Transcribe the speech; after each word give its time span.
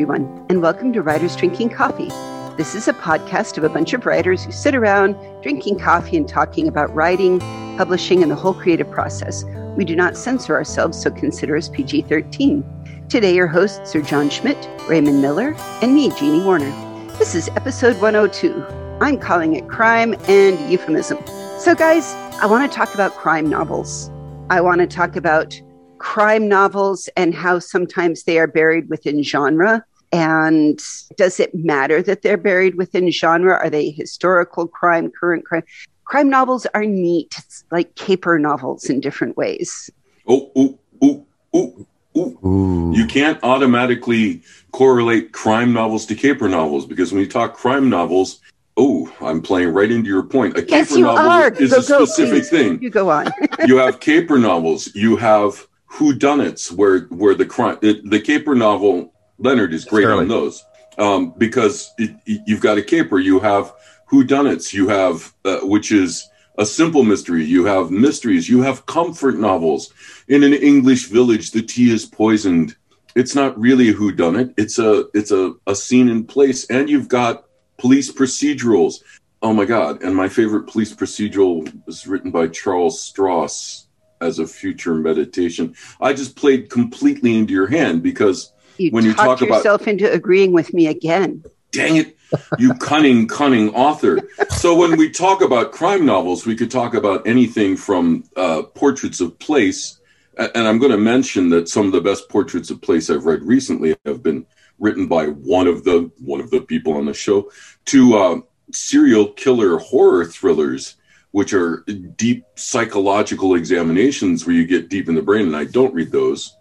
everyone, 0.00 0.46
and 0.48 0.62
welcome 0.62 0.94
to 0.94 1.02
Writers 1.02 1.36
Drinking 1.36 1.68
Coffee. 1.68 2.08
This 2.56 2.74
is 2.74 2.88
a 2.88 2.94
podcast 2.94 3.58
of 3.58 3.64
a 3.64 3.68
bunch 3.68 3.92
of 3.92 4.06
writers 4.06 4.42
who 4.42 4.50
sit 4.50 4.74
around 4.74 5.14
drinking 5.42 5.78
coffee 5.78 6.16
and 6.16 6.26
talking 6.26 6.66
about 6.66 6.94
writing, 6.94 7.38
publishing, 7.76 8.22
and 8.22 8.30
the 8.30 8.34
whole 8.34 8.54
creative 8.54 8.90
process. 8.90 9.44
We 9.76 9.84
do 9.84 9.94
not 9.94 10.16
censor 10.16 10.54
ourselves, 10.54 10.98
so 10.98 11.10
consider 11.10 11.54
us 11.54 11.68
PG 11.68 12.00
13. 12.08 12.64
Today, 13.10 13.34
your 13.34 13.46
hosts 13.46 13.94
are 13.94 14.00
John 14.00 14.30
Schmidt, 14.30 14.56
Raymond 14.88 15.20
Miller, 15.20 15.54
and 15.82 15.94
me, 15.94 16.08
Jeannie 16.16 16.42
Warner. 16.42 16.70
This 17.18 17.34
is 17.34 17.48
episode 17.50 18.00
102. 18.00 18.64
I'm 19.02 19.18
calling 19.18 19.54
it 19.54 19.68
Crime 19.68 20.14
and 20.28 20.58
Euphemism. 20.72 21.18
So, 21.58 21.74
guys, 21.74 22.14
I 22.40 22.46
want 22.46 22.72
to 22.72 22.74
talk 22.74 22.94
about 22.94 23.12
crime 23.16 23.50
novels. 23.50 24.10
I 24.48 24.62
want 24.62 24.80
to 24.80 24.86
talk 24.86 25.16
about 25.16 25.60
crime 25.98 26.48
novels 26.48 27.10
and 27.18 27.34
how 27.34 27.58
sometimes 27.58 28.22
they 28.22 28.38
are 28.38 28.46
buried 28.46 28.88
within 28.88 29.22
genre. 29.22 29.84
And 30.12 30.80
does 31.16 31.38
it 31.38 31.54
matter 31.54 32.02
that 32.02 32.22
they're 32.22 32.36
buried 32.36 32.74
within 32.74 33.10
genre? 33.10 33.54
Are 33.54 33.70
they 33.70 33.90
historical 33.90 34.66
crime, 34.66 35.10
current 35.10 35.44
crime? 35.44 35.62
Crime 36.04 36.28
novels 36.28 36.66
are 36.74 36.84
neat, 36.84 37.34
it's 37.38 37.64
like 37.70 37.94
caper 37.94 38.38
novels 38.38 38.90
in 38.90 39.00
different 39.00 39.36
ways. 39.36 39.88
Oh, 40.26 40.50
ooh, 40.58 40.78
ooh, 41.04 41.26
ooh, 41.54 41.86
ooh. 42.16 42.38
Ooh. 42.44 42.92
You 42.94 43.06
can't 43.06 43.38
automatically 43.44 44.42
correlate 44.72 45.32
crime 45.32 45.72
novels 45.72 46.06
to 46.06 46.16
caper 46.16 46.48
novels 46.48 46.86
because 46.86 47.12
when 47.12 47.20
you 47.20 47.28
talk 47.28 47.54
crime 47.54 47.88
novels, 47.88 48.40
oh, 48.76 49.12
I'm 49.20 49.40
playing 49.40 49.72
right 49.72 49.90
into 49.90 50.08
your 50.08 50.24
point. 50.24 50.56
A 50.56 50.64
yes, 50.66 50.88
caper 50.88 51.02
novel 51.02 51.30
are. 51.30 51.52
is 51.52 51.70
go, 51.70 52.02
a 52.02 52.06
specific 52.06 52.42
go, 52.44 52.48
thing. 52.48 52.82
You 52.82 52.90
go 52.90 53.10
on. 53.10 53.28
you 53.66 53.76
have 53.76 54.00
caper 54.00 54.38
novels. 54.38 54.92
You 54.94 55.16
have 55.16 55.66
whodunits, 55.92 56.72
where 56.72 57.02
where 57.06 57.34
the 57.34 57.46
crime, 57.46 57.78
the, 57.80 58.00
the 58.04 58.20
caper 58.20 58.54
novel. 58.54 59.09
Leonard 59.40 59.72
is 59.72 59.84
great 59.84 60.06
on 60.06 60.28
those 60.28 60.64
um, 60.98 61.34
because 61.36 61.92
it, 61.98 62.14
you've 62.24 62.60
got 62.60 62.78
a 62.78 62.82
caper. 62.82 63.18
You 63.18 63.40
have 63.40 63.72
whodunits. 64.10 64.72
You 64.72 64.88
have 64.88 65.34
uh, 65.44 65.60
which 65.62 65.90
is 65.90 66.28
a 66.58 66.66
simple 66.66 67.02
mystery. 67.02 67.44
You 67.44 67.64
have 67.64 67.90
mysteries. 67.90 68.48
You 68.48 68.60
have 68.62 68.86
comfort 68.86 69.36
novels. 69.36 69.92
In 70.28 70.44
an 70.44 70.52
English 70.52 71.06
village, 71.06 71.50
the 71.50 71.62
tea 71.62 71.90
is 71.90 72.04
poisoned. 72.04 72.76
It's 73.16 73.34
not 73.34 73.58
really 73.58 73.88
a 73.88 73.94
whodunit. 73.94 74.54
It's 74.56 74.78
a 74.78 75.06
it's 75.14 75.32
a, 75.32 75.54
a 75.66 75.74
scene 75.74 76.08
in 76.08 76.24
place, 76.26 76.68
and 76.70 76.88
you've 76.88 77.08
got 77.08 77.44
police 77.78 78.12
procedurals. 78.12 79.02
Oh 79.42 79.54
my 79.54 79.64
god! 79.64 80.02
And 80.02 80.14
my 80.14 80.28
favorite 80.28 80.68
police 80.68 80.94
procedural 80.94 81.72
was 81.86 82.06
written 82.06 82.30
by 82.30 82.48
Charles 82.48 83.00
Stross 83.00 83.86
as 84.20 84.38
a 84.38 84.46
future 84.46 84.94
meditation. 84.94 85.74
I 85.98 86.12
just 86.12 86.36
played 86.36 86.68
completely 86.68 87.36
into 87.36 87.54
your 87.54 87.66
hand 87.66 88.02
because 88.02 88.52
you 88.80 88.90
when 88.90 89.04
you 89.04 89.14
talk 89.14 89.40
yourself 89.40 89.82
about 89.82 89.88
into 89.88 90.10
agreeing 90.10 90.52
with 90.52 90.72
me 90.74 90.86
again. 90.86 91.44
Dang 91.72 91.96
it, 91.96 92.16
you 92.58 92.74
cunning, 92.74 93.28
cunning 93.28 93.72
author. 93.74 94.18
So 94.50 94.74
when 94.74 94.96
we 94.96 95.08
talk 95.10 95.40
about 95.40 95.70
crime 95.72 96.04
novels, 96.04 96.44
we 96.44 96.56
could 96.56 96.70
talk 96.70 96.94
about 96.94 97.26
anything 97.26 97.76
from 97.76 98.24
uh, 98.36 98.62
portraits 98.62 99.20
of 99.20 99.38
place. 99.38 100.00
And 100.36 100.66
I'm 100.66 100.78
going 100.78 100.90
to 100.90 100.98
mention 100.98 101.50
that 101.50 101.68
some 101.68 101.86
of 101.86 101.92
the 101.92 102.00
best 102.00 102.28
portraits 102.28 102.70
of 102.70 102.80
place 102.80 103.08
I've 103.08 103.26
read 103.26 103.42
recently 103.44 103.96
have 104.04 104.22
been 104.22 104.46
written 104.80 105.06
by 105.06 105.26
one 105.26 105.68
of 105.68 105.84
the 105.84 106.10
one 106.18 106.40
of 106.40 106.50
the 106.50 106.62
people 106.62 106.94
on 106.94 107.06
the 107.06 107.14
show 107.14 107.50
to 107.86 108.16
uh, 108.16 108.40
serial 108.72 109.28
killer 109.32 109.78
horror 109.78 110.24
thrillers 110.24 110.96
which 111.32 111.52
are 111.52 111.84
deep 112.16 112.44
psychological 112.56 113.54
examinations 113.54 114.46
where 114.46 114.54
you 114.54 114.66
get 114.66 114.88
deep 114.88 115.08
in 115.08 115.14
the 115.14 115.22
brain. 115.22 115.46
And 115.46 115.56
I 115.56 115.64
don't 115.64 115.94
read 115.94 116.10
those, 116.10 116.56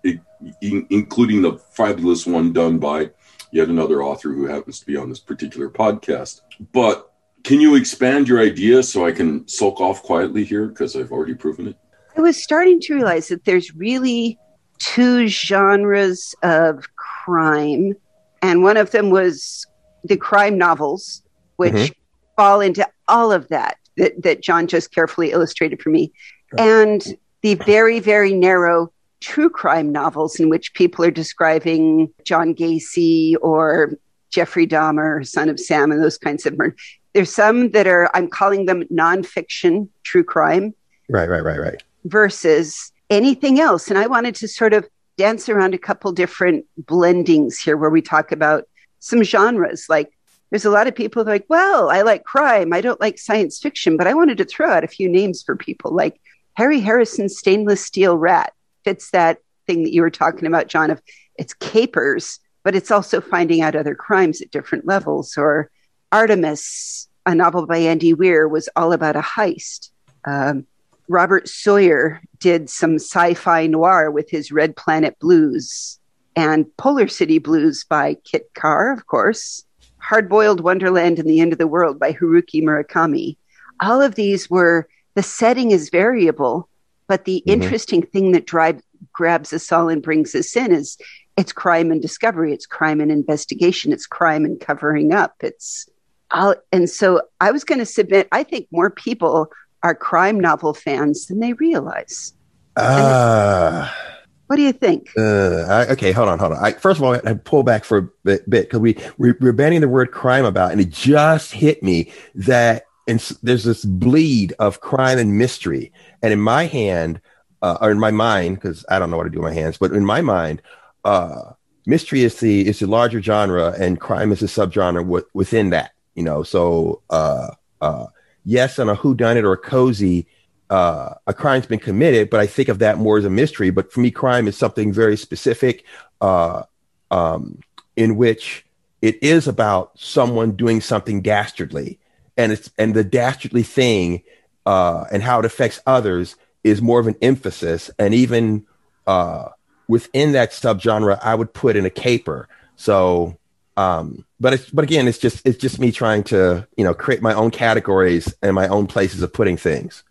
including 0.61 1.41
the 1.41 1.53
fabulous 1.71 2.25
one 2.25 2.53
done 2.53 2.79
by 2.79 3.09
yet 3.51 3.67
another 3.67 4.03
author 4.03 4.29
who 4.29 4.45
happens 4.45 4.79
to 4.79 4.85
be 4.85 4.95
on 4.95 5.09
this 5.09 5.19
particular 5.19 5.69
podcast. 5.69 6.41
But 6.71 7.11
can 7.43 7.61
you 7.61 7.75
expand 7.75 8.27
your 8.27 8.39
idea 8.39 8.83
so 8.83 9.05
I 9.05 9.11
can 9.11 9.47
sulk 9.47 9.79
off 9.79 10.03
quietly 10.03 10.43
here 10.43 10.67
because 10.67 10.95
I've 10.95 11.11
already 11.11 11.35
proven 11.35 11.67
it? 11.67 11.77
I 12.17 12.21
was 12.21 12.41
starting 12.41 12.79
to 12.81 12.95
realize 12.95 13.27
that 13.29 13.45
there's 13.45 13.73
really 13.75 14.37
two 14.77 15.27
genres 15.27 16.35
of 16.43 16.85
crime, 16.95 17.93
and 18.41 18.63
one 18.63 18.77
of 18.77 18.91
them 18.91 19.09
was 19.09 19.65
the 20.03 20.17
crime 20.17 20.57
novels, 20.57 21.23
which 21.57 21.73
mm-hmm. 21.73 21.93
fall 22.35 22.61
into 22.61 22.87
all 23.07 23.31
of 23.31 23.47
that 23.49 23.77
that, 23.97 24.21
that 24.23 24.41
John 24.41 24.67
just 24.67 24.93
carefully 24.93 25.31
illustrated 25.31 25.81
for 25.81 25.89
me. 25.89 26.11
And 26.57 27.05
the 27.41 27.55
very, 27.55 27.99
very 27.99 28.33
narrow 28.33 28.91
true 29.21 29.49
crime 29.49 29.91
novels 29.91 30.39
in 30.39 30.49
which 30.49 30.73
people 30.73 31.03
are 31.05 31.11
describing 31.11 32.13
John 32.23 32.55
Gacy 32.55 33.35
or 33.41 33.93
Jeffrey 34.29 34.67
Dahmer, 34.67 35.27
Son 35.27 35.49
of 35.49 35.59
Sam, 35.59 35.91
and 35.91 36.01
those 36.01 36.17
kinds 36.17 36.45
of 36.45 36.57
murder. 36.57 36.75
There's 37.13 37.33
some 37.33 37.71
that 37.71 37.87
are, 37.87 38.09
I'm 38.13 38.29
calling 38.29 38.65
them 38.65 38.83
nonfiction 38.83 39.89
true 40.03 40.23
crime. 40.23 40.73
Right, 41.09 41.27
right, 41.27 41.43
right, 41.43 41.59
right. 41.59 41.83
Versus 42.05 42.91
anything 43.09 43.59
else. 43.59 43.89
And 43.89 43.97
I 43.97 44.07
wanted 44.07 44.35
to 44.35 44.47
sort 44.47 44.73
of 44.73 44.87
dance 45.17 45.49
around 45.49 45.73
a 45.73 45.79
couple 45.79 46.11
different 46.11 46.65
blendings 46.83 47.57
here 47.61 47.75
where 47.75 47.89
we 47.89 48.01
talk 48.01 48.31
about 48.31 48.65
some 48.99 49.23
genres 49.23 49.87
like 49.89 50.13
there's 50.49 50.65
a 50.65 50.71
lot 50.71 50.87
of 50.87 50.95
people 50.95 51.23
like, 51.23 51.45
well, 51.47 51.89
I 51.89 52.01
like 52.01 52.23
crime. 52.23 52.73
I 52.73 52.81
don't 52.81 52.99
like 52.99 53.19
science 53.19 53.59
fiction, 53.59 53.97
but 53.97 54.07
I 54.07 54.13
wanted 54.13 54.37
to 54.39 54.45
throw 54.45 54.69
out 54.71 54.83
a 54.83 54.87
few 54.87 55.07
names 55.07 55.43
for 55.43 55.55
people 55.55 55.91
like 55.91 56.19
Harry 56.55 56.79
Harrison's 56.79 57.37
Stainless 57.37 57.85
Steel 57.85 58.17
Rat 58.17 58.53
fits 58.83 59.11
that 59.11 59.39
thing 59.67 59.83
that 59.83 59.93
you 59.93 60.01
were 60.01 60.09
talking 60.09 60.47
about, 60.47 60.67
John, 60.67 60.91
of 60.91 61.01
it's 61.37 61.53
capers, 61.53 62.39
but 62.63 62.75
it's 62.75 62.91
also 62.91 63.21
finding 63.21 63.61
out 63.61 63.75
other 63.75 63.95
crimes 63.95 64.41
at 64.41 64.51
different 64.51 64.85
levels. 64.85 65.37
Or 65.37 65.69
Artemis, 66.11 67.07
a 67.25 67.35
novel 67.35 67.65
by 67.65 67.77
Andy 67.77 68.13
Weir, 68.13 68.47
was 68.47 68.69
all 68.75 68.93
about 68.93 69.15
a 69.15 69.21
heist. 69.21 69.91
Um, 70.25 70.65
Robert 71.07 71.47
Sawyer 71.47 72.21
did 72.39 72.69
some 72.69 72.95
sci 72.95 73.33
fi 73.33 73.67
noir 73.67 74.11
with 74.11 74.29
his 74.29 74.51
Red 74.51 74.75
Planet 74.75 75.17
Blues 75.19 75.99
and 76.35 76.65
Polar 76.77 77.07
City 77.07 77.39
Blues 77.39 77.83
by 77.83 78.15
Kit 78.23 78.49
Kerr, 78.53 78.93
of 78.93 79.07
course. 79.07 79.63
Hard 79.97 80.29
Boiled 80.29 80.61
Wonderland 80.61 81.19
and 81.19 81.29
the 81.29 81.41
End 81.41 81.51
of 81.51 81.59
the 81.59 81.67
World 81.67 81.99
by 81.99 82.13
Haruki 82.13 82.63
Murakami. 82.63 83.37
All 83.81 84.01
of 84.01 84.15
these 84.15 84.49
were 84.49 84.87
the 85.15 85.23
setting 85.23 85.71
is 85.71 85.89
variable, 85.89 86.68
but 87.09 87.25
the 87.25 87.43
mm-hmm. 87.45 87.61
interesting 87.61 88.03
thing 88.03 88.31
that 88.31 88.45
drives 88.45 88.81
grabs 89.11 89.51
us 89.51 89.71
all 89.71 89.89
and 89.89 90.01
brings 90.01 90.35
us 90.35 90.55
in 90.55 90.71
is 90.71 90.97
it's 91.35 91.51
crime 91.51 91.91
and 91.91 92.01
discovery, 92.01 92.53
it's 92.53 92.65
crime 92.65 93.01
and 93.01 93.11
investigation, 93.11 93.91
it's 93.91 94.05
crime 94.05 94.45
and 94.45 94.59
covering 94.59 95.13
up. 95.13 95.33
It's 95.41 95.89
all, 96.31 96.55
and 96.71 96.89
so 96.89 97.21
I 97.41 97.51
was 97.51 97.63
going 97.63 97.79
to 97.79 97.85
submit. 97.85 98.27
I 98.31 98.43
think 98.43 98.67
more 98.71 98.89
people 98.89 99.49
are 99.81 99.95
crime 99.95 100.39
novel 100.39 100.73
fans 100.73 101.27
than 101.27 101.39
they 101.39 101.53
realize. 101.53 102.33
Ah. 102.77 103.91
Uh. 103.91 104.15
What 104.47 104.55
do 104.55 104.63
you 104.63 104.71
think? 104.71 105.11
Uh, 105.15 105.65
I, 105.69 105.87
okay, 105.89 106.11
hold 106.11 106.27
on, 106.27 106.39
hold 106.39 106.53
on. 106.53 106.57
I, 106.57 106.71
first 106.71 106.99
of 106.99 107.03
all, 107.03 107.13
I 107.13 107.35
pull 107.35 107.61
back 107.61 107.83
for 107.83 107.97
a 107.99 108.09
bit 108.23 108.49
because 108.49 108.79
we, 108.79 108.97
we 109.19 109.33
we're 109.33 109.53
banning 109.53 109.81
the 109.81 109.87
word 109.87 110.11
crime 110.11 110.43
about, 110.43 110.71
and 110.71 110.81
it 110.81 110.89
just 110.89 111.51
hit 111.51 111.83
me 111.83 112.11
that 112.33 112.85
and 113.09 113.19
there's 113.43 113.63
this 113.63 113.83
bleed 113.83 114.53
of 114.59 114.81
crime 114.81 115.17
and 115.17 115.37
mystery, 115.37 115.91
and 116.21 116.31
in 116.31 116.39
my 116.39 116.65
hand, 116.65 117.19
uh, 117.61 117.77
or 117.81 117.91
in 117.91 117.99
my 117.99 118.11
mind, 118.11 118.55
because 118.55 118.85
I 118.89 118.99
don't 118.99 119.11
know 119.11 119.17
what 119.17 119.23
to 119.23 119.29
do 119.29 119.41
with 119.41 119.53
my 119.53 119.59
hands, 119.59 119.77
but 119.77 119.91
in 119.91 120.05
my 120.05 120.21
mind, 120.21 120.61
uh, 121.03 121.53
mystery 121.85 122.21
is 122.23 122.39
the 122.39 122.67
is 122.67 122.79
the 122.79 122.87
larger 122.87 123.21
genre, 123.21 123.75
and 123.77 123.99
crime 123.99 124.31
is 124.31 124.41
a 124.41 124.45
subgenre 124.45 125.03
w- 125.03 125.25
within 125.33 125.71
that. 125.71 125.91
You 126.15 126.23
know, 126.23 126.43
so 126.43 127.01
uh, 127.09 127.51
uh, 127.81 128.05
yes, 128.45 128.79
on 128.79 128.89
a 128.89 128.95
whodunit 128.95 129.43
or 129.43 129.53
a 129.53 129.57
cozy 129.57 130.27
uh, 130.69 131.15
a 131.25 131.33
crime's 131.33 131.65
been 131.65 131.79
committed, 131.79 132.29
but 132.29 132.39
I 132.39 132.45
think 132.45 132.69
of 132.69 132.79
that 132.79 132.97
more 132.97 133.17
as 133.17 133.25
a 133.25 133.29
mystery. 133.29 133.69
But 133.71 133.91
for 133.91 134.01
me, 134.01 134.11
crime 134.11 134.47
is 134.47 134.55
something 134.57 134.93
very 134.93 135.17
specific, 135.17 135.83
uh, 136.21 136.63
um, 137.09 137.59
in 137.95 138.17
which 138.17 138.65
it 139.01 139.21
is 139.23 139.47
about 139.47 139.91
someone 139.97 140.51
doing 140.51 140.81
something 140.81 141.21
dastardly, 141.21 141.99
and 142.39 142.51
it's 142.51 142.71
and 142.77 142.95
the 142.95 143.03
dastardly 143.03 143.63
thing 143.63 144.23
uh, 144.65 145.05
and 145.11 145.21
how 145.21 145.39
it 145.39 145.45
affects 145.45 145.81
others 145.85 146.35
is 146.63 146.81
more 146.81 146.99
of 146.99 147.07
an 147.07 147.15
emphasis, 147.21 147.91
and 147.99 148.13
even 148.13 148.65
uh, 149.05 149.49
within 149.87 150.31
that 150.31 150.51
subgenre, 150.51 151.19
I 151.21 151.35
would 151.35 151.53
put 151.53 151.75
in 151.75 151.85
a 151.85 151.91
caper. 151.91 152.47
So. 152.75 153.35
Um, 153.77 154.25
but 154.41 154.51
it's, 154.51 154.69
but 154.69 154.83
again, 154.83 155.07
it's 155.07 155.17
just 155.17 155.47
it's 155.47 155.57
just 155.57 155.79
me 155.79 155.93
trying 155.93 156.23
to 156.25 156.67
you 156.75 156.83
know 156.83 156.93
create 156.93 157.21
my 157.21 157.33
own 157.33 157.49
categories 157.49 158.33
and 158.41 158.53
my 158.53 158.67
own 158.67 158.87
places 158.87 159.21
of 159.21 159.31
putting 159.31 159.55
things 159.55 160.03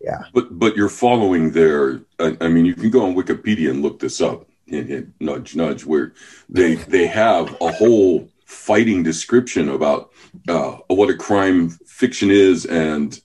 yeah. 0.00 0.24
But 0.32 0.58
but 0.58 0.76
you're 0.76 0.88
following 0.88 1.52
there. 1.52 2.00
I, 2.18 2.36
I, 2.40 2.48
mean, 2.48 2.64
you 2.64 2.74
can 2.74 2.90
go 2.90 3.04
on 3.04 3.14
Wikipedia 3.14 3.70
and 3.70 3.82
look 3.82 3.98
this 4.00 4.20
up. 4.20 4.48
Hint, 4.66 4.88
hint, 4.88 5.12
nudge, 5.20 5.54
nudge. 5.54 5.84
Where 5.84 6.14
they 6.48 6.76
they 6.76 7.06
have 7.06 7.54
a 7.60 7.70
whole 7.70 8.28
fighting 8.50 9.04
description 9.04 9.68
about 9.68 10.10
uh, 10.48 10.76
what 10.88 11.08
a 11.08 11.16
crime 11.16 11.70
fiction 11.86 12.32
is 12.32 12.66
and 12.66 13.22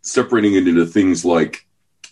separating 0.00 0.54
it 0.54 0.66
into 0.66 0.86
things 0.86 1.26
like 1.26 1.66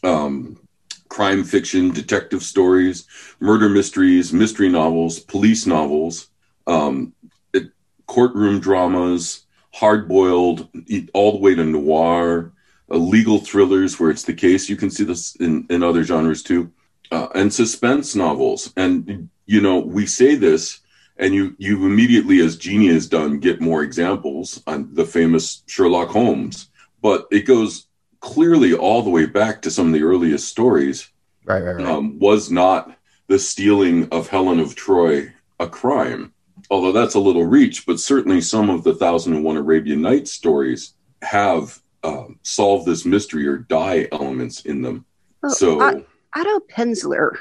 um, 0.04 0.60
crime 1.08 1.42
fiction, 1.42 1.90
detective 1.90 2.42
stories, 2.42 3.06
murder 3.40 3.70
mysteries, 3.70 4.34
mystery 4.34 4.68
novels, 4.68 5.20
police 5.20 5.66
novels, 5.66 6.28
um, 6.66 7.14
it, 7.54 7.70
courtroom 8.06 8.60
dramas, 8.60 9.46
hard 9.72 10.06
boiled, 10.06 10.68
all 11.14 11.32
the 11.32 11.38
way 11.38 11.54
to 11.54 11.64
noir, 11.64 12.52
uh, 12.90 12.96
legal 12.96 13.38
thrillers 13.38 13.98
where 13.98 14.10
it's 14.10 14.24
the 14.24 14.34
case. 14.34 14.68
You 14.68 14.76
can 14.76 14.90
see 14.90 15.04
this 15.04 15.34
in, 15.36 15.66
in 15.70 15.82
other 15.82 16.04
genres 16.04 16.42
too, 16.42 16.70
uh, 17.10 17.28
and 17.34 17.52
suspense 17.52 18.14
novels. 18.14 18.70
And 18.76 19.30
you 19.46 19.62
know, 19.62 19.78
we 19.78 20.04
say 20.04 20.34
this, 20.34 20.80
and 21.20 21.34
you 21.34 21.55
you 21.58 21.87
immediately, 21.87 22.40
as 22.40 22.56
Jeannie 22.56 22.88
has 22.88 23.06
done, 23.06 23.38
get 23.38 23.61
more 23.61 23.82
examples 23.82 24.61
on 24.67 24.93
the 24.94 25.05
famous 25.05 25.62
Sherlock 25.67 26.08
Holmes. 26.08 26.70
But 27.02 27.28
it 27.31 27.43
goes 27.43 27.87
clearly 28.20 28.75
all 28.75 29.02
the 29.02 29.11
way 29.11 29.26
back 29.26 29.62
to 29.62 29.70
some 29.70 29.88
of 29.88 29.93
the 29.93 30.02
earliest 30.02 30.49
stories. 30.49 31.08
Right, 31.44 31.62
right, 31.62 31.76
right. 31.76 31.87
Um, 31.87 32.19
was 32.19 32.50
not 32.50 32.96
the 33.28 33.38
stealing 33.38 34.08
of 34.11 34.28
Helen 34.28 34.61
of 34.61 34.75
Troy 34.75 35.32
a 35.61 35.69
crime? 35.69 36.32
Although 36.70 36.93
that's 36.93 37.14
a 37.14 37.20
little 37.20 37.44
reach, 37.44 37.87
but 37.87 38.00
certainly 38.00 38.40
some 38.40 38.70
of 38.70 38.84
the 38.84 38.94
Thousand 38.94 39.34
and 39.34 39.44
One 39.44 39.56
Arabian 39.56 40.02
Nights 40.02 40.32
stories 40.32 40.94
have 41.23 41.81
um, 42.02 42.38
solve 42.43 42.84
this 42.84 43.05
mystery 43.05 43.46
or 43.46 43.58
die 43.58 44.08
elements 44.12 44.62
in 44.62 44.82
them. 44.82 45.05
Well, 45.43 45.52
so 45.52 45.81
Otto 46.34 46.61
Penzler, 46.70 47.37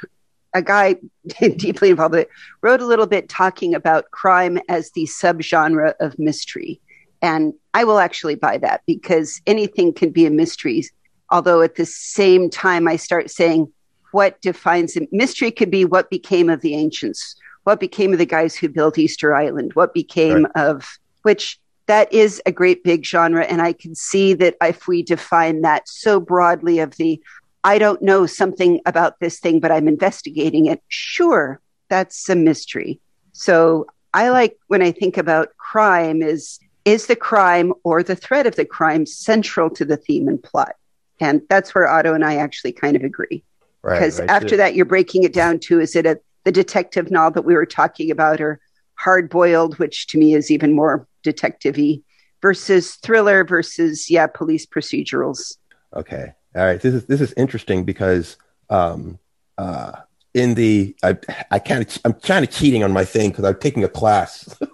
a 0.53 0.61
guy 0.61 0.95
deeply 1.39 1.89
involved 1.89 2.13
with 2.13 2.21
it, 2.21 2.29
wrote 2.61 2.81
a 2.81 2.85
little 2.85 3.07
bit 3.07 3.29
talking 3.29 3.73
about 3.75 4.11
crime 4.11 4.59
as 4.69 4.91
the 4.91 5.05
subgenre 5.05 5.93
of 5.99 6.17
mystery. 6.19 6.79
And 7.21 7.53
I 7.73 7.83
will 7.83 7.99
actually 7.99 8.35
buy 8.35 8.57
that 8.59 8.81
because 8.87 9.41
anything 9.45 9.93
can 9.93 10.11
be 10.11 10.25
a 10.25 10.31
mystery. 10.31 10.85
Although 11.29 11.61
at 11.61 11.75
the 11.75 11.85
same 11.85 12.49
time, 12.49 12.87
I 12.87 12.95
start 12.95 13.29
saying, 13.29 13.71
what 14.11 14.41
defines 14.41 14.97
a 14.97 15.07
mystery 15.11 15.51
could 15.51 15.69
be 15.69 15.85
what 15.85 16.09
became 16.09 16.49
of 16.49 16.61
the 16.61 16.75
ancients, 16.75 17.35
what 17.63 17.79
became 17.79 18.11
of 18.11 18.19
the 18.19 18.25
guys 18.25 18.55
who 18.55 18.69
built 18.69 18.97
Easter 18.97 19.35
Island, 19.35 19.73
what 19.73 19.93
became 19.93 20.43
right. 20.55 20.65
of 20.65 20.99
which 21.23 21.59
that 21.89 22.11
is 22.13 22.41
a 22.45 22.51
great 22.51 22.83
big 22.83 23.05
genre. 23.05 23.43
And 23.45 23.61
I 23.61 23.73
can 23.73 23.95
see 23.95 24.33
that 24.35 24.55
if 24.61 24.87
we 24.87 25.01
define 25.03 25.61
that 25.61 25.87
so 25.89 26.19
broadly 26.19 26.79
of 26.79 26.95
the, 26.97 27.21
I 27.63 27.77
don't 27.77 28.01
know 28.01 28.25
something 28.25 28.79
about 28.85 29.19
this 29.19 29.39
thing, 29.39 29.59
but 29.59 29.71
I'm 29.71 29.87
investigating 29.87 30.67
it, 30.67 30.81
sure, 30.87 31.59
that's 31.89 32.29
a 32.29 32.35
mystery. 32.35 32.99
So 33.33 33.87
I 34.13 34.29
like 34.29 34.57
when 34.67 34.81
I 34.81 34.91
think 34.91 35.17
about 35.17 35.55
crime 35.57 36.21
is, 36.21 36.59
is 36.85 37.07
the 37.07 37.15
crime 37.15 37.73
or 37.83 38.01
the 38.01 38.15
threat 38.15 38.47
of 38.47 38.55
the 38.55 38.65
crime 38.65 39.05
central 39.05 39.69
to 39.71 39.85
the 39.85 39.97
theme 39.97 40.27
and 40.27 40.41
plot? 40.41 40.75
And 41.19 41.41
that's 41.49 41.75
where 41.75 41.87
Otto 41.87 42.13
and 42.13 42.23
I 42.23 42.37
actually 42.37 42.71
kind 42.71 42.95
of 42.95 43.03
agree. 43.03 43.43
Because 43.83 44.19
right, 44.19 44.29
after 44.29 44.57
that, 44.57 44.75
you're 44.75 44.85
breaking 44.85 45.23
it 45.23 45.33
down 45.33 45.59
to 45.59 45.79
is 45.79 45.95
it 45.95 46.05
a, 46.05 46.19
the 46.43 46.51
detective 46.51 47.11
novel 47.11 47.41
that 47.41 47.47
we 47.47 47.53
were 47.53 47.65
talking 47.65 48.11
about 48.11 48.41
or 48.41 48.59
hard 48.95 49.29
boiled, 49.29 49.77
which 49.79 50.07
to 50.07 50.17
me 50.17 50.33
is 50.33 50.51
even 50.51 50.73
more 50.73 51.07
detective 51.23 51.77
versus 52.41 52.95
thriller 52.95 53.43
versus 53.43 54.09
yeah 54.09 54.27
police 54.27 54.65
procedurals 54.65 55.57
okay 55.95 56.33
all 56.55 56.65
right. 56.65 56.81
This 56.81 56.93
is 56.93 57.05
this 57.05 57.21
is 57.21 57.33
interesting 57.33 57.83
because 57.83 58.37
um 58.69 59.19
uh 59.57 59.93
in 60.33 60.53
the 60.53 60.95
i 61.03 61.17
i 61.51 61.59
kind 61.59 61.81
of 61.81 61.97
i'm 62.05 62.13
kind 62.13 62.45
of 62.45 62.51
cheating 62.51 62.83
on 62.83 62.91
my 62.91 63.03
thing 63.03 63.29
because 63.29 63.45
i'm 63.45 63.59
taking 63.59 63.83
a 63.83 63.89
class. 63.89 64.57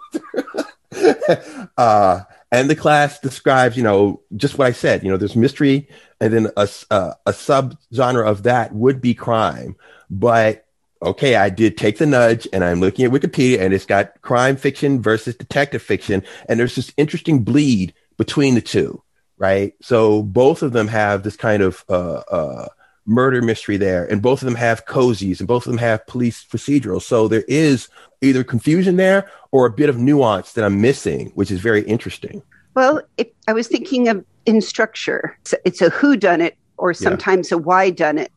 Uh 1.78 2.22
and 2.54 2.70
the 2.70 2.76
class 2.76 3.20
describes 3.20 3.76
you 3.76 3.84
know 3.84 4.22
just 4.38 4.58
what 4.58 4.66
i 4.66 4.72
said 4.72 5.04
you 5.04 5.12
know 5.12 5.18
there's 5.18 5.36
mystery 5.36 5.90
and 6.20 6.34
then 6.34 6.48
a, 6.58 6.68
a, 6.92 7.14
a 7.26 7.34
sub 7.34 7.78
genre 7.94 8.30
of 8.30 8.44
that 8.44 8.74
would 8.74 9.02
be 9.02 9.14
crime. 9.14 9.76
But 10.10 10.66
okay, 11.02 11.36
I 11.36 11.50
did 11.50 11.78
take 11.78 11.98
the 11.98 12.06
nudge 12.06 12.48
and 12.54 12.64
I'm 12.64 12.80
looking 12.80 13.06
at 13.06 13.12
Wikipedia 13.12 13.60
and 13.60 13.74
it's 13.74 13.86
got 13.86 14.22
crime 14.22 14.56
fiction 14.56 15.02
versus 15.02 15.36
detective 15.36 15.82
fiction. 15.82 16.24
And 16.48 16.60
there's 16.60 16.76
this 16.76 16.94
interesting 16.98 17.44
bleed 17.44 17.94
between 18.18 18.56
the 18.56 18.62
two, 18.62 19.04
right? 19.38 19.74
So 19.82 20.24
both 20.24 20.62
of 20.62 20.72
them 20.72 20.88
have 20.88 21.24
this 21.24 21.36
kind 21.36 21.62
of 21.62 21.84
uh, 21.90 22.24
uh, 22.32 22.68
murder 23.06 23.42
mystery 23.42 23.78
there, 23.78 24.06
and 24.06 24.22
both 24.22 24.42
of 24.42 24.46
them 24.46 24.56
have 24.56 24.86
cozies 24.86 25.40
and 25.40 25.48
both 25.48 25.66
of 25.66 25.72
them 25.72 25.80
have 25.80 26.06
police 26.08 26.44
procedurals. 26.44 27.04
So 27.04 27.28
there 27.28 27.46
is 27.48 27.90
either 28.22 28.44
confusion 28.44 28.96
there 28.96 29.30
or 29.52 29.66
a 29.66 29.72
bit 29.72 29.90
of 29.90 29.98
nuance 29.98 30.54
that 30.54 30.64
I'm 30.66 30.82
missing, 30.82 31.32
which 31.36 31.52
is 31.52 31.60
very 31.60 31.82
interesting. 31.84 32.42
Well, 32.74 33.02
it, 33.18 33.34
I 33.48 33.54
was 33.54 33.68
thinking 33.68 34.08
of 34.10 34.26
in 34.46 34.62
structure. 34.62 35.38
It's, 35.42 35.54
it's 35.64 35.82
a 35.82 35.90
who 35.90 36.18
done 36.18 36.42
it 36.42 36.58
or 36.78 36.94
sometimes 36.94 37.52
yeah. 37.52 37.58
a 37.58 37.60
why 37.60 37.90
done 37.90 38.18
it 38.18 38.32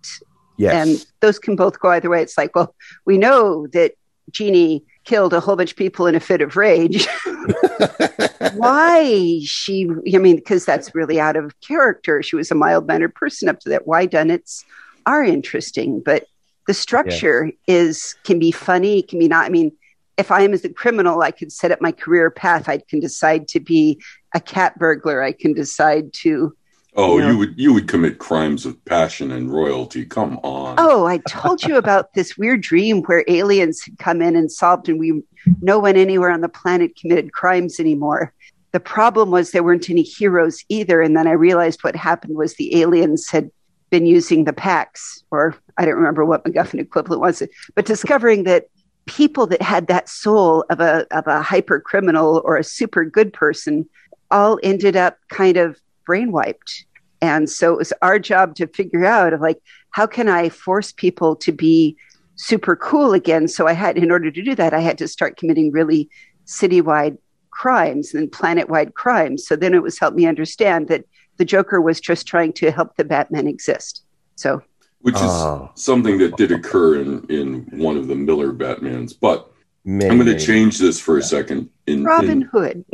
Yes. 0.59 0.75
And 0.75 1.07
those 1.21 1.39
can 1.39 1.57
both 1.57 1.81
go 1.81 1.91
either 1.91 2.11
way. 2.11 2.21
It's 2.21 2.37
like, 2.37 2.55
well, 2.55 2.75
we 3.07 3.17
know 3.17 3.69
that 3.69 3.93
Jeannie 4.31 4.85
killed 5.09 5.33
a 5.33 5.41
whole 5.41 5.57
bunch 5.57 5.71
of 5.71 5.77
people 5.77 6.07
in 6.07 6.15
a 6.15 6.21
fit 6.21 6.43
of 6.43 6.55
rage. 6.55 7.09
Why 8.55 9.41
she, 9.43 9.89
I 10.15 10.19
mean, 10.19 10.37
because 10.37 10.67
that's 10.67 10.95
really 10.95 11.19
out 11.19 11.35
of 11.35 11.59
character. 11.63 12.23
She 12.23 12.37
was 12.37 12.51
a 12.51 12.55
mild 12.55 12.87
mannered 12.87 13.15
person 13.15 13.49
up 13.49 13.59
to 13.61 13.71
that. 13.71 13.87
Why 13.87 14.05
done 14.05 14.31
it's 14.31 14.67
are 15.07 15.25
interesting, 15.25 16.03
but 16.05 16.27
the 16.67 16.75
structure 16.75 17.51
is 17.67 18.17
can 18.25 18.39
be 18.39 18.51
funny, 18.51 19.01
can 19.01 19.19
be 19.19 19.29
not. 19.29 19.47
I 19.47 19.49
mean, 19.49 19.73
if 20.19 20.31
I 20.31 20.43
am 20.43 20.53
as 20.53 20.65
a 20.67 20.69
criminal, 20.69 21.23
I 21.23 21.31
could 21.31 21.51
set 21.51 21.73
up 21.73 21.81
my 21.81 21.93
career 21.93 22.31
path. 22.31 22.69
I 22.69 22.77
can 22.77 23.01
decide 23.01 23.49
to 23.49 23.61
be 23.61 24.03
a 24.35 24.41
cat 24.41 24.79
burglar. 24.79 25.23
I 25.23 25.33
can 25.33 25.55
decide 25.55 26.13
to 26.25 26.55
Oh, 26.97 27.19
you, 27.19 27.23
know? 27.23 27.31
you, 27.31 27.39
would 27.39 27.55
you 27.57 27.75
would 27.75 27.89
commit 27.89 28.19
crimes 28.19 28.67
of 28.67 28.83
passion 28.85 29.31
and 29.31 29.53
royalty. 29.53 30.05
Come 30.05 30.39
on. 30.39 30.77
Oh, 30.79 31.07
I 31.07 31.19
told 31.29 31.63
you 31.63 31.77
about 31.77 32.13
this 32.15 32.37
weird 32.37 32.63
dream 32.63 33.03
where 33.03 33.25
aliens 33.29 33.83
had 33.83 33.99
come 33.99 34.23
in 34.23 34.35
and 34.35 34.51
solved, 34.51 34.89
and 34.89 34.99
we 34.99 35.23
no 35.61 35.79
one 35.79 35.97
anywhere 35.97 36.31
on 36.31 36.41
the 36.41 36.49
planet 36.49 36.97
committed 36.97 37.33
crimes 37.33 37.79
anymore. 37.79 38.33
The 38.73 38.81
problem 38.81 39.31
was 39.31 39.51
there 39.51 39.63
weren't 39.63 39.89
any 39.89 40.03
heroes 40.03 40.63
either. 40.69 41.01
And 41.01 41.17
then 41.17 41.27
I 41.27 41.33
realized 41.33 41.83
what 41.83 41.97
happened 41.97 42.37
was 42.37 42.55
the 42.55 42.81
aliens 42.81 43.31
had 43.31 43.51
been 43.91 44.05
using 44.05 44.45
the 44.45 44.53
PAX, 44.53 45.25
or 45.31 45.55
I 45.79 45.87
don't 45.87 45.95
remember 45.95 46.25
what 46.25 46.45
MacGuffin 46.45 46.81
equivalent 46.81 47.23
was, 47.23 47.43
but 47.75 47.87
discovering 47.87 48.45
that 48.45 48.67
people 49.07 49.47
that 49.47 49.63
had 49.63 49.87
that 49.87 50.09
soul 50.09 50.65
of 50.69 50.81
a 50.81 51.07
of 51.11 51.27
a 51.27 51.41
hyper 51.43 51.81
criminal 51.81 52.43
or 52.45 52.57
a 52.57 52.65
super 52.65 53.05
good 53.05 53.33
person 53.33 53.89
all 54.31 54.59
ended 54.63 54.97
up 54.97 55.17
kind 55.31 55.57
of 55.57 55.81
brain 56.09 56.33
wiped 56.33 56.87
and 57.21 57.49
so 57.51 57.73
it 57.73 57.79
was 57.79 57.93
our 58.03 58.19
job 58.19 58.55
to 58.57 58.67
figure 58.67 59.05
out 59.05 59.33
of 59.33 59.41
like, 59.41 59.61
how 59.91 60.07
can 60.07 60.29
I 60.29 60.49
force 60.49 60.93
people 60.93 61.35
to 61.37 61.53
be 61.53 61.97
super 62.37 62.77
cool 62.77 63.13
again? 63.13 63.49
So 63.49 63.67
I 63.67 63.73
had, 63.73 63.99
in 63.99 64.11
order 64.11 64.31
to 64.31 64.43
do 64.43 64.55
that, 64.55 64.75
I 64.75 64.81
had 64.81 64.99
to 64.99 65.09
start 65.09 65.37
committing 65.37 65.73
really 65.73 66.09
citywide 66.47 67.19
crimes 67.51 68.15
and 68.15 68.31
planet-wide 68.31 68.95
crimes. 68.95 69.47
So 69.47 69.57
then 69.57 69.75
it 69.75 69.83
was 69.83 69.99
helped 69.99 70.17
me 70.17 70.27
understand 70.27 70.89
that 70.89 71.05
the 71.39 71.45
Joker 71.45 71.81
was 71.81 72.01
just 72.01 72.27
trying 72.27 72.53
to 72.55 72.71
help 72.71 72.97
the 72.97 73.05
Batman 73.05 73.49
exist. 73.49 74.05
So, 74.37 74.63
which 75.01 75.17
is 75.17 75.23
oh. 75.23 75.71
something 75.75 76.19
that 76.19 76.37
did 76.37 76.53
occur 76.53 77.01
in 77.01 77.25
in 77.29 77.67
one 77.79 77.97
of 77.97 78.09
the 78.09 78.15
Miller 78.15 78.53
Batmans, 78.53 79.15
but. 79.21 79.53
Many, 79.85 80.11
I'm 80.11 80.19
going 80.19 80.37
to 80.37 80.45
change 80.45 80.77
this 80.79 81.01
for 81.01 81.17
a 81.17 81.23
second. 81.23 81.71
In 81.87 82.05
Robin 82.05 82.43
in, 82.43 82.49
Hood, 82.53 82.85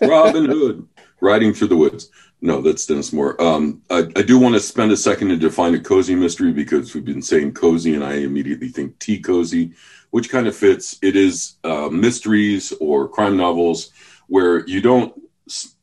Robin 0.00 0.46
Hood, 0.46 0.88
riding 1.20 1.52
through 1.52 1.68
the 1.68 1.76
woods. 1.76 2.10
No, 2.42 2.62
that's 2.62 2.86
Dennis 2.86 3.12
Moore. 3.12 3.40
Um, 3.40 3.82
I, 3.90 3.98
I, 4.16 4.22
do 4.22 4.38
want 4.38 4.54
to 4.54 4.60
spend 4.60 4.90
a 4.92 4.96
second 4.96 5.28
to 5.28 5.36
define 5.36 5.74
a 5.74 5.80
cozy 5.80 6.14
mystery 6.14 6.52
because 6.52 6.94
we've 6.94 7.04
been 7.04 7.20
saying 7.20 7.52
cozy, 7.52 7.94
and 7.94 8.02
I 8.02 8.14
immediately 8.14 8.68
think 8.68 8.98
tea 8.98 9.20
cozy, 9.20 9.72
which 10.10 10.30
kind 10.30 10.46
of 10.46 10.56
fits. 10.56 10.98
It 11.02 11.16
is 11.16 11.56
uh, 11.64 11.90
mysteries 11.90 12.72
or 12.80 13.08
crime 13.08 13.36
novels 13.36 13.90
where 14.28 14.66
you 14.66 14.80
don't. 14.80 15.12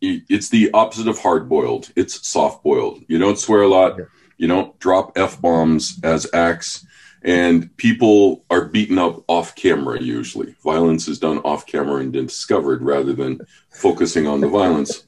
It's 0.01 0.49
the 0.49 0.71
opposite 0.73 1.07
of 1.07 1.19
hard 1.19 1.47
boiled. 1.47 1.91
It's 1.95 2.27
soft 2.27 2.63
boiled. 2.63 3.03
You 3.07 3.19
don't 3.19 3.37
swear 3.37 3.61
a 3.61 3.67
lot. 3.67 3.99
You 4.37 4.47
don't 4.47 4.77
drop 4.79 5.17
f 5.17 5.39
bombs 5.41 5.99
as 6.03 6.25
acts 6.33 6.85
and 7.23 7.75
people 7.77 8.45
are 8.49 8.65
beaten 8.65 8.97
up 8.97 9.23
off 9.27 9.55
camera 9.55 10.01
usually. 10.01 10.55
Violence 10.63 11.07
is 11.07 11.19
done 11.19 11.39
off 11.39 11.65
camera 11.65 12.01
and 12.01 12.13
then 12.13 12.25
discovered 12.27 12.81
rather 12.81 13.13
than 13.13 13.39
focusing 13.71 14.27
on 14.27 14.41
the 14.41 14.47
violence. 14.47 15.05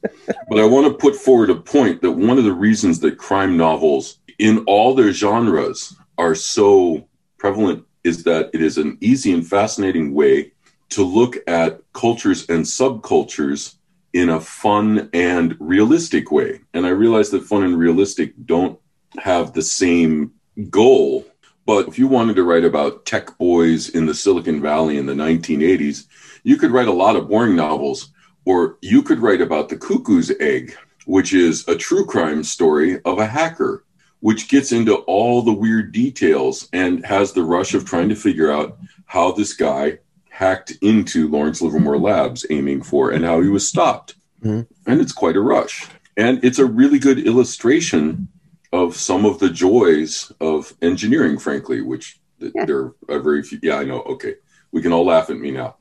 But 0.48 0.58
i 0.58 0.64
want 0.64 0.86
to 0.86 0.94
put 0.94 1.16
forward 1.16 1.50
a 1.50 1.56
point 1.56 2.02
that 2.02 2.12
one 2.12 2.38
of 2.38 2.44
the 2.44 2.52
reasons 2.52 3.00
that 3.00 3.18
crime 3.18 3.56
novels 3.56 4.18
in 4.38 4.64
all 4.66 4.94
their 4.94 5.12
genres 5.12 5.96
are 6.18 6.34
so 6.34 7.06
prevalent 7.38 7.84
is 8.04 8.24
that 8.24 8.50
it 8.52 8.62
is 8.62 8.78
an 8.78 8.96
easy 9.00 9.32
and 9.32 9.46
fascinating 9.46 10.14
way 10.14 10.52
to 10.90 11.04
look 11.04 11.36
at 11.46 11.80
cultures 11.92 12.48
and 12.48 12.64
subcultures 12.64 13.76
in 14.12 14.30
a 14.30 14.40
fun 14.40 15.08
and 15.12 15.56
realistic 15.60 16.32
way. 16.32 16.60
And 16.74 16.84
i 16.86 16.90
realize 16.90 17.30
that 17.30 17.44
fun 17.44 17.62
and 17.62 17.78
realistic 17.78 18.34
don't 18.44 18.78
have 19.18 19.52
the 19.52 19.62
same 19.62 20.32
goal 20.68 21.24
but 21.70 21.86
if 21.86 22.00
you 22.00 22.08
wanted 22.08 22.34
to 22.34 22.42
write 22.42 22.64
about 22.64 23.06
tech 23.06 23.38
boys 23.38 23.90
in 23.90 24.06
the 24.06 24.12
Silicon 24.12 24.60
Valley 24.60 24.98
in 24.98 25.06
the 25.06 25.12
1980s, 25.12 26.06
you 26.42 26.56
could 26.56 26.72
write 26.72 26.88
a 26.88 26.92
lot 26.92 27.14
of 27.14 27.28
boring 27.28 27.54
novels, 27.54 28.10
or 28.44 28.76
you 28.82 29.04
could 29.04 29.20
write 29.20 29.40
about 29.40 29.68
the 29.68 29.76
cuckoo's 29.76 30.32
egg, 30.40 30.74
which 31.06 31.32
is 31.32 31.68
a 31.68 31.76
true 31.76 32.04
crime 32.04 32.42
story 32.42 33.00
of 33.04 33.20
a 33.20 33.26
hacker, 33.26 33.84
which 34.18 34.48
gets 34.48 34.72
into 34.72 34.96
all 35.06 35.42
the 35.42 35.52
weird 35.52 35.92
details 35.92 36.68
and 36.72 37.06
has 37.06 37.34
the 37.34 37.44
rush 37.44 37.72
of 37.72 37.84
trying 37.84 38.08
to 38.08 38.16
figure 38.16 38.50
out 38.50 38.76
how 39.04 39.30
this 39.30 39.52
guy 39.52 39.96
hacked 40.28 40.72
into 40.82 41.28
Lawrence 41.28 41.62
Livermore 41.62 41.98
Labs 41.98 42.44
aiming 42.50 42.82
for 42.82 43.12
and 43.12 43.24
how 43.24 43.40
he 43.40 43.48
was 43.48 43.68
stopped. 43.68 44.16
Mhm. 44.44 44.66
And 44.88 45.00
it's 45.00 45.12
quite 45.12 45.36
a 45.36 45.40
rush. 45.40 45.86
And 46.16 46.44
it's 46.44 46.58
a 46.58 46.66
really 46.66 46.98
good 46.98 47.20
illustration 47.20 48.26
of 48.72 48.96
some 48.96 49.24
of 49.24 49.38
the 49.38 49.50
joys 49.50 50.32
of 50.40 50.72
engineering, 50.82 51.38
frankly, 51.38 51.80
which 51.80 52.20
Yeah. 52.38 52.64
there 52.64 52.92
are 53.08 53.20
very 53.20 53.42
few. 53.42 53.58
Yeah, 53.62 53.76
I 53.76 53.84
know. 53.84 54.02
Okay. 54.02 54.36
We 54.72 54.80
can 54.82 54.92
all 54.92 55.04
laugh 55.04 55.28
at 55.30 55.36
me 55.36 55.50
now. 55.50 55.76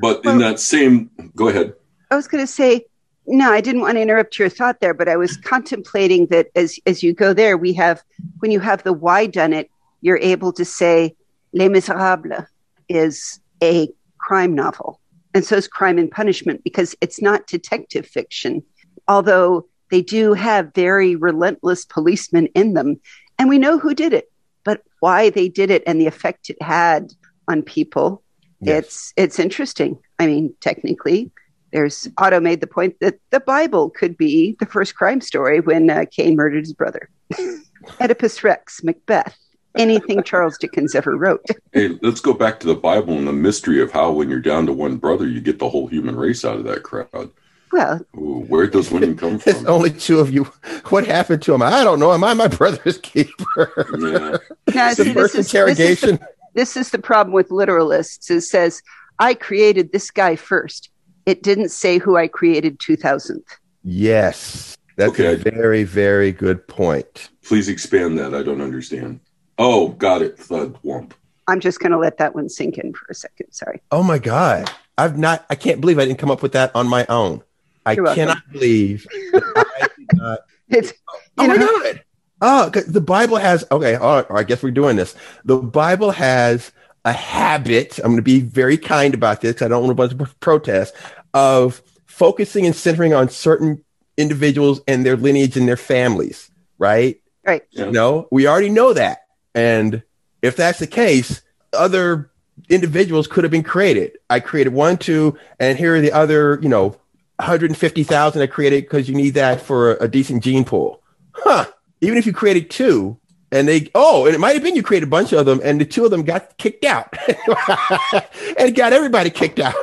But 0.00 0.24
in 0.24 0.38
that 0.38 0.58
same, 0.58 1.10
go 1.36 1.48
ahead. 1.48 1.74
I 2.10 2.16
was 2.16 2.26
going 2.26 2.42
to 2.42 2.50
say, 2.50 2.86
no, 3.26 3.50
I 3.52 3.60
didn't 3.60 3.80
want 3.82 3.96
to 3.96 4.00
interrupt 4.02 4.38
your 4.38 4.48
thought 4.48 4.80
there, 4.80 4.94
but 4.94 5.08
I 5.08 5.16
was 5.16 5.36
contemplating 5.36 6.26
that 6.26 6.48
as 6.54 6.78
as 6.86 7.02
you 7.02 7.12
go 7.12 7.32
there, 7.32 7.56
we 7.56 7.72
have 7.74 8.02
when 8.40 8.50
you 8.50 8.60
have 8.60 8.82
the 8.82 8.92
why 8.92 9.26
done 9.26 9.52
it, 9.52 9.70
you're 10.00 10.18
able 10.18 10.52
to 10.54 10.64
say 10.64 11.14
Les 11.52 11.68
Miserables 11.68 12.44
is 12.88 13.40
a 13.62 13.88
crime 14.18 14.54
novel, 14.54 15.00
and 15.32 15.44
so 15.44 15.56
is 15.56 15.68
Crime 15.68 15.98
and 15.98 16.10
Punishment 16.10 16.62
because 16.64 16.94
it's 17.00 17.22
not 17.22 17.46
detective 17.46 18.06
fiction, 18.06 18.62
although 19.08 19.66
they 19.90 20.02
do 20.02 20.32
have 20.32 20.74
very 20.74 21.16
relentless 21.16 21.84
policemen 21.84 22.46
in 22.54 22.74
them, 22.74 23.00
and 23.38 23.48
we 23.48 23.58
know 23.58 23.78
who 23.78 23.94
did 23.94 24.12
it, 24.12 24.30
but 24.64 24.82
why 25.00 25.30
they 25.30 25.48
did 25.48 25.70
it 25.70 25.82
and 25.86 26.00
the 26.00 26.06
effect 26.06 26.50
it 26.50 26.60
had 26.62 27.12
on 27.48 27.62
people 27.62 28.22
Yes. 28.64 28.84
it's 28.84 29.12
it's 29.16 29.38
interesting. 29.38 29.98
I 30.18 30.26
mean, 30.26 30.54
technically, 30.60 31.30
there's 31.72 32.08
Otto 32.18 32.40
made 32.40 32.60
the 32.60 32.66
point 32.66 32.98
that 33.00 33.18
the 33.30 33.40
Bible 33.40 33.90
could 33.90 34.16
be 34.16 34.56
the 34.60 34.66
first 34.66 34.94
crime 34.94 35.20
story 35.20 35.60
when 35.60 35.90
uh, 35.90 36.04
Cain 36.10 36.36
murdered 36.36 36.64
his 36.64 36.72
brother. 36.72 37.08
Oedipus 38.00 38.42
Rex, 38.42 38.82
Macbeth, 38.82 39.36
anything 39.76 40.22
Charles 40.24 40.56
Dickens 40.56 40.94
ever 40.94 41.16
wrote. 41.16 41.44
Hey, 41.72 41.98
let's 42.00 42.20
go 42.20 42.32
back 42.32 42.60
to 42.60 42.66
the 42.66 42.74
Bible 42.74 43.18
and 43.18 43.28
the 43.28 43.32
mystery 43.32 43.82
of 43.82 43.92
how, 43.92 44.12
when 44.12 44.30
you're 44.30 44.40
down 44.40 44.66
to 44.66 44.72
one 44.72 44.96
brother, 44.96 45.28
you 45.28 45.40
get 45.40 45.58
the 45.58 45.68
whole 45.68 45.86
human 45.86 46.16
race 46.16 46.44
out 46.44 46.56
of 46.56 46.64
that 46.64 46.82
crowd. 46.82 47.30
Well, 47.72 48.04
Ooh, 48.16 48.44
where 48.48 48.66
does 48.66 48.90
winning 48.90 49.16
come 49.16 49.34
It's 49.44 49.44
from? 49.58 49.66
only 49.68 49.90
two 49.90 50.20
of 50.20 50.32
you. 50.32 50.44
What 50.90 51.06
happened 51.06 51.42
to 51.42 51.54
him? 51.54 51.62
I 51.62 51.82
don't 51.82 51.98
know. 51.98 52.12
Am 52.12 52.22
I 52.22 52.34
my 52.34 52.48
brother's 52.48 52.98
keeper? 52.98 53.72
yeah. 53.98 54.36
now 54.74 54.94
the 54.94 55.04
see, 55.04 55.12
first 55.14 55.34
this 55.34 55.46
is, 55.46 55.52
this, 55.52 55.54
is 55.54 55.54
interrogation. 55.54 56.10
the, 56.16 56.28
this 56.54 56.76
is 56.76 56.90
the 56.90 56.98
problem 56.98 57.32
with 57.34 57.48
literalists. 57.48 58.30
It 58.30 58.42
says, 58.42 58.80
I 59.18 59.34
created 59.34 59.92
this 59.92 60.10
guy 60.10 60.36
first. 60.36 60.90
It 61.26 61.42
didn't 61.42 61.70
say 61.70 61.98
who 61.98 62.16
I 62.16 62.28
created 62.28 62.78
2000th. 62.78 63.40
Yes, 63.82 64.76
that's 64.96 65.10
Okay. 65.12 65.34
a 65.34 65.36
very, 65.36 65.84
very 65.84 66.32
good 66.32 66.66
point. 66.68 67.30
Please 67.44 67.68
expand 67.68 68.18
that. 68.18 68.34
I 68.34 68.42
don't 68.42 68.60
understand. 68.60 69.20
Oh, 69.58 69.88
got 69.88 70.22
it. 70.22 70.38
Thud 70.38 70.78
wump. 70.82 71.12
I'm 71.48 71.60
just 71.60 71.78
going 71.80 71.92
to 71.92 71.98
let 71.98 72.18
that 72.18 72.34
one 72.34 72.48
sink 72.48 72.78
in 72.78 72.92
for 72.94 73.06
a 73.10 73.14
second. 73.14 73.52
Sorry. 73.52 73.80
Oh 73.90 74.02
my 74.02 74.18
God, 74.18 74.70
I've 74.96 75.18
not. 75.18 75.44
I 75.50 75.54
can't 75.54 75.80
believe 75.80 75.98
I 75.98 76.04
didn't 76.06 76.18
come 76.18 76.30
up 76.30 76.42
with 76.42 76.52
that 76.52 76.74
on 76.74 76.88
my 76.88 77.04
own. 77.08 77.42
I 77.86 77.92
You're 77.92 78.04
welcome. 78.04 78.26
cannot 78.26 78.52
believe 78.52 79.06
that 79.32 79.66
I 79.80 79.88
did 79.98 80.06
not. 80.14 80.38
It's, 80.68 80.92
Oh 81.36 81.46
my 81.46 81.56
know, 81.56 81.66
God. 81.82 82.02
Oh, 82.40 82.68
the 82.70 83.00
Bible 83.00 83.36
has. 83.36 83.64
Okay, 83.70 83.94
all 83.94 84.16
right, 84.22 84.26
I 84.30 84.42
guess 84.44 84.62
we're 84.62 84.70
doing 84.70 84.96
this. 84.96 85.14
The 85.44 85.56
Bible 85.56 86.10
has 86.12 86.72
a 87.04 87.12
habit. 87.12 87.98
I'm 87.98 88.06
going 88.06 88.16
to 88.16 88.22
be 88.22 88.40
very 88.40 88.76
kind 88.78 89.14
about 89.14 89.40
this. 89.40 89.62
I 89.62 89.68
don't 89.68 89.82
want 89.82 89.92
a 89.92 89.94
bunch 89.94 90.12
of 90.12 90.40
protests 90.40 90.92
of 91.32 91.82
focusing 92.06 92.66
and 92.66 92.74
centering 92.74 93.12
on 93.14 93.28
certain 93.28 93.84
individuals 94.16 94.80
and 94.86 95.04
their 95.04 95.16
lineage 95.16 95.56
and 95.56 95.66
their 95.66 95.76
families. 95.76 96.50
Right. 96.78 97.20
right. 97.44 97.62
Yeah. 97.70 97.90
No, 97.90 98.28
we 98.30 98.46
already 98.46 98.70
know 98.70 98.92
that. 98.92 99.18
And 99.54 100.02
if 100.42 100.56
that's 100.56 100.78
the 100.78 100.86
case, 100.86 101.42
other 101.72 102.30
individuals 102.68 103.26
could 103.26 103.44
have 103.44 103.50
been 103.50 103.62
created. 103.62 104.18
I 104.30 104.40
created 104.40 104.72
one, 104.72 104.96
two, 104.96 105.38
and 105.58 105.78
here 105.78 105.96
are 105.96 106.00
the 106.00 106.12
other, 106.12 106.58
you 106.62 106.68
know, 106.68 106.96
150,000 107.36 108.42
I 108.42 108.46
created 108.46 108.84
because 108.84 109.08
you 109.08 109.14
need 109.14 109.34
that 109.34 109.60
for 109.60 109.92
a, 109.96 110.04
a 110.04 110.08
decent 110.08 110.42
gene 110.42 110.64
pool. 110.64 111.02
Huh. 111.32 111.66
Even 112.00 112.18
if 112.18 112.26
you 112.26 112.32
created 112.32 112.70
two 112.70 113.18
and 113.50 113.66
they, 113.66 113.90
oh, 113.94 114.26
and 114.26 114.34
it 114.34 114.38
might 114.38 114.54
have 114.54 114.62
been 114.62 114.76
you 114.76 114.82
created 114.82 115.06
a 115.06 115.10
bunch 115.10 115.32
of 115.32 115.46
them 115.46 115.60
and 115.64 115.80
the 115.80 115.84
two 115.84 116.04
of 116.04 116.10
them 116.10 116.22
got 116.22 116.56
kicked 116.58 116.84
out 116.84 117.14
and 118.58 118.74
got 118.74 118.92
everybody 118.92 119.30
kicked 119.30 119.58
out. 119.58 119.74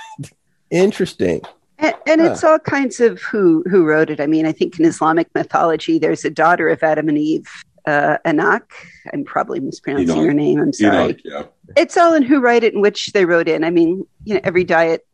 Interesting. 0.70 1.42
And, 1.78 1.94
and 2.06 2.20
it's 2.20 2.44
all 2.44 2.60
kinds 2.60 3.00
of 3.00 3.20
who 3.20 3.64
who 3.68 3.84
wrote 3.84 4.08
it. 4.08 4.20
I 4.20 4.26
mean, 4.26 4.46
I 4.46 4.52
think 4.52 4.78
in 4.78 4.84
Islamic 4.84 5.28
mythology, 5.34 5.98
there's 5.98 6.24
a 6.24 6.30
daughter 6.30 6.68
of 6.68 6.80
Adam 6.82 7.08
and 7.08 7.18
Eve, 7.18 7.48
uh, 7.86 8.18
Anak. 8.24 8.72
I'm 9.12 9.24
probably 9.24 9.58
mispronouncing 9.58 10.16
Enoch. 10.16 10.26
her 10.26 10.32
name. 10.32 10.60
I'm 10.60 10.72
sorry. 10.72 11.12
know, 11.12 11.18
yeah. 11.24 11.42
It's 11.76 11.96
all 11.96 12.14
in 12.14 12.22
who 12.22 12.40
wrote 12.40 12.62
it 12.62 12.72
and 12.72 12.82
which 12.82 13.12
they 13.12 13.24
wrote 13.24 13.48
in. 13.48 13.64
I 13.64 13.70
mean, 13.70 14.06
you 14.24 14.34
know, 14.34 14.40
every 14.44 14.62
diet 14.62 15.04
that 15.04 15.06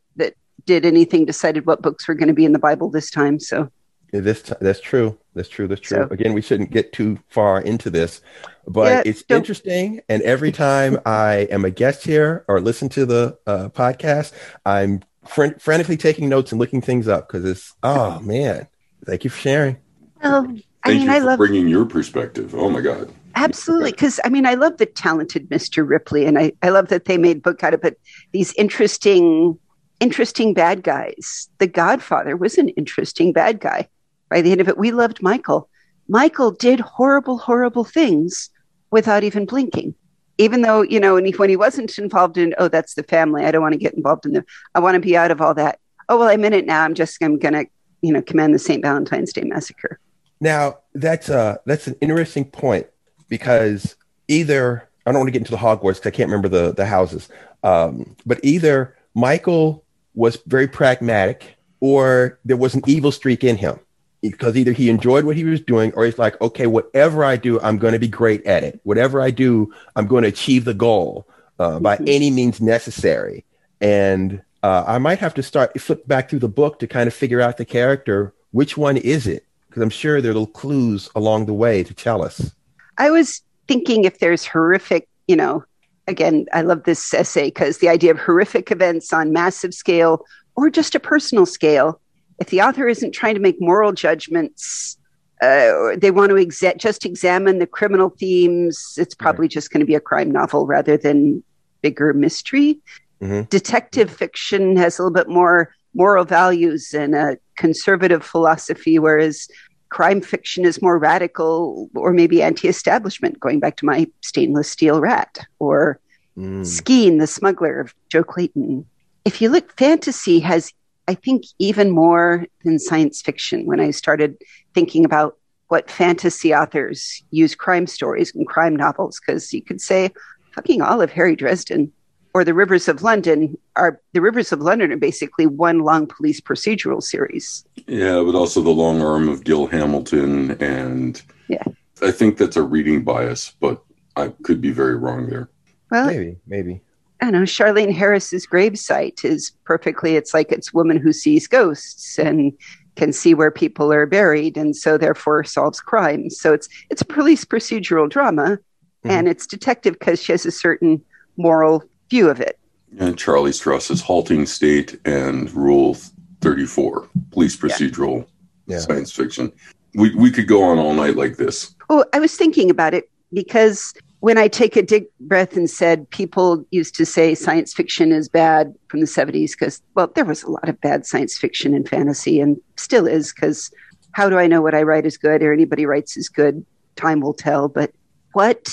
did 0.68 0.84
anything 0.87 1.25
decided 1.25 1.66
what 1.66 1.82
books 1.82 2.06
were 2.06 2.14
going 2.14 2.28
to 2.28 2.34
be 2.34 2.44
in 2.44 2.52
the 2.52 2.58
Bible 2.58 2.90
this 2.90 3.10
time. 3.10 3.40
So 3.40 3.68
Yeah, 4.12 4.20
This 4.20 4.42
t- 4.42 4.54
that's 4.60 4.80
true. 4.80 5.18
That's 5.34 5.48
true. 5.48 5.66
That's 5.66 5.80
true. 5.80 5.98
So- 6.06 6.08
Again, 6.10 6.32
we 6.34 6.42
shouldn't 6.42 6.70
get 6.70 6.92
too 6.92 7.18
far 7.28 7.60
into 7.62 7.88
this, 7.90 8.20
but 8.66 8.88
Yeah, 8.88 9.02
it's 9.10 9.22
don't- 9.22 9.38
interesting. 9.38 10.00
And 10.08 10.22
every 10.22 10.52
time 10.52 10.98
I 11.06 11.48
am 11.50 11.64
a 11.64 11.70
guest 11.70 12.04
here 12.04 12.44
or 12.48 12.60
listen 12.60 12.88
to 12.90 13.06
the 13.06 13.38
uh, 13.46 13.70
podcast, 13.70 14.32
I'm 14.66 15.02
fran- 15.26 15.58
frantically 15.58 15.96
taking 15.96 16.28
notes 16.28 16.52
and 16.52 16.58
looking 16.60 16.80
things 16.82 17.08
up 17.08 17.26
because 17.28 17.44
it's 17.44 17.75
oh 17.82 18.20
man. 18.20 18.68
Thank 19.06 19.25
you 19.25 19.30
for 19.30 19.38
sharing. 19.40 19.76
well, 20.22 20.44
I 20.84 20.88
Thank 20.90 21.00
mean, 21.00 21.08
you 21.08 21.12
I 21.14 21.20
for 21.20 21.26
love 21.26 21.38
bringing 21.38 21.68
your 21.68 21.87
perspective. 21.87 22.54
Oh 22.54 22.68
my 22.68 22.80
God. 22.82 23.10
Absolutely. 23.34 23.92
Because 23.92 24.18
I 24.25 24.28
mean, 24.30 24.46
I 24.46 24.54
love 24.54 24.78
the 24.78 24.87
talented 24.87 25.48
Mr. 25.48 25.88
Ripley 25.88 26.25
and 26.26 26.37
I, 26.38 26.52
I 26.62 26.70
love 26.70 26.88
that 26.88 27.04
they 27.04 27.16
made 27.18 27.40
book 27.42 27.62
out 27.62 27.72
of 27.75 27.84
it. 27.84 27.98
These 28.32 28.52
interesting, 28.54 29.56
interesting 30.00 30.54
bad 30.54 30.82
guys. 30.82 31.48
The 31.58 31.66
Godfather 31.66 32.36
was 32.36 32.58
an 32.58 32.68
interesting 32.70 33.32
bad 33.32 33.60
guy. 33.60 33.88
By 34.28 34.42
the 34.42 34.52
end 34.52 34.60
of 34.60 34.68
it, 34.68 34.78
we 34.78 34.90
loved 34.90 35.22
Michael. 35.22 35.68
Michael 36.08 36.50
did 36.50 36.80
horrible, 36.80 37.38
horrible 37.38 37.84
things 37.84 38.50
without 38.90 39.24
even 39.24 39.46
blinking. 39.46 39.94
Even 40.38 40.62
though, 40.62 40.82
you 40.82 41.00
know, 41.00 41.14
when 41.14 41.24
he, 41.24 41.32
when 41.32 41.50
he 41.50 41.56
wasn't 41.56 41.98
involved 41.98 42.38
in, 42.38 42.54
oh, 42.58 42.68
that's 42.68 42.94
the 42.94 43.02
family. 43.02 43.44
I 43.44 43.50
don't 43.50 43.62
want 43.62 43.72
to 43.72 43.78
get 43.78 43.94
involved 43.94 44.24
in 44.24 44.34
the, 44.34 44.44
I 44.74 44.80
want 44.80 44.94
to 44.94 45.00
be 45.00 45.16
out 45.16 45.30
of 45.30 45.40
all 45.40 45.54
that. 45.54 45.80
Oh, 46.08 46.18
well, 46.18 46.28
I'm 46.28 46.44
in 46.44 46.52
it 46.52 46.66
now. 46.66 46.84
I'm 46.84 46.94
just, 46.94 47.22
I'm 47.22 47.38
going 47.38 47.54
to, 47.54 47.66
you 48.02 48.12
know, 48.12 48.22
command 48.22 48.54
the 48.54 48.58
St. 48.58 48.82
Valentine's 48.82 49.32
Day 49.32 49.42
Massacre. 49.42 49.98
Now 50.40 50.78
that's 50.94 51.28
uh 51.28 51.56
that's 51.66 51.86
an 51.86 51.96
interesting 52.00 52.44
point 52.44 52.86
because 53.28 53.96
either 54.28 54.88
I 55.04 55.10
don't 55.10 55.20
want 55.20 55.28
to 55.28 55.32
get 55.32 55.40
into 55.40 55.50
the 55.50 55.56
Hogwarts 55.56 55.96
because 55.96 56.06
I 56.06 56.10
can't 56.10 56.30
remember 56.30 56.48
the 56.48 56.72
the 56.72 56.86
houses, 56.86 57.28
um, 57.62 58.16
but 58.24 58.38
either 58.42 58.96
Michael 59.14 59.84
was 60.18 60.37
very 60.46 60.66
pragmatic 60.66 61.56
or 61.80 62.38
there 62.44 62.56
was 62.56 62.75
an 62.75 62.82
evil 62.87 63.12
streak 63.12 63.44
in 63.44 63.56
him 63.56 63.78
because 64.20 64.56
either 64.56 64.72
he 64.72 64.90
enjoyed 64.90 65.25
what 65.25 65.37
he 65.37 65.44
was 65.44 65.60
doing 65.60 65.92
or 65.94 66.04
he's 66.04 66.18
like, 66.18 66.38
okay, 66.40 66.66
whatever 66.66 67.25
I 67.25 67.37
do, 67.37 67.60
I'm 67.60 67.78
going 67.78 67.92
to 67.92 68.00
be 68.00 68.08
great 68.08 68.44
at 68.44 68.64
it. 68.64 68.80
Whatever 68.82 69.20
I 69.22 69.30
do, 69.30 69.72
I'm 69.94 70.08
going 70.08 70.25
to 70.25 70.28
achieve 70.28 70.64
the 70.64 70.75
goal 70.75 71.26
uh, 71.60 71.78
by 71.78 71.96
Mhm. 71.96 72.08
any 72.08 72.30
means 72.30 72.60
necessary. 72.60 73.44
And 73.80 74.42
uh, 74.64 74.82
I 74.88 74.98
might 74.98 75.20
have 75.20 75.34
to 75.34 75.42
start 75.42 75.80
flip 75.80 76.06
back 76.08 76.28
through 76.28 76.40
the 76.40 76.48
book 76.48 76.80
to 76.80 76.88
kind 76.88 77.06
of 77.06 77.14
figure 77.14 77.40
out 77.40 77.56
the 77.56 77.64
character. 77.64 78.34
Which 78.50 78.76
one 78.76 78.96
is 78.96 79.28
it? 79.28 79.44
Because 79.68 79.82
I'm 79.84 79.90
sure 79.90 80.20
there 80.20 80.32
are 80.32 80.34
little 80.34 80.48
clues 80.48 81.08
along 81.14 81.46
the 81.46 81.54
way 81.54 81.84
to 81.84 81.94
tell 81.94 82.25
us. 82.25 82.50
I 82.96 83.10
was 83.10 83.40
thinking 83.68 84.04
if 84.04 84.18
there's 84.18 84.44
horrific, 84.44 85.06
you 85.28 85.37
know, 85.37 85.62
again, 86.08 86.46
I 86.52 86.62
love 86.62 86.84
this 86.84 87.14
essay 87.14 87.46
because 87.46 87.78
the 87.78 87.88
idea 87.88 88.10
of 88.10 88.18
horrific 88.18 88.70
events 88.70 89.12
on 89.12 89.32
massive 89.32 89.74
scale 89.74 90.24
or 90.56 90.70
just 90.70 90.94
a 90.94 91.00
personal 91.00 91.46
scale, 91.46 92.00
if 92.40 92.48
the 92.48 92.62
author 92.62 92.88
isn't 92.88 93.12
trying 93.12 93.34
to 93.34 93.40
make 93.40 93.60
moral 93.60 93.92
judgments, 93.92 94.96
uh, 95.42 95.94
they 95.96 96.10
want 96.10 96.30
to 96.30 96.36
exa- 96.36 96.76
just 96.76 97.04
examine 97.04 97.58
the 97.58 97.66
criminal 97.66 98.10
themes, 98.10 98.94
it's 98.96 99.14
probably 99.14 99.46
just 99.46 99.70
going 99.70 99.80
to 99.80 99.86
be 99.86 99.94
a 99.94 100.00
crime 100.00 100.30
novel 100.30 100.66
rather 100.66 100.96
than 100.96 101.42
bigger 101.82 102.12
mystery. 102.12 102.80
Mhm. 103.22 103.48
Detective 103.48 104.10
fiction 104.10 104.76
has 104.76 104.98
a 104.98 105.02
little 105.02 105.14
bit 105.14 105.28
more 105.28 105.70
moral 105.94 106.24
values 106.24 106.92
and 106.92 107.14
a 107.14 107.36
conservative 107.56 108.24
philosophy, 108.24 108.98
whereas 108.98 109.48
crime 109.90 110.21
fiction 110.21 110.64
is 110.64 110.83
more 110.83 110.99
radical 110.99 111.88
or 111.95 112.12
maybe 112.12 112.42
anti-establishment 112.42 113.40
going 113.40 113.61
back 113.61 113.76
to 113.76 113.87
my 113.87 114.07
stainless 114.21 114.71
steel 114.71 115.00
rat 115.00 115.38
or 115.59 115.99
Mm. 116.37 116.61
skeen 116.64 117.18
the 117.18 117.26
smuggler 117.26 117.80
of 117.80 117.92
Jo 118.11 118.23
Clayton. 118.23 118.87
If 119.25 119.42
you 119.42 119.49
look 119.49 119.76
fantasy 119.76 120.38
has 120.38 120.73
i 121.09 121.14
think 121.14 121.42
even 121.59 121.90
more 121.90 122.47
than 122.64 122.78
science 122.78 123.21
fiction. 123.23 123.66
When 123.66 123.80
i 123.80 123.90
started 123.90 124.37
thinking 124.73 125.04
about 125.04 125.37
what 125.66 125.90
fantasy 125.90 126.54
authors 126.54 127.25
use 127.33 127.57
crime 127.57 127.88
stories 127.88 128.33
and 128.35 128.47
crime 128.47 128.76
novels 128.76 129.18
because 129.18 129.52
you 129.52 129.62
could 129.62 129.80
say 129.80 130.12
fucking 130.54 130.80
all 130.80 131.00
of 131.02 131.11
harry 131.11 131.35
dresden 131.35 131.92
or 132.35 132.44
the 132.44 132.54
rivers 132.54 132.88
of 132.88 133.02
london 133.02 133.56
are 133.76 134.00
the 134.12 134.20
rivers 134.20 134.52
of 134.52 134.61
london 134.61 134.92
are 134.92 134.97
basically 134.97 135.47
one 135.47 135.80
long 135.80 136.06
police 136.06 136.40
procedural 136.40 137.02
series 137.02 137.64
Yeah, 137.87 138.23
but 138.25 138.35
also 138.35 138.61
the 138.61 138.70
long 138.70 139.00
arm 139.02 139.28
of 139.28 139.44
Gil 139.44 139.66
Hamilton. 139.66 140.52
And 140.62 141.20
Yeah. 141.49 141.64
I 142.02 142.11
think 142.11 142.37
that's 142.37 142.56
a 142.56 142.62
reading 142.62 143.02
bias, 143.02 143.54
but 143.61 143.82
I 144.16 144.28
could 144.42 144.61
be 144.61 144.70
very 144.70 144.97
wrong 144.97 145.28
there. 145.28 145.49
well 145.90 146.06
Maybe, 146.06 146.37
maybe. 146.47 146.82
I 147.20 147.30
know, 147.30 147.42
Charlaine 147.42 147.92
Harris's 147.92 148.47
Grave 148.47 148.78
Sight 148.78 149.25
is 149.25 149.50
perfectly, 149.64 150.14
it's 150.14 150.35
like 150.35 150.52
it's 150.52 150.73
woman 150.73 150.99
who 150.99 151.12
sees 151.12 151.49
ghosts 151.49 152.18
and 152.18 152.52
can 152.94 153.12
see 153.12 153.35
where 153.35 153.50
people 153.50 153.92
are 153.92 154.06
buried 154.06 154.56
and 154.56 154.76
so 154.76 154.99
therefore 154.99 155.42
solves 155.44 155.80
crimes. 155.80 156.38
So 156.38 156.52
it's 156.52 156.68
it's 156.90 157.02
a 157.02 157.06
police 157.06 157.44
procedural 157.44 158.08
drama 158.08 158.58
mm-hmm. 158.58 159.11
and 159.11 159.28
it's 159.28 159.47
detective 159.47 159.94
because 159.99 160.23
she 160.23 160.32
has 160.32 160.47
a 160.47 160.50
certain 160.50 161.02
moral 161.37 161.85
view 162.10 162.28
of 162.28 162.40
it. 162.40 162.58
And 162.98 163.18
Charlie 163.18 163.50
Stross's 163.50 164.00
halting 164.00 164.46
state 164.46 164.98
and 165.04 165.52
rule 165.52 165.96
34, 166.40 167.08
police 167.30 167.56
procedural 167.56 168.26
yeah. 168.66 168.78
science 168.78 169.12
fiction. 169.12 169.52
We 169.94 170.14
we 170.14 170.30
could 170.30 170.46
go 170.46 170.62
on 170.62 170.78
all 170.78 170.94
night 170.94 171.16
like 171.16 171.36
this. 171.36 171.74
Oh, 171.90 172.04
I 172.12 172.20
was 172.20 172.36
thinking 172.36 172.70
about 172.70 172.94
it 172.94 173.10
because 173.32 173.94
when 174.20 174.36
I 174.36 174.48
take 174.48 174.76
a 174.76 174.82
deep 174.82 175.10
breath 175.20 175.56
and 175.56 175.70
said 175.70 176.08
people 176.10 176.64
used 176.70 176.94
to 176.96 177.06
say 177.06 177.34
science 177.34 177.72
fiction 177.72 178.10
is 178.10 178.28
bad 178.28 178.74
from 178.88 179.00
the 179.00 179.06
70s 179.06 179.52
because, 179.52 179.80
well, 179.94 180.10
there 180.14 180.24
was 180.24 180.42
a 180.42 180.50
lot 180.50 180.68
of 180.68 180.80
bad 180.80 181.06
science 181.06 181.38
fiction 181.38 181.72
and 181.72 181.88
fantasy 181.88 182.40
and 182.40 182.56
still 182.76 183.06
is 183.06 183.32
because 183.32 183.70
how 184.12 184.28
do 184.28 184.38
I 184.38 184.48
know 184.48 184.60
what 184.60 184.74
I 184.74 184.82
write 184.82 185.06
is 185.06 185.16
good 185.16 185.42
or 185.42 185.52
anybody 185.52 185.86
writes 185.86 186.16
is 186.16 186.28
good? 186.28 186.64
Time 186.96 187.20
will 187.20 187.34
tell. 187.34 187.68
But 187.68 187.92
what 188.32 188.68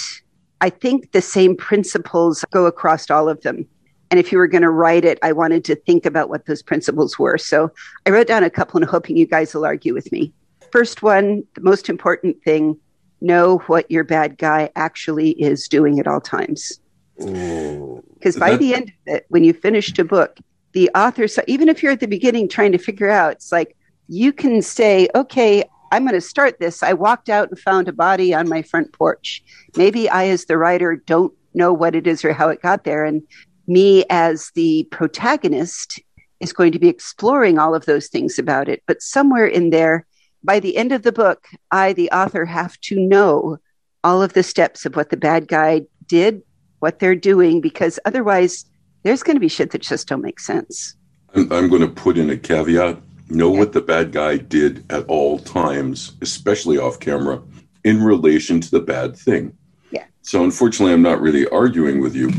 I 0.61 0.69
think 0.69 1.11
the 1.11 1.21
same 1.21 1.55
principles 1.55 2.43
go 2.51 2.65
across 2.65 3.09
all 3.09 3.29
of 3.29 3.41
them. 3.41 3.67
And 4.11 4.19
if 4.19 4.31
you 4.31 4.37
were 4.37 4.47
going 4.47 4.61
to 4.61 4.69
write 4.69 5.03
it, 5.03 5.19
I 5.21 5.31
wanted 5.31 5.65
to 5.65 5.75
think 5.75 6.05
about 6.05 6.29
what 6.29 6.45
those 6.45 6.61
principles 6.61 7.19
were. 7.19 7.37
So 7.37 7.71
I 8.05 8.11
wrote 8.11 8.27
down 8.27 8.43
a 8.43 8.49
couple 8.49 8.79
and 8.79 8.89
hoping 8.89 9.17
you 9.17 9.25
guys 9.25 9.53
will 9.53 9.65
argue 9.65 9.93
with 9.93 10.11
me. 10.11 10.31
First 10.71 11.01
one, 11.01 11.43
the 11.55 11.61
most 11.61 11.89
important 11.89 12.41
thing 12.43 12.79
know 13.21 13.57
what 13.67 13.89
your 13.89 14.03
bad 14.03 14.37
guy 14.37 14.69
actually 14.75 15.31
is 15.31 15.67
doing 15.67 15.99
at 15.99 16.07
all 16.07 16.21
times. 16.21 16.79
Because 17.17 18.37
by 18.37 18.55
the 18.57 18.75
end 18.75 18.89
of 18.89 19.15
it, 19.15 19.25
when 19.29 19.43
you 19.43 19.53
finished 19.53 19.97
a 19.99 20.05
book, 20.05 20.37
the 20.73 20.89
author, 20.93 21.27
so 21.27 21.41
even 21.47 21.69
if 21.69 21.81
you're 21.81 21.93
at 21.93 22.01
the 22.01 22.07
beginning 22.07 22.49
trying 22.49 22.73
to 22.73 22.77
figure 22.77 23.09
out, 23.09 23.33
it's 23.33 23.51
like 23.51 23.75
you 24.07 24.33
can 24.33 24.61
say, 24.61 25.07
okay, 25.15 25.63
I'm 25.91 26.03
going 26.03 26.13
to 26.13 26.21
start 26.21 26.59
this. 26.59 26.83
I 26.83 26.93
walked 26.93 27.29
out 27.29 27.49
and 27.49 27.59
found 27.59 27.87
a 27.87 27.93
body 27.93 28.33
on 28.33 28.49
my 28.49 28.61
front 28.61 28.91
porch. 28.93 29.43
Maybe 29.77 30.09
I, 30.09 30.27
as 30.27 30.45
the 30.45 30.57
writer, 30.57 30.95
don't 30.95 31.33
know 31.53 31.71
what 31.73 31.95
it 31.95 32.07
is 32.07 32.25
or 32.25 32.33
how 32.33 32.49
it 32.49 32.61
got 32.61 32.83
there. 32.83 33.05
And 33.05 33.21
me, 33.67 34.05
as 34.09 34.51
the 34.55 34.87
protagonist, 34.91 36.01
is 36.39 36.53
going 36.53 36.71
to 36.71 36.79
be 36.79 36.89
exploring 36.89 37.57
all 37.57 37.73
of 37.73 37.85
those 37.85 38.07
things 38.07 38.37
about 38.37 38.67
it. 38.67 38.83
But 38.87 39.01
somewhere 39.01 39.47
in 39.47 39.69
there, 39.69 40.05
by 40.43 40.59
the 40.59 40.77
end 40.77 40.91
of 40.91 41.03
the 41.03 41.11
book, 41.11 41.47
I, 41.71 41.93
the 41.93 42.11
author, 42.11 42.45
have 42.45 42.79
to 42.81 42.99
know 42.99 43.57
all 44.03 44.21
of 44.21 44.33
the 44.33 44.43
steps 44.43 44.85
of 44.85 44.95
what 44.95 45.09
the 45.09 45.17
bad 45.17 45.47
guy 45.47 45.81
did, 46.07 46.41
what 46.79 46.99
they're 46.99 47.15
doing, 47.15 47.61
because 47.61 47.99
otherwise 48.05 48.65
there's 49.03 49.23
going 49.23 49.35
to 49.35 49.39
be 49.39 49.47
shit 49.47 49.71
that 49.71 49.81
just 49.81 50.07
don't 50.07 50.21
make 50.21 50.39
sense. 50.39 50.95
I'm, 51.33 51.51
I'm 51.51 51.69
going 51.69 51.81
to 51.81 51.87
put 51.87 52.17
in 52.17 52.29
a 52.29 52.37
caveat. 52.37 52.99
Know 53.29 53.49
what 53.49 53.73
the 53.73 53.81
bad 53.81 54.11
guy 54.11 54.37
did 54.37 54.85
at 54.91 55.05
all 55.05 55.39
times, 55.39 56.13
especially 56.21 56.77
off 56.77 56.99
camera, 56.99 57.41
in 57.83 58.03
relation 58.03 58.61
to 58.61 58.71
the 58.71 58.79
bad 58.79 59.15
thing. 59.15 59.57
Yeah. 59.91 60.05
So 60.21 60.43
unfortunately, 60.43 60.93
I'm 60.93 61.01
not 61.01 61.21
really 61.21 61.47
arguing 61.47 62.01
with 62.01 62.15
you, 62.15 62.31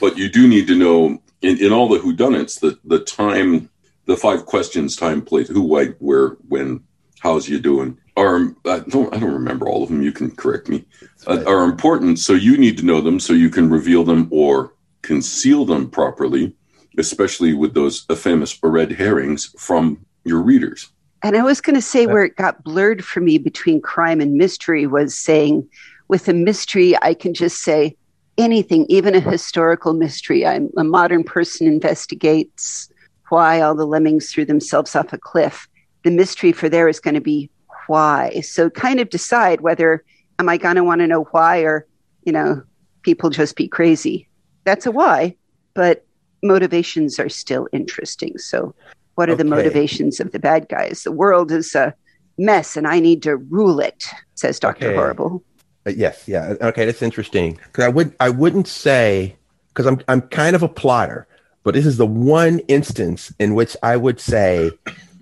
but 0.00 0.16
you 0.16 0.28
do 0.28 0.46
need 0.46 0.66
to 0.68 0.76
know 0.76 1.20
in, 1.42 1.58
in 1.58 1.72
all 1.72 1.88
the 1.88 1.98
whodunits 1.98 2.60
the 2.60 2.78
the 2.84 3.00
time, 3.00 3.70
the 4.06 4.16
five 4.16 4.46
questions, 4.46 4.96
time, 4.96 5.22
place, 5.22 5.48
who, 5.48 5.62
why, 5.62 5.86
where, 5.98 6.36
when, 6.48 6.84
how's 7.20 7.48
you 7.48 7.58
doing 7.58 7.98
are 8.20 8.54
I 8.66 8.80
don't 8.88 9.14
I 9.14 9.18
don't 9.18 9.32
remember 9.32 9.68
all 9.68 9.82
of 9.82 9.88
them. 9.88 10.02
You 10.02 10.12
can 10.12 10.30
correct 10.30 10.68
me. 10.68 10.84
Uh, 11.26 11.42
are 11.46 11.64
important, 11.64 12.18
so 12.18 12.32
you 12.32 12.56
need 12.56 12.78
to 12.78 12.84
know 12.84 13.00
them 13.00 13.20
so 13.20 13.32
you 13.32 13.50
can 13.50 13.70
reveal 13.70 14.04
them 14.04 14.28
or 14.30 14.74
conceal 15.02 15.64
them 15.64 15.90
properly, 15.90 16.54
especially 16.98 17.54
with 17.54 17.74
those 17.74 18.00
famous 18.16 18.58
red 18.62 18.92
herrings 18.92 19.54
from 19.58 20.04
your 20.24 20.40
readers. 20.40 20.90
And 21.22 21.36
I 21.36 21.42
was 21.42 21.60
going 21.60 21.74
to 21.74 21.82
say 21.82 22.06
where 22.06 22.24
it 22.24 22.36
got 22.36 22.64
blurred 22.64 23.04
for 23.04 23.20
me 23.20 23.38
between 23.38 23.80
crime 23.80 24.20
and 24.20 24.34
mystery 24.34 24.86
was 24.86 25.16
saying, 25.16 25.68
with 26.08 26.28
a 26.28 26.32
mystery, 26.32 26.96
I 27.02 27.14
can 27.14 27.34
just 27.34 27.62
say 27.62 27.96
anything, 28.38 28.86
even 28.88 29.14
a 29.14 29.20
historical 29.20 29.92
mystery. 29.92 30.46
I'm 30.46 30.70
a 30.76 30.84
modern 30.84 31.24
person 31.24 31.66
investigates 31.66 32.88
why 33.28 33.60
all 33.60 33.74
the 33.74 33.86
lemmings 33.86 34.32
threw 34.32 34.44
themselves 34.44 34.96
off 34.96 35.12
a 35.12 35.18
cliff 35.18 35.68
the 36.02 36.10
mystery 36.10 36.52
for 36.52 36.68
there 36.68 36.88
is 36.88 37.00
going 37.00 37.14
to 37.14 37.20
be 37.20 37.50
why. 37.86 38.40
So 38.40 38.70
kind 38.70 39.00
of 39.00 39.10
decide 39.10 39.60
whether 39.60 40.04
am 40.38 40.48
I 40.48 40.56
going 40.56 40.76
to 40.76 40.84
want 40.84 41.00
to 41.00 41.06
know 41.06 41.24
why 41.24 41.60
or, 41.60 41.86
you 42.24 42.32
know, 42.32 42.62
people 43.02 43.30
just 43.30 43.56
be 43.56 43.68
crazy. 43.68 44.28
That's 44.64 44.86
a 44.86 44.90
why, 44.90 45.36
but 45.74 46.06
motivations 46.42 47.18
are 47.18 47.28
still 47.28 47.68
interesting. 47.72 48.38
So 48.38 48.74
what 49.20 49.28
are 49.28 49.32
okay. 49.32 49.42
the 49.42 49.50
motivations 49.50 50.18
of 50.18 50.32
the 50.32 50.38
bad 50.38 50.66
guys? 50.70 51.02
The 51.02 51.12
world 51.12 51.52
is 51.52 51.74
a 51.74 51.94
mess 52.38 52.74
and 52.74 52.86
I 52.86 53.00
need 53.00 53.22
to 53.24 53.36
rule 53.36 53.78
it, 53.78 54.06
says 54.34 54.58
Dr. 54.58 54.86
Okay. 54.86 54.96
Horrible. 54.96 55.44
Uh, 55.86 55.90
yes, 55.90 56.26
yeah. 56.26 56.54
Okay, 56.62 56.86
that's 56.86 57.02
interesting. 57.02 57.58
Cuz 57.74 57.84
I 57.84 57.88
would 57.88 58.14
I 58.18 58.30
wouldn't 58.30 58.66
say 58.66 59.36
cuz 59.74 59.84
I'm 59.84 60.00
I'm 60.08 60.22
kind 60.22 60.56
of 60.56 60.62
a 60.62 60.68
plotter, 60.68 61.26
but 61.64 61.74
this 61.74 61.84
is 61.84 61.98
the 61.98 62.06
one 62.06 62.60
instance 62.60 63.30
in 63.38 63.54
which 63.54 63.76
I 63.82 63.98
would 63.98 64.20
say 64.20 64.70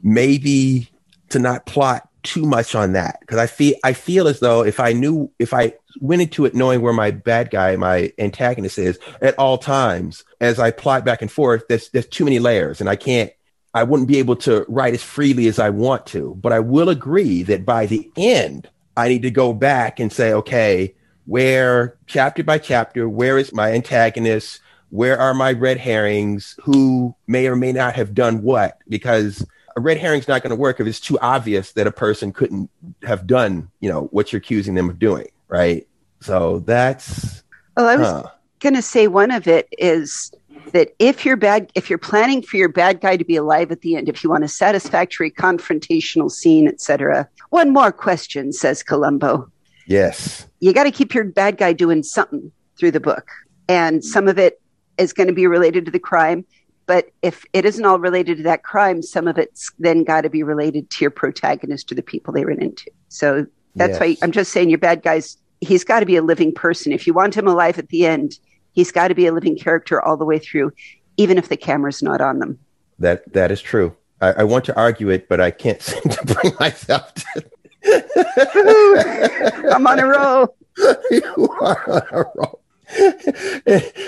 maybe 0.05 0.89
to 1.31 1.41
not 1.41 1.67
plot 1.67 2.09
too 2.23 2.43
much 2.43 2.77
on 2.77 2.93
that 2.93 3.19
because 3.21 3.39
I 3.39 3.49
feel 3.49 3.75
I 3.83 3.95
feel 3.95 4.29
as 4.29 4.39
though 4.39 4.65
if 4.65 4.79
I 4.79 4.93
knew 4.93 5.29
if 5.41 5.53
I 5.53 5.73
went 6.01 6.23
into 6.23 6.45
it 6.45 6.55
knowing 6.55 6.83
where 6.83 6.93
my 6.93 7.11
bad 7.11 7.51
guy, 7.51 7.75
my 7.75 8.13
antagonist 8.19 8.79
is 8.79 8.97
at 9.21 9.37
all 9.39 9.59
times, 9.59 10.25
as 10.41 10.61
I 10.61 10.71
plot 10.71 11.05
back 11.05 11.21
and 11.21 11.33
forth, 11.33 11.65
there's 11.69 11.89
there's 11.91 12.07
too 12.07 12.25
many 12.25 12.39
layers, 12.39 12.81
and 12.81 12.89
I 12.89 12.95
can't. 12.95 13.33
I 13.75 13.83
wouldn't 13.83 14.09
be 14.09 14.19
able 14.19 14.37
to 14.37 14.65
write 14.69 14.95
as 14.95 15.03
freely 15.03 15.47
as 15.47 15.59
I 15.59 15.71
want 15.71 16.07
to, 16.07 16.35
but 16.41 16.53
I 16.53 16.61
will 16.61 16.89
agree 16.89 17.43
that 17.45 17.67
by 17.67 17.87
the 17.87 18.11
end, 18.17 18.69
I 18.97 19.09
need 19.09 19.23
to 19.23 19.31
go 19.31 19.53
back 19.53 20.01
and 20.01 20.13
say, 20.13 20.33
okay, 20.33 20.95
where 21.27 21.97
chapter 22.07 22.43
by 22.43 22.59
chapter, 22.59 23.09
where 23.09 23.39
is 23.39 23.53
my 23.53 23.73
antagonist? 23.73 24.61
Where 24.91 25.19
are 25.19 25.35
my 25.35 25.53
red 25.53 25.77
herrings? 25.77 26.57
Who 26.63 27.15
may 27.27 27.47
or 27.47 27.57
may 27.57 27.73
not 27.73 27.95
have 27.95 28.15
done 28.15 28.43
what? 28.43 28.79
Because 28.89 29.47
a 29.77 29.81
red 29.81 29.99
herring's 29.99 30.27
not 30.27 30.43
going 30.43 30.51
to 30.51 30.57
work 30.57 30.81
if 30.81 30.87
it's 30.87 30.99
too 30.99 31.19
obvious 31.21 31.73
that 31.73 31.87
a 31.87 31.93
person 31.93 32.33
couldn't 32.33 32.71
have 33.03 33.27
done, 33.27 33.71
you 33.81 33.91
know, 33.91 34.05
what 34.07 34.33
you're 34.33 34.39
accusing 34.39 34.75
them 34.75 34.89
of 34.89 34.99
doing, 34.99 35.29
right? 35.49 35.87
So 36.21 36.61
that's. 36.61 37.45
Well, 37.77 37.87
I 37.87 37.97
was 37.97 38.09
huh. 38.09 38.31
going 38.61 38.75
to 38.75 38.83
say 38.83 39.07
one 39.07 39.31
of 39.31 39.47
it 39.47 39.69
is 39.79 40.33
that 40.73 40.95
if 40.99 41.25
you're 41.25 41.37
bad, 41.37 41.71
if 41.75 41.89
you're 41.89 41.99
planning 41.99 42.43
for 42.43 42.57
your 42.57 42.69
bad 42.69 43.01
guy 43.01 43.17
to 43.17 43.25
be 43.25 43.37
alive 43.37 43.71
at 43.71 43.81
the 43.81 43.97
end, 43.97 44.09
if 44.09 44.23
you 44.23 44.31
want 44.31 44.45
a 44.45 44.49
satisfactory 44.49 45.31
confrontational 45.31 46.31
scene, 46.31 46.69
etc. 46.69 47.29
One 47.51 47.73
more 47.73 47.93
question, 47.93 48.53
says 48.53 48.83
Columbo. 48.83 49.51
Yes. 49.87 50.47
You 50.61 50.73
got 50.73 50.85
to 50.85 50.91
keep 50.91 51.15
your 51.15 51.25
bad 51.25 51.57
guy 51.57 51.73
doing 51.73 52.03
something 52.03 52.53
through 52.79 52.91
the 52.91 53.01
book, 53.01 53.29
and 53.69 54.05
some 54.05 54.29
of 54.29 54.39
it 54.39 54.61
is 54.99 55.13
going 55.13 55.29
to 55.29 55.33
be 55.33 55.47
related 55.47 55.85
to 55.87 55.91
the 55.91 55.99
crime 55.99 56.45
but 56.89 57.11
if 57.21 57.45
it 57.53 57.67
isn't 57.67 57.85
all 57.85 58.01
related 58.01 58.39
to 58.39 58.43
that 58.45 58.63
crime, 58.63 59.03
some 59.03 59.29
of 59.29 59.37
it's 59.37 59.71
then 59.79 60.05
got 60.05 60.23
to 60.23 60.31
be 60.31 60.43
related 60.43 60.89
to 60.89 61.05
your 61.05 61.11
protagonist 61.11 61.93
or 61.93 61.95
the 61.95 62.03
people 62.03 62.33
they 62.33 62.47
run 62.47 62.63
into. 62.63 62.91
So 63.11 63.47
that's 63.77 63.93
yes. 63.93 64.01
why 64.01 64.17
I'm 64.23 64.33
just 64.33 64.53
saying 64.53 64.71
your 64.71 64.79
bad 64.79 65.03
guys, 65.03 65.37
he's 65.61 65.85
got 65.85 66.01
to 66.01 66.07
be 66.07 66.17
a 66.17 66.23
living 66.23 66.51
person. 66.51 66.91
If 66.91 67.07
you 67.07 67.13
want 67.13 67.37
him 67.37 67.47
alive 67.47 67.79
at 67.79 67.91
the 67.91 68.07
end, 68.07 68.39
he's 68.79 68.93
got 68.93 69.09
to 69.09 69.15
be 69.15 69.27
a 69.27 69.33
living 69.33 69.59
character 69.59 70.01
all 70.01 70.17
the 70.17 70.25
way 70.25 70.39
through, 70.39 70.73
even 71.17 71.37
if 71.37 71.49
the 71.49 71.57
camera's 71.57 72.01
not 72.01 72.21
on 72.21 72.39
them. 72.39 72.57
That 73.01 73.33
that 73.33 73.51
is 73.51 73.61
true. 73.61 73.97
I, 74.21 74.29
I 74.35 74.45
want 74.45 74.65
to 74.67 74.77
argue 74.77 75.09
it, 75.11 75.29
but 75.29 75.41
I 75.41 75.51
can't 75.51 75.83
seem 75.91 76.03
to 76.03 76.25
bring 76.25 76.55
myself 76.61 77.13
to. 77.15 77.45
I'm 79.75 79.85
on 79.85 79.99
a 79.99 80.07
roll. 80.07 80.55
you 81.11 81.49
are 81.61 81.91
on 81.91 82.03
a 82.13 82.25
roll. 82.37 82.61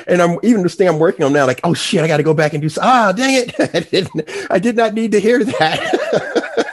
and 0.07 0.23
I'm 0.23 0.39
even 0.45 0.63
this 0.63 0.77
thing 0.77 0.89
I'm 0.89 1.01
working 1.01 1.27
on 1.27 1.33
now, 1.33 1.47
like, 1.47 1.61
oh 1.65 1.75
shit, 1.75 2.03
I 2.03 2.07
got 2.07 2.19
to 2.19 2.23
go 2.23 2.33
back 2.33 2.55
and 2.55 2.63
do. 2.63 2.71
Ah, 2.81 3.11
dang 3.11 3.35
it! 3.35 3.55
I 3.75 3.81
didn't. 3.81 4.31
I 4.51 4.61
did 4.61 4.77
not 4.77 4.95
need 4.95 5.11
to 5.13 5.21
hear 5.21 5.43
that. 5.43 6.67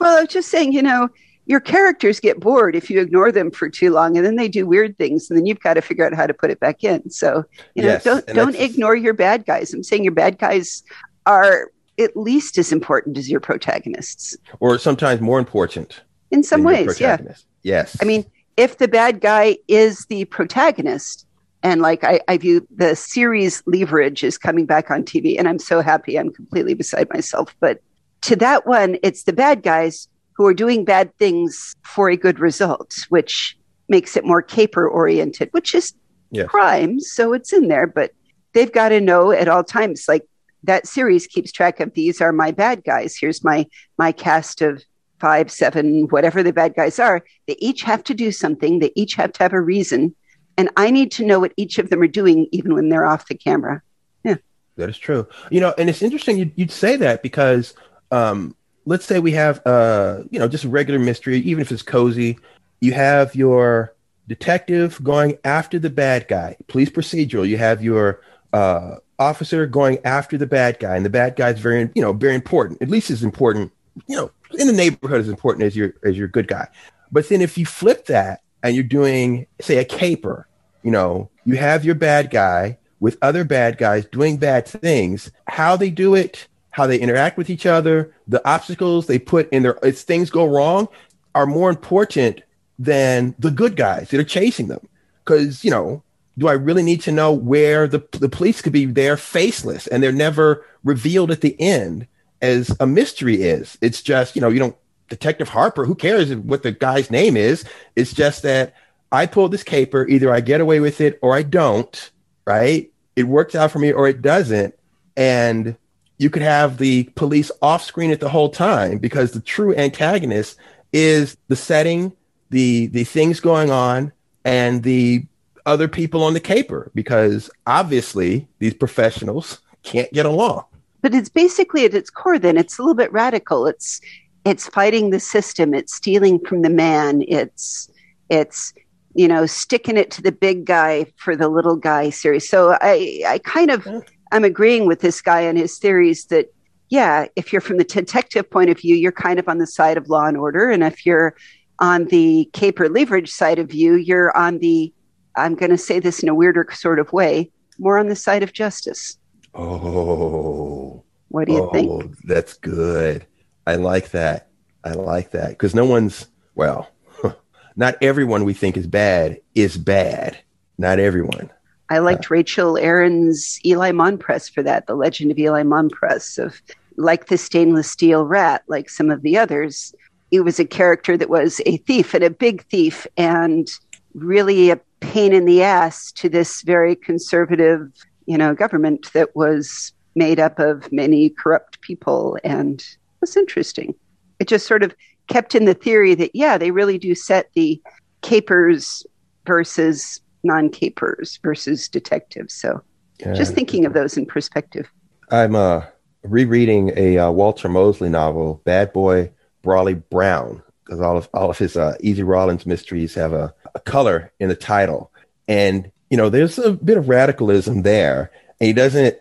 well, 0.00 0.18
I'm 0.18 0.26
just 0.26 0.50
saying, 0.50 0.72
you 0.72 0.82
know, 0.82 1.08
your 1.46 1.60
characters 1.60 2.20
get 2.20 2.40
bored 2.40 2.74
if 2.74 2.90
you 2.90 3.00
ignore 3.00 3.30
them 3.30 3.50
for 3.50 3.68
too 3.68 3.90
long, 3.90 4.16
and 4.16 4.24
then 4.24 4.36
they 4.36 4.48
do 4.48 4.66
weird 4.66 4.96
things, 4.96 5.28
and 5.28 5.38
then 5.38 5.46
you've 5.46 5.60
got 5.60 5.74
to 5.74 5.82
figure 5.82 6.06
out 6.06 6.14
how 6.14 6.26
to 6.26 6.34
put 6.34 6.50
it 6.50 6.60
back 6.60 6.82
in. 6.84 7.10
So, 7.10 7.44
you 7.74 7.82
know, 7.82 7.88
yes, 7.88 8.04
don't 8.04 8.26
don't 8.28 8.56
ignore 8.56 8.96
your 8.96 9.14
bad 9.14 9.44
guys. 9.44 9.72
I'm 9.72 9.82
saying 9.82 10.04
your 10.04 10.14
bad 10.14 10.38
guys 10.38 10.82
are 11.26 11.70
at 11.98 12.16
least 12.16 12.58
as 12.58 12.72
important 12.72 13.18
as 13.18 13.30
your 13.30 13.40
protagonists, 13.40 14.36
or 14.60 14.78
sometimes 14.78 15.20
more 15.20 15.38
important. 15.38 16.00
In 16.30 16.42
some 16.42 16.62
ways, 16.62 16.98
yeah. 16.98 17.18
Yes. 17.62 17.96
I 18.00 18.04
mean, 18.04 18.24
if 18.56 18.78
the 18.78 18.88
bad 18.88 19.20
guy 19.20 19.58
is 19.68 20.06
the 20.06 20.24
protagonist, 20.26 21.26
and 21.62 21.80
like 21.80 22.04
I, 22.04 22.20
I 22.28 22.38
view 22.38 22.66
the 22.74 22.96
series 22.96 23.62
Leverage 23.66 24.24
is 24.24 24.38
coming 24.38 24.66
back 24.66 24.90
on 24.90 25.02
TV, 25.04 25.38
and 25.38 25.48
I'm 25.48 25.58
so 25.58 25.80
happy. 25.80 26.18
I'm 26.18 26.32
completely 26.32 26.74
beside 26.74 27.08
myself. 27.12 27.54
But 27.60 27.80
to 28.22 28.36
that 28.36 28.66
one, 28.66 28.96
it's 29.02 29.24
the 29.24 29.32
bad 29.32 29.62
guys 29.62 30.08
who 30.34 30.46
are 30.46 30.54
doing 30.54 30.84
bad 30.84 31.16
things 31.16 31.74
for 31.82 32.10
a 32.10 32.16
good 32.16 32.38
result, 32.38 33.06
which 33.08 33.56
makes 33.88 34.16
it 34.16 34.24
more 34.24 34.42
caper 34.42 34.88
oriented, 34.88 35.48
which 35.52 35.74
is 35.74 35.94
yeah. 36.30 36.44
crime. 36.44 37.00
So 37.00 37.32
it's 37.32 37.52
in 37.52 37.68
there, 37.68 37.86
but 37.86 38.12
they've 38.52 38.72
got 38.72 38.90
to 38.90 39.00
know 39.00 39.30
at 39.30 39.48
all 39.48 39.64
times, 39.64 40.06
like 40.08 40.26
that 40.64 40.86
series 40.86 41.26
keeps 41.26 41.52
track 41.52 41.80
of 41.80 41.94
these 41.94 42.20
are 42.20 42.32
my 42.32 42.50
bad 42.50 42.84
guys. 42.84 43.16
Here's 43.16 43.44
my 43.44 43.66
my 43.98 44.12
cast 44.12 44.62
of 44.62 44.82
five, 45.20 45.50
seven, 45.50 46.04
whatever 46.08 46.42
the 46.42 46.52
bad 46.52 46.74
guys 46.74 46.98
are. 46.98 47.24
They 47.46 47.56
each 47.58 47.82
have 47.82 48.02
to 48.04 48.14
do 48.14 48.32
something. 48.32 48.78
They 48.78 48.92
each 48.94 49.14
have 49.14 49.32
to 49.34 49.42
have 49.42 49.52
a 49.52 49.60
reason, 49.60 50.14
and 50.56 50.70
I 50.76 50.90
need 50.90 51.12
to 51.12 51.24
know 51.24 51.40
what 51.40 51.52
each 51.56 51.78
of 51.78 51.90
them 51.90 52.02
are 52.02 52.08
doing, 52.08 52.48
even 52.50 52.74
when 52.74 52.88
they're 52.88 53.06
off 53.06 53.28
the 53.28 53.34
camera. 53.34 53.82
Yeah, 54.24 54.36
that 54.76 54.88
is 54.88 54.98
true. 54.98 55.28
You 55.50 55.60
know, 55.60 55.74
and 55.78 55.88
it's 55.88 56.02
interesting 56.02 56.38
you'd, 56.38 56.52
you'd 56.56 56.70
say 56.70 56.96
that 56.96 57.22
because 57.22 57.74
um, 58.10 58.56
let's 58.86 59.04
say 59.04 59.18
we 59.18 59.32
have 59.32 59.64
uh, 59.66 60.22
you 60.30 60.38
know 60.38 60.48
just 60.48 60.64
a 60.64 60.68
regular 60.68 61.00
mystery, 61.00 61.38
even 61.40 61.60
if 61.62 61.72
it's 61.72 61.82
cozy. 61.82 62.38
You 62.80 62.92
have 62.92 63.34
your 63.34 63.94
detective 64.28 65.02
going 65.02 65.38
after 65.44 65.78
the 65.78 65.90
bad 65.90 66.28
guy, 66.28 66.56
police 66.68 66.90
procedural. 66.90 67.48
You 67.48 67.58
have 67.58 67.82
your 67.82 68.20
uh, 68.52 68.96
officer 69.18 69.66
going 69.66 69.98
after 70.04 70.36
the 70.36 70.46
bad 70.46 70.78
guy, 70.78 70.96
and 70.96 71.04
the 71.04 71.10
bad 71.10 71.36
guy 71.36 71.50
is 71.50 71.60
very, 71.60 71.90
you 71.94 72.02
know, 72.02 72.12
very 72.12 72.34
important. 72.34 72.82
At 72.82 72.88
least 72.88 73.10
as 73.10 73.22
important, 73.22 73.72
you 74.06 74.16
know, 74.16 74.30
in 74.58 74.66
the 74.66 74.72
neighborhood 74.72 75.20
as 75.20 75.28
important 75.28 75.64
as 75.64 75.76
your 75.76 75.94
as 76.04 76.16
your 76.16 76.28
good 76.28 76.48
guy. 76.48 76.68
But 77.12 77.28
then 77.28 77.40
if 77.40 77.56
you 77.56 77.66
flip 77.66 78.06
that 78.06 78.40
and 78.62 78.74
you're 78.74 78.84
doing, 78.84 79.46
say, 79.60 79.78
a 79.78 79.84
caper, 79.84 80.48
you 80.82 80.90
know, 80.90 81.30
you 81.44 81.56
have 81.56 81.84
your 81.84 81.94
bad 81.94 82.30
guy 82.30 82.78
with 83.00 83.18
other 83.22 83.44
bad 83.44 83.78
guys 83.78 84.06
doing 84.06 84.36
bad 84.36 84.66
things. 84.66 85.30
How 85.46 85.76
they 85.76 85.90
do 85.90 86.14
it, 86.14 86.48
how 86.74 86.88
they 86.88 86.98
interact 86.98 87.38
with 87.38 87.50
each 87.50 87.66
other, 87.66 88.12
the 88.26 88.44
obstacles 88.44 89.06
they 89.06 89.16
put 89.16 89.48
in 89.50 89.62
their, 89.62 89.78
if 89.84 90.00
things 90.00 90.28
go 90.28 90.44
wrong, 90.44 90.88
are 91.32 91.46
more 91.46 91.70
important 91.70 92.42
than 92.80 93.32
the 93.38 93.52
good 93.52 93.76
guys 93.76 94.08
that 94.08 94.18
are 94.18 94.24
chasing 94.24 94.66
them. 94.66 94.84
Because 95.24 95.64
you 95.64 95.70
know, 95.70 96.02
do 96.36 96.48
I 96.48 96.54
really 96.54 96.82
need 96.82 97.00
to 97.02 97.12
know 97.12 97.32
where 97.32 97.86
the 97.86 98.04
the 98.18 98.28
police 98.28 98.60
could 98.60 98.72
be 98.72 98.86
there 98.86 99.16
faceless 99.16 99.86
and 99.86 100.02
they're 100.02 100.10
never 100.10 100.66
revealed 100.82 101.30
at 101.30 101.42
the 101.42 101.54
end 101.60 102.08
as 102.42 102.76
a 102.80 102.88
mystery 102.88 103.42
is? 103.42 103.78
It's 103.80 104.02
just 104.02 104.34
you 104.34 104.42
know 104.42 104.48
you 104.48 104.58
don't 104.58 104.76
Detective 105.08 105.50
Harper. 105.50 105.84
Who 105.84 105.94
cares 105.94 106.34
what 106.34 106.64
the 106.64 106.72
guy's 106.72 107.08
name 107.08 107.36
is? 107.36 107.64
It's 107.94 108.12
just 108.12 108.42
that 108.42 108.74
I 109.12 109.26
pull 109.26 109.48
this 109.48 109.62
caper. 109.62 110.08
Either 110.08 110.34
I 110.34 110.40
get 110.40 110.60
away 110.60 110.80
with 110.80 111.00
it 111.00 111.20
or 111.22 111.36
I 111.36 111.44
don't. 111.44 112.10
Right? 112.44 112.90
It 113.14 113.28
works 113.28 113.54
out 113.54 113.70
for 113.70 113.78
me 113.78 113.92
or 113.92 114.08
it 114.08 114.22
doesn't. 114.22 114.74
And 115.16 115.76
you 116.24 116.30
could 116.30 116.42
have 116.42 116.78
the 116.78 117.04
police 117.16 117.52
off 117.60 117.84
screen 117.84 118.10
it 118.10 118.18
the 118.18 118.30
whole 118.30 118.48
time 118.48 118.96
because 118.96 119.32
the 119.32 119.40
true 119.40 119.76
antagonist 119.76 120.56
is 120.94 121.36
the 121.48 121.54
setting, 121.54 122.12
the 122.48 122.86
the 122.86 123.04
things 123.04 123.40
going 123.40 123.70
on, 123.70 124.10
and 124.42 124.82
the 124.82 125.26
other 125.66 125.86
people 125.86 126.24
on 126.24 126.32
the 126.32 126.40
caper 126.40 126.90
because 126.94 127.50
obviously 127.66 128.48
these 128.58 128.72
professionals 128.72 129.60
can't 129.82 130.10
get 130.14 130.24
along. 130.24 130.64
But 131.02 131.14
it's 131.14 131.28
basically 131.28 131.84
at 131.84 131.92
its 131.92 132.08
core 132.08 132.38
then 132.38 132.56
it's 132.56 132.78
a 132.78 132.82
little 132.82 132.94
bit 132.94 133.12
radical. 133.12 133.66
It's 133.66 134.00
it's 134.46 134.66
fighting 134.68 135.10
the 135.10 135.20
system, 135.20 135.74
it's 135.74 135.94
stealing 135.94 136.38
from 136.38 136.62
the 136.62 136.70
man, 136.70 137.22
it's 137.28 137.90
it's 138.30 138.72
you 139.14 139.28
know 139.28 139.44
sticking 139.44 139.98
it 139.98 140.10
to 140.12 140.22
the 140.22 140.32
big 140.32 140.64
guy 140.64 141.04
for 141.16 141.36
the 141.36 141.48
little 141.48 141.76
guy 141.76 142.08
series. 142.08 142.48
So 142.48 142.78
I 142.80 143.22
I 143.26 143.40
kind 143.44 143.70
of 143.70 143.86
I'm 144.34 144.44
agreeing 144.44 144.86
with 144.86 145.00
this 145.00 145.22
guy 145.22 145.42
and 145.42 145.56
his 145.56 145.78
theories 145.78 146.26
that 146.26 146.52
yeah, 146.90 147.26
if 147.34 147.52
you're 147.52 147.62
from 147.62 147.78
the 147.78 147.84
detective 147.84 148.50
point 148.50 148.68
of 148.68 148.78
view, 148.78 148.94
you're 148.94 149.12
kind 149.12 149.38
of 149.38 149.48
on 149.48 149.58
the 149.58 149.66
side 149.66 149.96
of 149.96 150.08
law 150.08 150.26
and 150.26 150.36
order 150.36 150.70
and 150.70 150.82
if 150.82 151.06
you're 151.06 151.34
on 151.78 152.06
the 152.06 152.50
caper 152.52 152.88
leverage 152.88 153.30
side 153.30 153.58
of 153.58 153.68
view, 153.70 153.94
you're 153.94 154.36
on 154.36 154.58
the 154.58 154.92
I'm 155.36 155.54
going 155.54 155.70
to 155.70 155.78
say 155.78 156.00
this 156.00 156.22
in 156.22 156.28
a 156.28 156.34
weirder 156.34 156.66
sort 156.72 156.98
of 156.98 157.12
way, 157.12 157.50
more 157.78 157.98
on 157.98 158.08
the 158.08 158.16
side 158.16 158.42
of 158.42 158.52
justice. 158.52 159.18
Oh, 159.54 161.04
what 161.28 161.46
do 161.46 161.54
you 161.54 161.70
think? 161.72 161.90
oh, 161.90 162.00
think? 162.00 162.18
That's 162.24 162.54
good. 162.54 163.26
I 163.66 163.76
like 163.76 164.10
that. 164.10 164.48
I 164.84 164.92
like 164.92 165.30
that 165.30 165.50
because 165.50 165.74
no 165.74 165.84
one's, 165.84 166.26
well, 166.54 166.90
not 167.76 167.96
everyone 168.02 168.44
we 168.44 168.54
think 168.54 168.76
is 168.76 168.86
bad 168.86 169.40
is 169.54 169.76
bad. 169.76 170.38
Not 170.76 170.98
everyone. 170.98 171.50
I 171.90 171.98
liked 171.98 172.30
Rachel 172.30 172.78
Aaron's 172.78 173.60
Eli 173.64 173.92
Monpress 173.92 174.48
for 174.48 174.62
that, 174.62 174.86
the 174.86 174.94
legend 174.94 175.30
of 175.30 175.38
Eli 175.38 175.62
Monpress 175.62 176.38
of 176.38 176.60
like 176.96 177.26
the 177.26 177.36
stainless 177.36 177.90
steel 177.90 178.26
rat, 178.26 178.62
like 178.68 178.88
some 178.88 179.10
of 179.10 179.22
the 179.22 179.36
others. 179.36 179.94
He 180.30 180.40
was 180.40 180.58
a 180.58 180.64
character 180.64 181.16
that 181.16 181.28
was 181.28 181.60
a 181.66 181.76
thief 181.78 182.14
and 182.14 182.24
a 182.24 182.30
big 182.30 182.64
thief 182.66 183.06
and 183.16 183.68
really 184.14 184.70
a 184.70 184.80
pain 185.00 185.32
in 185.32 185.44
the 185.44 185.62
ass 185.62 186.10
to 186.12 186.28
this 186.28 186.62
very 186.62 186.96
conservative, 186.96 187.92
you 188.26 188.38
know, 188.38 188.54
government 188.54 189.12
that 189.12 189.34
was 189.36 189.92
made 190.14 190.40
up 190.40 190.58
of 190.58 190.90
many 190.92 191.28
corrupt 191.28 191.80
people. 191.82 192.38
And 192.44 192.80
it 192.80 192.96
was 193.20 193.36
interesting. 193.36 193.94
It 194.38 194.48
just 194.48 194.66
sort 194.66 194.82
of 194.82 194.94
kept 195.28 195.54
in 195.54 195.64
the 195.64 195.74
theory 195.74 196.14
that, 196.14 196.34
yeah, 196.34 196.56
they 196.58 196.70
really 196.70 196.98
do 196.98 197.14
set 197.14 197.50
the 197.54 197.80
capers 198.22 199.04
versus 199.46 200.20
non 200.44 200.70
capers 200.70 201.38
versus 201.42 201.88
detectives. 201.88 202.54
So 202.54 202.82
yeah. 203.20 203.34
just 203.34 203.54
thinking 203.54 203.84
of 203.84 203.92
those 203.92 204.16
in 204.16 204.26
perspective. 204.26 204.90
I'm 205.30 205.54
uh, 205.54 205.84
rereading 206.22 206.92
a 206.96 207.18
uh, 207.18 207.30
Walter 207.30 207.68
Mosley 207.68 208.08
novel, 208.08 208.60
Bad 208.64 208.92
Boy 208.92 209.30
Brawley 209.62 209.94
Brown, 209.94 210.62
because 210.84 211.00
all 211.00 211.16
of 211.16 211.28
all 211.34 211.50
of 211.50 211.58
his 211.58 211.76
uh, 211.76 211.96
Easy 212.00 212.22
Rawlins 212.22 212.66
mysteries 212.66 213.14
have 213.14 213.32
a, 213.32 213.54
a 213.74 213.80
color 213.80 214.32
in 214.38 214.48
the 214.48 214.56
title, 214.56 215.12
and 215.48 215.90
you 216.10 216.16
know 216.16 216.28
there's 216.28 216.58
a 216.58 216.72
bit 216.72 216.98
of 216.98 217.08
radicalism 217.08 217.82
there, 217.82 218.30
and 218.60 218.66
he 218.66 218.72
doesn't 218.72 219.16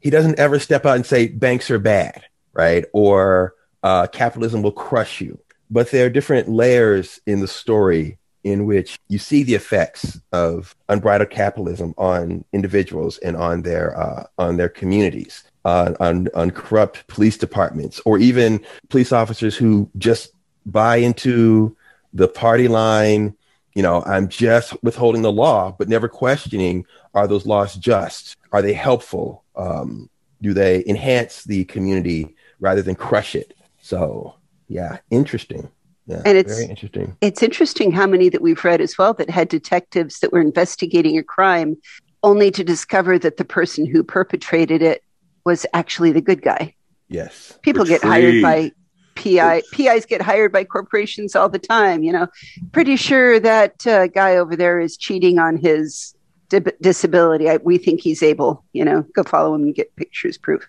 he 0.00 0.10
doesn't 0.10 0.38
ever 0.38 0.58
step 0.58 0.86
out 0.86 0.96
and 0.96 1.06
say 1.06 1.28
banks 1.28 1.70
are 1.70 1.78
bad, 1.78 2.22
right, 2.52 2.84
or 2.92 3.54
uh, 3.82 4.06
capitalism 4.06 4.62
will 4.62 4.72
crush 4.72 5.20
you. 5.20 5.38
But 5.70 5.90
there 5.90 6.06
are 6.06 6.10
different 6.10 6.48
layers 6.48 7.20
in 7.26 7.40
the 7.40 7.48
story 7.48 8.18
in 8.48 8.66
which 8.66 8.98
you 9.08 9.18
see 9.18 9.42
the 9.42 9.54
effects 9.54 10.20
of 10.32 10.74
unbridled 10.88 11.30
capitalism 11.30 11.94
on 11.98 12.44
individuals 12.52 13.18
and 13.18 13.36
on 13.36 13.62
their 13.62 13.98
uh, 13.98 14.24
on 14.38 14.56
their 14.56 14.68
communities, 14.68 15.44
uh, 15.64 15.94
on 16.00 16.28
on 16.34 16.50
corrupt 16.50 17.06
police 17.08 17.36
departments, 17.36 18.00
or 18.04 18.18
even 18.18 18.60
police 18.88 19.12
officers 19.12 19.56
who 19.56 19.90
just 19.98 20.32
buy 20.66 20.96
into 20.96 21.76
the 22.12 22.28
party 22.28 22.68
line. 22.68 23.34
You 23.74 23.82
know, 23.82 24.02
I'm 24.06 24.28
just 24.28 24.82
withholding 24.82 25.22
the 25.22 25.30
law, 25.30 25.70
but 25.78 25.88
never 25.88 26.08
questioning 26.08 26.84
are 27.14 27.28
those 27.28 27.46
laws 27.46 27.76
just? 27.76 28.36
Are 28.50 28.62
they 28.62 28.72
helpful? 28.72 29.44
Um, 29.54 30.10
do 30.42 30.52
they 30.54 30.84
enhance 30.86 31.44
the 31.44 31.64
community 31.66 32.34
rather 32.60 32.82
than 32.82 32.94
crush 32.94 33.34
it? 33.34 33.54
So, 33.80 34.34
yeah, 34.68 34.98
interesting. 35.10 35.68
Yeah, 36.08 36.22
and 36.24 36.38
it's 36.38 36.54
very 36.54 36.70
interesting. 36.70 37.16
It's 37.20 37.42
interesting 37.42 37.92
how 37.92 38.06
many 38.06 38.30
that 38.30 38.40
we've 38.40 38.64
read 38.64 38.80
as 38.80 38.96
well 38.96 39.12
that 39.14 39.28
had 39.28 39.48
detectives 39.48 40.20
that 40.20 40.32
were 40.32 40.40
investigating 40.40 41.18
a 41.18 41.22
crime 41.22 41.76
only 42.22 42.50
to 42.50 42.64
discover 42.64 43.18
that 43.18 43.36
the 43.36 43.44
person 43.44 43.84
who 43.84 44.02
perpetrated 44.02 44.80
it 44.80 45.04
was 45.44 45.66
actually 45.74 46.12
the 46.12 46.22
good 46.22 46.40
guy. 46.40 46.74
Yes. 47.08 47.58
People 47.62 47.84
get 47.84 48.02
hired 48.02 48.42
by 48.42 48.72
PI 49.16 49.62
PIs 49.72 50.06
get 50.06 50.22
hired 50.22 50.52
by 50.52 50.64
corporations 50.64 51.36
all 51.36 51.48
the 51.48 51.58
time. 51.58 52.02
You 52.02 52.12
know, 52.12 52.26
pretty 52.72 52.96
sure 52.96 53.38
that 53.40 53.86
uh, 53.86 54.06
guy 54.06 54.36
over 54.36 54.56
there 54.56 54.80
is 54.80 54.96
cheating 54.96 55.38
on 55.38 55.58
his 55.58 56.14
di- 56.48 56.60
disability. 56.80 57.50
I, 57.50 57.58
we 57.58 57.76
think 57.76 58.00
he's 58.00 58.22
able. 58.22 58.64
You 58.72 58.84
know, 58.84 59.02
go 59.14 59.24
follow 59.24 59.54
him 59.54 59.64
and 59.64 59.74
get 59.74 59.94
pictures 59.96 60.38
proof. 60.38 60.66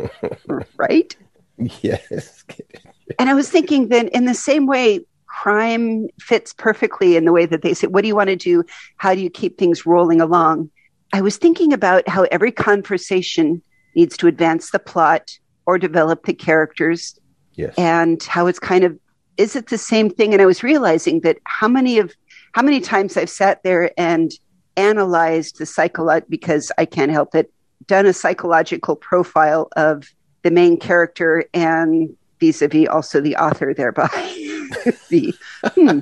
right? 0.76 1.14
Yes. 1.82 2.44
And 3.22 3.30
I 3.30 3.34
was 3.34 3.48
thinking 3.48 3.88
then, 3.88 4.08
in 4.08 4.24
the 4.24 4.34
same 4.34 4.66
way, 4.66 5.00
crime 5.26 6.08
fits 6.20 6.52
perfectly 6.52 7.16
in 7.16 7.24
the 7.24 7.32
way 7.32 7.46
that 7.46 7.62
they 7.62 7.72
say, 7.72 7.86
"What 7.86 8.02
do 8.02 8.08
you 8.08 8.16
want 8.16 8.30
to 8.30 8.36
do? 8.36 8.64
How 8.96 9.14
do 9.14 9.20
you 9.20 9.30
keep 9.30 9.58
things 9.58 9.86
rolling 9.86 10.20
along?" 10.20 10.70
I 11.12 11.20
was 11.20 11.36
thinking 11.36 11.72
about 11.72 12.08
how 12.08 12.24
every 12.24 12.52
conversation 12.52 13.62
needs 13.94 14.16
to 14.18 14.26
advance 14.26 14.70
the 14.70 14.78
plot 14.78 15.38
or 15.66 15.78
develop 15.78 16.24
the 16.24 16.34
characters 16.34 17.18
Yes. 17.54 17.74
And 17.76 18.22
how 18.22 18.46
it's 18.46 18.58
kind 18.58 18.84
of 18.84 18.98
is 19.38 19.56
it 19.56 19.68
the 19.68 19.78
same 19.78 20.10
thing? 20.10 20.32
And 20.32 20.42
I 20.42 20.46
was 20.46 20.62
realizing 20.62 21.20
that 21.20 21.38
how 21.44 21.68
many 21.68 21.98
of 21.98 22.12
how 22.52 22.62
many 22.62 22.80
times 22.80 23.16
I've 23.16 23.30
sat 23.30 23.62
there 23.62 23.90
and 23.96 24.32
analyzed 24.76 25.58
the 25.58 25.66
psychology 25.66 26.26
because 26.28 26.70
I 26.78 26.84
can't 26.84 27.10
help 27.10 27.34
it, 27.34 27.52
done 27.86 28.06
a 28.06 28.12
psychological 28.12 28.96
profile 28.96 29.68
of 29.76 30.08
the 30.42 30.50
main 30.50 30.76
character 30.76 31.44
and 31.54 32.10
vis-a-vis 32.42 32.88
also 32.88 33.20
the 33.20 33.36
author 33.36 33.72
thereby. 33.72 34.08
the, 35.08 35.34
hmm. 35.64 36.00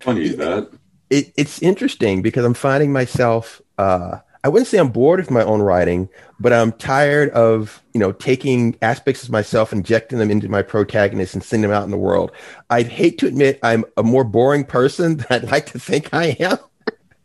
Funny 0.00 0.28
that. 0.28 0.70
It, 1.10 1.32
it's 1.36 1.60
interesting 1.60 2.22
because 2.22 2.44
I'm 2.44 2.54
finding 2.54 2.92
myself 2.92 3.60
uh, 3.76 4.18
I 4.44 4.48
wouldn't 4.48 4.66
say 4.66 4.78
I'm 4.78 4.88
bored 4.88 5.20
with 5.20 5.30
my 5.30 5.44
own 5.44 5.62
writing, 5.62 6.08
but 6.40 6.52
I'm 6.52 6.72
tired 6.72 7.30
of, 7.30 7.80
you 7.94 8.00
know, 8.00 8.10
taking 8.10 8.76
aspects 8.82 9.22
of 9.22 9.30
myself, 9.30 9.72
injecting 9.72 10.18
them 10.18 10.32
into 10.32 10.48
my 10.48 10.62
protagonist 10.62 11.34
and 11.34 11.44
sending 11.44 11.70
them 11.70 11.78
out 11.78 11.84
in 11.84 11.92
the 11.92 11.96
world. 11.96 12.32
I'd 12.68 12.88
hate 12.88 13.18
to 13.18 13.28
admit 13.28 13.60
I'm 13.62 13.84
a 13.96 14.02
more 14.02 14.24
boring 14.24 14.64
person 14.64 15.16
than 15.18 15.26
I'd 15.30 15.50
like 15.50 15.66
to 15.66 15.78
think 15.78 16.12
I 16.12 16.36
am. 16.40 16.58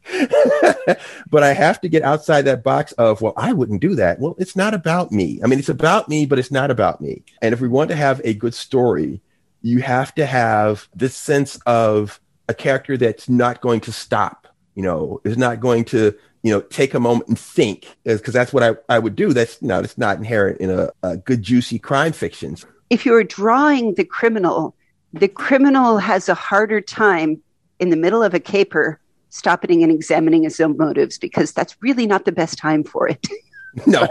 but 1.30 1.44
I 1.44 1.54
have 1.54 1.82
to 1.82 1.90
get 1.90 2.04
outside 2.04 2.44
that 2.44 2.64
box 2.64 2.92
of, 2.94 3.22
well, 3.22 3.34
I 3.36 3.54
wouldn't 3.54 3.82
do 3.82 3.96
that. 3.96 4.20
Well, 4.20 4.36
it's 4.38 4.56
not 4.56 4.74
about 4.74 5.12
me. 5.12 5.40
I 5.44 5.48
mean, 5.48 5.60
it's 5.60 5.70
about 5.70 6.10
me, 6.10 6.26
but 6.26 6.40
it's 6.40 6.52
not 6.52 6.72
about 6.72 7.02
me. 7.02 7.24
And 7.42 7.54
if 7.54 7.62
we 7.62 7.68
want 7.68 7.90
to 7.90 7.96
have 7.96 8.22
a 8.24 8.34
good 8.34 8.54
story, 8.54 9.22
you 9.62 9.82
have 9.82 10.14
to 10.16 10.26
have 10.26 10.88
this 10.96 11.16
sense 11.16 11.58
of 11.66 12.20
a 12.48 12.54
character 12.54 12.98
that's 12.98 13.28
not 13.28 13.62
going 13.62 13.82
to 13.82 13.92
stop, 13.92 14.48
you 14.76 14.84
know, 14.84 15.20
is 15.24 15.38
not 15.38 15.60
going 15.60 15.84
to, 15.86 16.16
you 16.44 16.52
know, 16.54 16.62
take 16.62 16.94
a 16.94 17.00
moment 17.00 17.28
and 17.28 17.38
think, 17.38 17.98
because 18.06 18.34
that's 18.34 18.54
what 18.54 18.64
I, 18.64 18.76
I 18.88 19.00
would 19.00 19.16
do. 19.16 19.34
That's, 19.34 19.62
you 19.62 19.68
know, 19.68 19.82
that's 19.82 19.98
not 19.98 20.18
inherent 20.18 20.62
in 20.62 20.70
a, 20.70 20.90
a 21.04 21.18
good, 21.18 21.44
juicy 21.44 21.80
crime 21.80 22.14
fiction. 22.14 22.56
If 22.90 23.06
you're 23.06 23.24
drawing 23.24 23.96
the 23.96 24.06
criminal, 24.06 24.76
the 25.12 25.28
criminal 25.28 25.98
has 25.98 26.30
a 26.30 26.34
harder 26.34 26.80
time 26.80 27.42
in 27.80 27.90
the 27.90 27.98
middle 27.98 28.24
of 28.24 28.34
a 28.34 28.40
caper 28.40 29.00
stopping 29.38 29.84
and 29.84 29.92
examining 29.92 30.44
his 30.44 30.60
own 30.60 30.78
motives 30.78 31.18
because 31.18 31.52
that's 31.52 31.76
really 31.82 32.08
not 32.08 32.26
the 32.26 32.32
best 32.32 32.58
time 32.58 32.84
for 32.84 33.08
it. 33.08 33.26
no, 33.86 34.08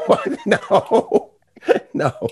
no, 0.47 1.31
no. 1.93 2.29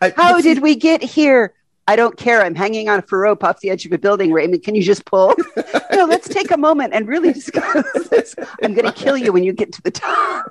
I, 0.00 0.12
How 0.16 0.40
did 0.40 0.60
we 0.60 0.76
get 0.76 1.02
here? 1.02 1.54
I 1.86 1.96
don't 1.96 2.18
care. 2.18 2.42
I'm 2.42 2.54
hanging 2.54 2.90
on 2.90 2.98
a 3.00 3.16
rope 3.16 3.42
off 3.42 3.60
the 3.60 3.70
edge 3.70 3.86
of 3.86 3.92
a 3.92 3.98
building, 3.98 4.30
Raymond. 4.30 4.62
Can 4.62 4.74
you 4.74 4.82
just 4.82 5.06
pull? 5.06 5.34
no, 5.92 6.04
let's 6.04 6.28
take 6.28 6.50
a 6.50 6.58
moment 6.58 6.92
and 6.92 7.08
really 7.08 7.32
discuss 7.32 7.86
this. 8.10 8.34
I'm 8.62 8.74
going 8.74 8.84
to 8.84 8.92
kill 8.92 9.16
you 9.16 9.32
when 9.32 9.42
you 9.42 9.54
get 9.54 9.72
to 9.72 9.82
the 9.82 9.90
top. 9.90 10.50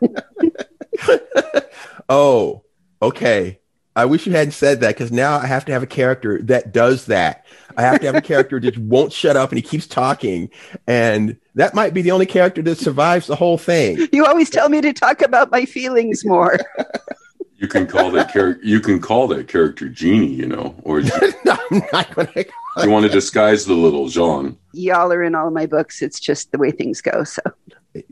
oh, 2.10 2.64
okay. 3.04 3.60
I 3.98 4.06
wish 4.06 4.28
you 4.28 4.32
hadn't 4.32 4.52
said 4.52 4.82
that 4.82 4.90
because 4.90 5.12
now 5.12 5.40
I 5.40 5.48
have 5.48 5.66
to 5.66 5.72
have 5.72 5.82
a 5.82 5.88
character 5.88 6.40
that 6.44 6.72
does 6.72 7.08
that. 7.08 7.48
I 7.78 7.82
have 7.82 8.00
to 8.02 8.06
have 8.06 8.14
a 8.14 8.22
character 8.22 8.60
that 8.60 8.78
won't 8.78 9.12
shut 9.12 9.36
up 9.36 9.50
and 9.50 9.58
he 9.58 9.64
keeps 9.64 9.88
talking. 9.88 10.52
And 10.86 11.36
that 11.56 11.74
might 11.74 11.96
be 11.96 12.04
the 12.04 12.12
only 12.12 12.28
character 12.28 12.62
that 12.62 12.78
survives 12.78 13.26
the 13.26 13.36
whole 13.36 13.58
thing. 13.58 14.08
You 14.14 14.24
always 14.24 14.52
tell 14.52 14.70
me 14.70 14.82
to 14.82 14.94
talk 14.94 15.24
about 15.24 15.50
my 15.50 15.66
feelings 15.66 16.24
more. 16.24 16.60
you 17.58 17.68
can 17.68 17.88
call 17.88 18.12
that 18.12 18.32
character. 18.32 18.64
You 18.64 18.82
can 18.82 19.02
call 19.02 19.28
that 19.30 19.48
character 19.48 19.90
Jeannie, 19.90 20.28
you 20.28 20.46
know, 20.46 20.76
or 20.84 21.02
no, 21.44 21.58
I'm 21.72 21.82
not 21.92 22.14
going 22.14 22.28
to. 22.28 22.46
You 22.84 22.92
want 22.92 23.08
to 23.08 23.12
disguise 23.12 23.66
the 23.66 23.74
little 23.74 24.10
Jean. 24.10 24.60
Y'all 24.74 25.12
are 25.12 25.24
in 25.24 25.34
all 25.34 25.50
my 25.50 25.66
books. 25.66 26.04
It's 26.04 26.20
just 26.20 26.52
the 26.52 26.60
way 26.60 26.70
things 26.70 27.02
go. 27.02 27.24
So 27.24 27.42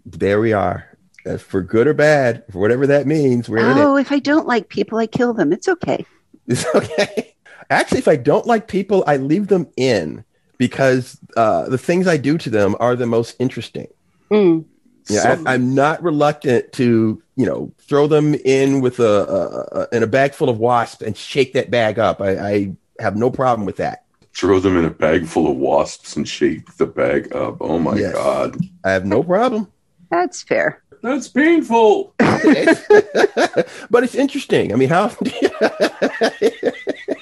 there 0.03 0.39
we 0.39 0.51
are 0.51 0.94
for 1.39 1.61
good 1.61 1.87
or 1.87 1.93
bad, 1.93 2.43
for 2.51 2.59
whatever 2.59 2.87
that 2.87 3.07
means. 3.07 3.49
We're 3.49 3.59
oh, 3.59 3.97
if 3.97 4.11
I 4.11 4.19
don't 4.19 4.47
like 4.47 4.69
people, 4.69 4.97
I 4.97 5.07
kill 5.07 5.33
them. 5.33 5.51
It's 5.51 5.67
okay. 5.67 6.05
It's 6.47 6.63
okay. 6.75 7.33
Actually, 7.71 7.97
if 7.97 8.07
I 8.07 8.17
don't 8.17 8.45
like 8.45 8.67
people, 8.67 9.03
I 9.07 9.17
leave 9.17 9.47
them 9.47 9.67
in 9.75 10.23
because 10.59 11.17
uh, 11.35 11.67
the 11.67 11.77
things 11.79 12.07
I 12.07 12.17
do 12.17 12.37
to 12.37 12.51
them 12.51 12.75
are 12.79 12.95
the 12.95 13.07
most 13.07 13.35
interesting. 13.39 13.87
Mm. 14.29 14.65
Yeah, 15.09 15.35
so, 15.35 15.43
I, 15.45 15.55
am 15.55 15.75
not 15.75 16.01
reluctant 16.01 16.71
to 16.73 17.21
you 17.35 17.45
know 17.45 17.71
throw 17.79 18.07
them 18.07 18.35
in 18.45 18.81
with 18.81 18.99
a, 18.99 19.03
a, 19.03 19.79
a, 19.79 19.87
in 19.97 20.03
a 20.03 20.07
bag 20.07 20.33
full 20.33 20.49
of 20.49 20.57
wasps 20.57 21.01
and 21.01 21.15
shake 21.15 21.53
that 21.53 21.69
bag 21.69 21.99
up. 21.99 22.21
I, 22.21 22.37
I 22.37 22.75
have 22.99 23.15
no 23.15 23.29
problem 23.29 23.65
with 23.65 23.77
that. 23.77 24.05
Throw 24.35 24.59
them 24.59 24.77
in 24.77 24.85
a 24.85 24.89
bag 24.89 25.27
full 25.27 25.49
of 25.49 25.57
wasps 25.57 26.15
and 26.15 26.27
shake 26.27 26.75
the 26.77 26.87
bag 26.87 27.35
up. 27.35 27.57
Oh 27.61 27.77
my 27.79 27.95
yes. 27.95 28.13
god! 28.13 28.57
I 28.83 28.91
have 28.91 29.05
no 29.05 29.23
problem. 29.23 29.71
That's 30.09 30.41
fair. 30.43 30.81
That's 31.05 31.27
painful. 31.27 32.15
but 32.17 34.03
it's 34.03 34.15
interesting. 34.15 34.73
I 34.73 34.75
mean, 34.75 34.89
how? 34.89 35.15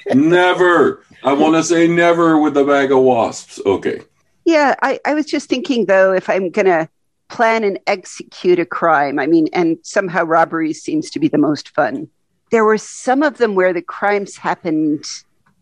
never. 0.14 1.04
I 1.22 1.34
want 1.34 1.56
to 1.56 1.64
say 1.66 1.86
never 1.86 2.40
with 2.40 2.56
a 2.56 2.64
bag 2.64 2.94
of 2.94 3.00
wasps. 3.00 3.60
Okay. 3.66 4.00
Yeah, 4.46 4.76
I, 4.82 5.02
I 5.04 5.14
was 5.14 5.26
just 5.26 5.50
thinking 5.50 5.88
though, 5.88 6.14
if 6.14 6.30
I'm 6.30 6.50
going 6.50 6.68
to 6.68 6.88
plan 7.28 7.66
and 7.66 7.78
execute 7.86 8.58
a 8.58 8.66
crime, 8.66 9.20
I 9.20 9.28
mean, 9.28 9.50
and 9.52 9.78
somehow 9.84 10.24
robbery 10.24 10.72
seems 10.72 11.10
to 11.10 11.20
be 11.20 11.28
the 11.28 11.38
most 11.38 11.68
fun. 11.68 12.08
There 12.52 12.64
were 12.64 12.78
some 12.78 13.22
of 13.22 13.38
them 13.38 13.54
where 13.54 13.74
the 13.74 13.82
crimes 13.82 14.38
happened 14.38 15.04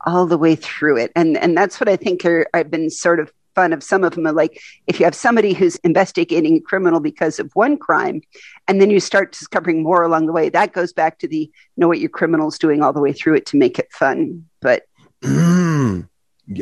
all 0.05 0.27
the 0.27 0.38
way 0.38 0.53
through 0.55 0.97
it. 0.97 1.12
And, 1.15 1.39
and 1.39 1.57
that's 1.57 1.79
what 1.79 1.89
I 1.89 1.95
think 1.95 2.23
are, 2.25 2.45
I've 2.53 2.69
been 2.69 2.91
sort 2.91 3.19
of 3.19 3.34
fun 3.55 3.73
of 3.73 3.83
some 3.83 4.03
of 4.03 4.13
them 4.13 4.27
are 4.27 4.31
like 4.31 4.61
if 4.87 4.99
you 4.99 5.05
have 5.05 5.15
somebody 5.15 5.53
who's 5.53 5.75
investigating 5.77 6.57
a 6.57 6.61
criminal 6.61 6.99
because 6.99 7.39
of 7.39 7.51
one 7.53 7.77
crime 7.77 8.21
and 8.67 8.81
then 8.81 8.89
you 8.89 8.99
start 8.99 9.31
discovering 9.31 9.83
more 9.83 10.03
along 10.03 10.25
the 10.25 10.33
way 10.33 10.49
that 10.49 10.73
goes 10.73 10.93
back 10.93 11.19
to 11.19 11.27
the 11.27 11.49
know 11.77 11.87
what 11.87 11.99
your 11.99 12.09
criminal's 12.09 12.57
doing 12.57 12.81
all 12.81 12.93
the 12.93 13.01
way 13.01 13.13
through 13.13 13.35
it 13.35 13.45
to 13.47 13.57
make 13.57 13.79
it 13.79 13.91
fun. 13.91 14.45
But 14.61 14.83
mm. 15.21 16.07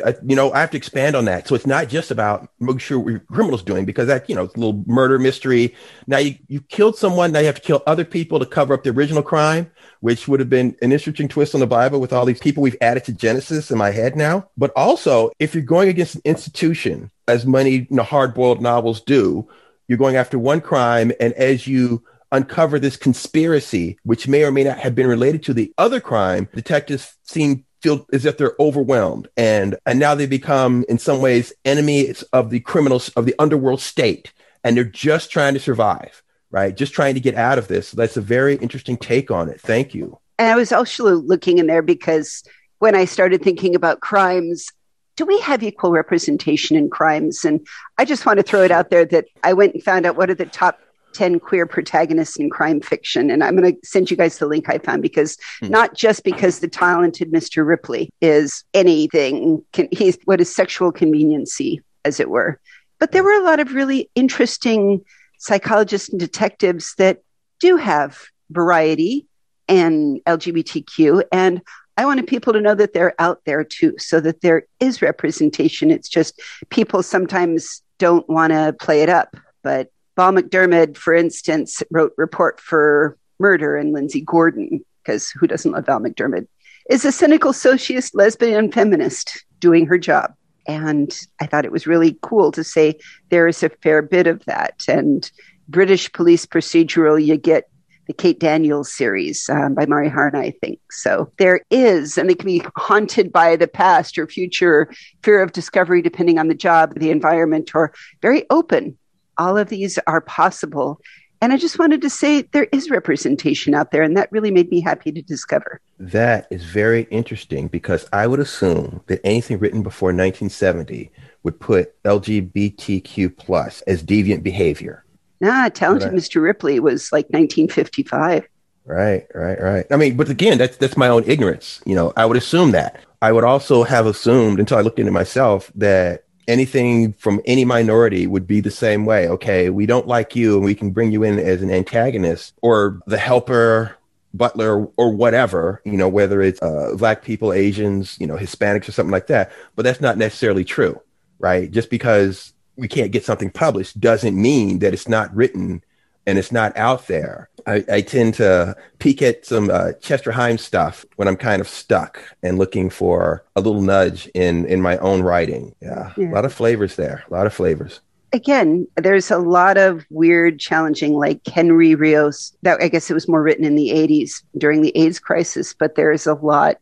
Uh, 0.03 0.13
you 0.25 0.35
know, 0.35 0.51
I 0.51 0.59
have 0.59 0.71
to 0.71 0.77
expand 0.77 1.15
on 1.15 1.25
that. 1.25 1.47
So 1.47 1.55
it's 1.55 1.65
not 1.65 1.89
just 1.89 2.11
about 2.11 2.49
making 2.59 2.79
sure 2.79 2.99
what 2.99 3.25
criminals 3.27 3.63
doing 3.63 3.85
because 3.85 4.07
that, 4.07 4.29
you 4.29 4.35
know, 4.35 4.43
it's 4.43 4.55
a 4.55 4.59
little 4.59 4.83
murder 4.85 5.17
mystery. 5.17 5.75
Now 6.07 6.17
you, 6.17 6.35
you 6.47 6.61
killed 6.61 6.97
someone. 6.97 7.31
Now 7.31 7.39
you 7.39 7.45
have 7.47 7.55
to 7.55 7.61
kill 7.61 7.83
other 7.87 8.05
people 8.05 8.39
to 8.39 8.45
cover 8.45 8.73
up 8.73 8.83
the 8.83 8.91
original 8.91 9.23
crime, 9.23 9.71
which 10.01 10.27
would 10.27 10.39
have 10.39 10.49
been 10.49 10.75
an 10.81 10.91
interesting 10.91 11.27
twist 11.27 11.53
on 11.53 11.59
the 11.59 11.67
Bible 11.67 11.99
with 11.99 12.13
all 12.13 12.25
these 12.25 12.39
people 12.39 12.61
we've 12.61 12.77
added 12.81 13.05
to 13.05 13.13
Genesis 13.13 13.71
in 13.71 13.77
my 13.77 13.91
head 13.91 14.15
now. 14.15 14.47
But 14.57 14.71
also 14.75 15.31
if 15.39 15.53
you're 15.53 15.63
going 15.63 15.89
against 15.89 16.15
an 16.15 16.21
institution, 16.25 17.11
as 17.27 17.45
many 17.45 17.71
you 17.71 17.87
know, 17.89 18.03
hard 18.03 18.33
boiled 18.33 18.61
novels 18.61 19.01
do, 19.01 19.47
you're 19.87 19.97
going 19.97 20.15
after 20.15 20.37
one 20.37 20.61
crime. 20.61 21.11
And 21.19 21.33
as 21.33 21.67
you 21.67 22.03
uncover 22.31 22.79
this 22.79 22.95
conspiracy, 22.95 23.97
which 24.03 24.27
may 24.27 24.43
or 24.43 24.51
may 24.51 24.63
not 24.63 24.77
have 24.77 24.95
been 24.95 25.07
related 25.07 25.43
to 25.43 25.53
the 25.53 25.73
other 25.77 25.99
crime, 25.99 26.47
detectives 26.53 27.15
seem 27.23 27.65
feel 27.81 28.05
as 28.13 28.25
if 28.25 28.37
they're 28.37 28.55
overwhelmed. 28.59 29.27
And 29.37 29.77
and 29.85 29.99
now 29.99 30.15
they 30.15 30.25
become 30.25 30.85
in 30.89 30.97
some 30.97 31.21
ways 31.21 31.53
enemies 31.65 32.23
of 32.33 32.49
the 32.49 32.59
criminals 32.59 33.09
of 33.09 33.25
the 33.25 33.35
underworld 33.39 33.81
state. 33.81 34.33
And 34.63 34.75
they're 34.75 34.83
just 34.83 35.31
trying 35.31 35.53
to 35.53 35.59
survive 35.59 36.21
right? 36.51 36.75
Just 36.75 36.93
trying 36.93 37.13
to 37.13 37.19
get 37.19 37.35
out 37.35 37.57
of 37.57 37.67
this. 37.67 37.91
That's 37.91 38.17
a 38.17 38.21
very 38.21 38.55
interesting 38.55 38.97
take 38.97 39.31
on 39.31 39.49
it. 39.49 39.61
Thank 39.61 39.93
you. 39.93 40.19
And 40.37 40.47
i 40.47 40.55
was 40.55 40.71
also 40.71 41.15
looking 41.15 41.57
in 41.57 41.67
there 41.67 41.81
because 41.81 42.43
when 42.79 42.95
i 42.95 43.05
started 43.05 43.43
thinking 43.43 43.75
about 43.75 43.99
crimes 43.99 44.71
do 45.17 45.25
we 45.25 45.37
have 45.41 45.61
equal 45.63 45.91
representation 45.91 46.77
in 46.77 46.89
crimes? 46.89 47.43
And 47.43 47.67
i 47.97 48.05
just 48.05 48.25
want 48.25 48.37
to 48.37 48.43
throw 48.43 48.61
it 48.61 48.71
out 48.71 48.89
there 48.89 49.05
that 49.05 49.25
i 49.43 49.51
went 49.51 49.73
and 49.73 49.83
found 49.83 50.05
out 50.05 50.15
what 50.15 50.29
are 50.29 50.35
the 50.35 50.45
top 50.45 50.79
10 51.13 51.39
queer 51.39 51.65
protagonists 51.65 52.37
in 52.37 52.49
crime 52.49 52.81
fiction. 52.81 53.29
And 53.29 53.43
I'm 53.43 53.55
going 53.55 53.73
to 53.73 53.87
send 53.87 54.11
you 54.11 54.17
guys 54.17 54.37
the 54.37 54.47
link 54.47 54.69
I 54.69 54.77
found 54.77 55.01
because 55.01 55.37
hmm. 55.59 55.69
not 55.69 55.95
just 55.95 56.23
because 56.23 56.59
the 56.59 56.67
talented 56.67 57.31
Mr. 57.31 57.65
Ripley 57.65 58.09
is 58.21 58.63
anything, 58.73 59.63
can, 59.73 59.87
he's 59.91 60.17
what 60.25 60.41
is 60.41 60.53
sexual 60.53 60.91
conveniency, 60.91 61.81
as 62.05 62.19
it 62.19 62.29
were. 62.29 62.59
But 62.99 63.11
there 63.11 63.23
were 63.23 63.39
a 63.39 63.43
lot 63.43 63.59
of 63.59 63.73
really 63.73 64.09
interesting 64.15 65.03
psychologists 65.39 66.09
and 66.09 66.19
detectives 66.19 66.93
that 66.97 67.21
do 67.59 67.77
have 67.77 68.19
variety 68.51 69.25
and 69.67 70.19
LGBTQ. 70.25 71.23
And 71.31 71.61
I 71.97 72.05
wanted 72.05 72.27
people 72.27 72.53
to 72.53 72.61
know 72.61 72.75
that 72.75 72.93
they're 72.93 73.19
out 73.19 73.41
there 73.45 73.63
too, 73.63 73.95
so 73.97 74.19
that 74.21 74.41
there 74.41 74.63
is 74.79 75.01
representation. 75.01 75.91
It's 75.91 76.09
just 76.09 76.41
people 76.69 77.03
sometimes 77.03 77.81
don't 77.97 78.27
want 78.29 78.53
to 78.53 78.75
play 78.79 79.01
it 79.01 79.09
up, 79.09 79.35
but 79.63 79.89
Val 80.19 80.33
McDermid, 80.33 80.97
for 80.97 81.13
instance, 81.13 81.81
wrote 81.91 82.11
Report 82.17 82.59
for 82.59 83.17
Murder 83.39 83.77
and 83.77 83.93
Lindsay 83.93 84.19
Gordon, 84.19 84.83
because 85.01 85.29
who 85.29 85.47
doesn't 85.47 85.71
love 85.71 85.85
Val 85.85 86.01
McDermid, 86.01 86.45
is 86.89 87.05
a 87.05 87.11
cynical 87.13 87.53
socialist, 87.53 88.13
lesbian, 88.13 88.69
feminist 88.69 89.45
doing 89.61 89.85
her 89.85 89.97
job. 89.97 90.33
And 90.67 91.17
I 91.39 91.45
thought 91.45 91.63
it 91.63 91.71
was 91.71 91.87
really 91.87 92.17
cool 92.21 92.51
to 92.51 92.65
say 92.65 92.99
there 93.29 93.47
is 93.47 93.63
a 93.63 93.69
fair 93.69 94.01
bit 94.01 94.27
of 94.27 94.43
that. 94.43 94.83
And 94.89 95.31
British 95.69 96.11
police 96.11 96.45
procedural, 96.45 97.25
you 97.25 97.37
get 97.37 97.69
the 98.07 98.13
Kate 98.13 98.41
Daniels 98.41 98.91
series 98.93 99.47
um, 99.47 99.73
by 99.73 99.85
Mari 99.85 100.09
Harna, 100.09 100.39
I 100.39 100.51
think. 100.51 100.81
So 100.91 101.31
there 101.37 101.61
is, 101.69 102.17
and 102.17 102.29
they 102.29 102.35
can 102.35 102.47
be 102.47 102.61
haunted 102.75 103.31
by 103.31 103.55
the 103.55 103.69
past 103.69 104.17
or 104.17 104.27
future, 104.27 104.93
fear 105.23 105.41
of 105.41 105.53
discovery, 105.53 106.01
depending 106.01 106.39
on 106.39 106.49
the 106.49 106.55
job, 106.55 106.99
the 106.99 107.09
environment, 107.09 107.71
or 107.73 107.93
very 108.21 108.45
open 108.49 108.97
all 109.39 109.57
of 109.57 109.69
these 109.69 109.97
are 110.05 110.21
possible. 110.21 111.01
And 111.41 111.53
I 111.53 111.57
just 111.57 111.79
wanted 111.79 112.01
to 112.01 112.09
say 112.09 112.41
there 112.41 112.67
is 112.73 112.89
representation 112.89 113.73
out 113.73 113.91
there, 113.91 114.03
and 114.03 114.15
that 114.17 114.31
really 114.31 114.51
made 114.51 114.69
me 114.69 114.81
happy 114.81 115.11
to 115.13 115.21
discover. 115.21 115.79
That 115.97 116.47
is 116.51 116.65
very 116.65 117.03
interesting 117.03 117.69
because 117.69 118.07
I 118.11 118.27
would 118.27 118.41
assume 118.41 119.01
that 119.07 119.21
anything 119.23 119.57
written 119.57 119.81
before 119.81 120.09
1970 120.09 121.09
would 121.43 121.59
put 121.59 122.01
LGBTQ 122.03 123.37
plus 123.37 123.81
as 123.83 124.03
deviant 124.03 124.43
behavior. 124.43 125.05
Nah, 125.39 125.69
Talented 125.69 126.09
I, 126.09 126.13
Mr. 126.13 126.41
Ripley 126.41 126.81
was 126.81 127.11
like 127.13 127.25
1955. 127.29 128.45
Right, 128.85 129.25
right, 129.33 129.61
right. 129.61 129.85
I 129.91 129.95
mean, 129.95 130.17
but 130.17 130.29
again, 130.29 130.57
that's 130.57 130.75
that's 130.75 130.97
my 130.97 131.07
own 131.07 131.23
ignorance. 131.25 131.79
You 131.85 131.95
know, 131.95 132.11
I 132.17 132.25
would 132.25 132.37
assume 132.37 132.71
that. 132.71 132.99
I 133.21 133.31
would 133.31 133.43
also 133.43 133.83
have 133.83 134.07
assumed 134.07 134.59
until 134.59 134.77
I 134.77 134.81
looked 134.81 134.99
into 134.99 135.11
myself 135.11 135.71
that 135.75 136.23
anything 136.49 137.13
from 137.13 137.41
any 137.45 137.63
minority 137.63 138.27
would 138.27 138.47
be 138.47 138.59
the 138.59 138.71
same 138.71 139.05
way. 139.05 139.27
Okay, 139.29 139.69
we 139.69 139.85
don't 139.85 140.07
like 140.07 140.35
you 140.35 140.55
and 140.55 140.65
we 140.65 140.75
can 140.75 140.89
bring 140.91 141.11
you 141.11 141.23
in 141.23 141.39
as 141.39 141.61
an 141.61 141.71
antagonist 141.71 142.55
or 142.61 142.99
the 143.05 143.17
helper, 143.17 143.95
butler, 144.33 144.85
or 144.97 145.11
whatever, 145.11 145.81
you 145.85 145.97
know, 145.97 146.09
whether 146.09 146.41
it's 146.41 146.61
uh, 146.61 146.93
black 146.97 147.23
people, 147.23 147.53
Asians, 147.53 148.17
you 148.19 148.27
know, 148.27 148.35
Hispanics 148.35 148.89
or 148.89 148.91
something 148.91 149.11
like 149.11 149.27
that. 149.27 149.51
But 149.75 149.83
that's 149.83 150.01
not 150.01 150.17
necessarily 150.17 150.65
true, 150.65 150.99
right? 151.37 151.69
Just 151.69 151.89
because 151.89 152.53
we 152.75 152.87
can't 152.87 153.11
get 153.11 153.23
something 153.23 153.51
published 153.51 153.99
doesn't 153.99 154.39
mean 154.39 154.79
that 154.79 154.93
it's 154.93 155.07
not 155.07 155.33
written 155.35 155.83
and 156.29 156.37
it's 156.37 156.51
not 156.51 156.77
out 156.77 157.07
there. 157.07 157.49
I, 157.65 157.83
I 157.91 158.01
tend 158.01 158.35
to 158.35 158.75
peek 158.99 159.21
at 159.21 159.45
some 159.45 159.69
uh, 159.71 159.93
Chester 159.93 160.31
Himes 160.31 160.59
stuff 160.59 161.05
when 161.15 161.27
I'm 161.27 161.35
kind 161.35 161.59
of 161.59 161.67
stuck 161.67 162.21
and 162.43 162.59
looking 162.59 162.89
for 162.89 163.43
a 163.55 163.61
little 163.61 163.81
nudge 163.81 164.29
in 164.35 164.65
in 164.65 164.81
my 164.81 164.97
own 164.99 165.23
writing. 165.23 165.75
Yeah, 165.81 166.13
yeah. 166.15 166.29
a 166.29 166.33
lot 166.33 166.45
of 166.45 166.53
flavors 166.53 166.95
there. 166.95 167.23
A 167.29 167.33
lot 167.33 167.47
of 167.47 167.53
flavors 167.53 167.99
again, 168.31 168.87
there's 168.95 169.31
a 169.31 169.39
lot 169.39 169.75
of 169.77 170.05
weird, 170.11 170.59
challenging, 170.59 171.13
like 171.13 171.45
Henry 171.47 171.95
Rios. 171.95 172.55
That 172.61 172.79
I 172.79 172.87
guess 172.87 173.09
it 173.09 173.15
was 173.15 173.27
more 173.27 173.41
written 173.41 173.65
in 173.65 173.75
the 173.75 173.89
80s 173.89 174.43
during 174.57 174.83
the 174.83 174.95
AIDS 174.95 175.19
crisis, 175.19 175.73
but 175.73 175.95
there's 175.95 176.27
a 176.27 176.35
lot 176.35 176.77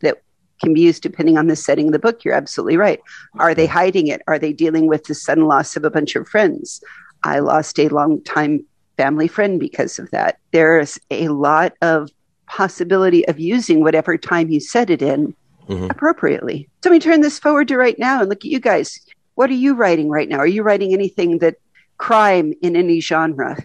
that 0.00 0.20
can 0.60 0.74
be 0.74 0.80
used 0.80 1.02
depending 1.02 1.38
on 1.38 1.46
the 1.46 1.54
setting 1.54 1.86
of 1.86 1.92
the 1.92 2.00
book. 2.00 2.24
You're 2.24 2.34
absolutely 2.34 2.76
right. 2.76 3.00
Are 3.38 3.54
they 3.54 3.66
hiding 3.66 4.08
it? 4.08 4.20
Are 4.26 4.38
they 4.38 4.52
dealing 4.52 4.88
with 4.88 5.04
the 5.04 5.14
sudden 5.14 5.46
loss 5.46 5.76
of 5.76 5.84
a 5.84 5.90
bunch 5.90 6.16
of 6.16 6.28
friends? 6.28 6.82
I 7.22 7.38
lost 7.40 7.78
a 7.78 7.88
long 7.88 8.22
time 8.24 8.64
family 9.00 9.28
friend 9.28 9.58
because 9.58 9.98
of 9.98 10.10
that. 10.10 10.38
There's 10.52 10.98
a 11.10 11.28
lot 11.28 11.72
of 11.80 12.10
possibility 12.46 13.26
of 13.28 13.40
using 13.40 13.80
whatever 13.80 14.18
time 14.18 14.50
you 14.50 14.60
set 14.60 14.90
it 14.90 15.00
in 15.00 15.34
mm-hmm. 15.68 15.86
appropriately. 15.88 16.68
So 16.82 16.90
we 16.90 16.98
turn 16.98 17.22
this 17.22 17.38
forward 17.38 17.68
to 17.68 17.78
right 17.78 17.98
now 17.98 18.20
and 18.20 18.28
look 18.28 18.44
at 18.44 18.50
you 18.50 18.60
guys 18.60 19.00
what 19.40 19.48
are 19.48 19.54
you 19.54 19.74
writing 19.74 20.10
right 20.10 20.28
now? 20.28 20.36
Are 20.36 20.46
you 20.46 20.62
writing 20.62 20.92
anything 20.92 21.38
that 21.38 21.56
crime 21.96 22.52
in 22.60 22.76
any 22.76 23.00
genre? 23.00 23.56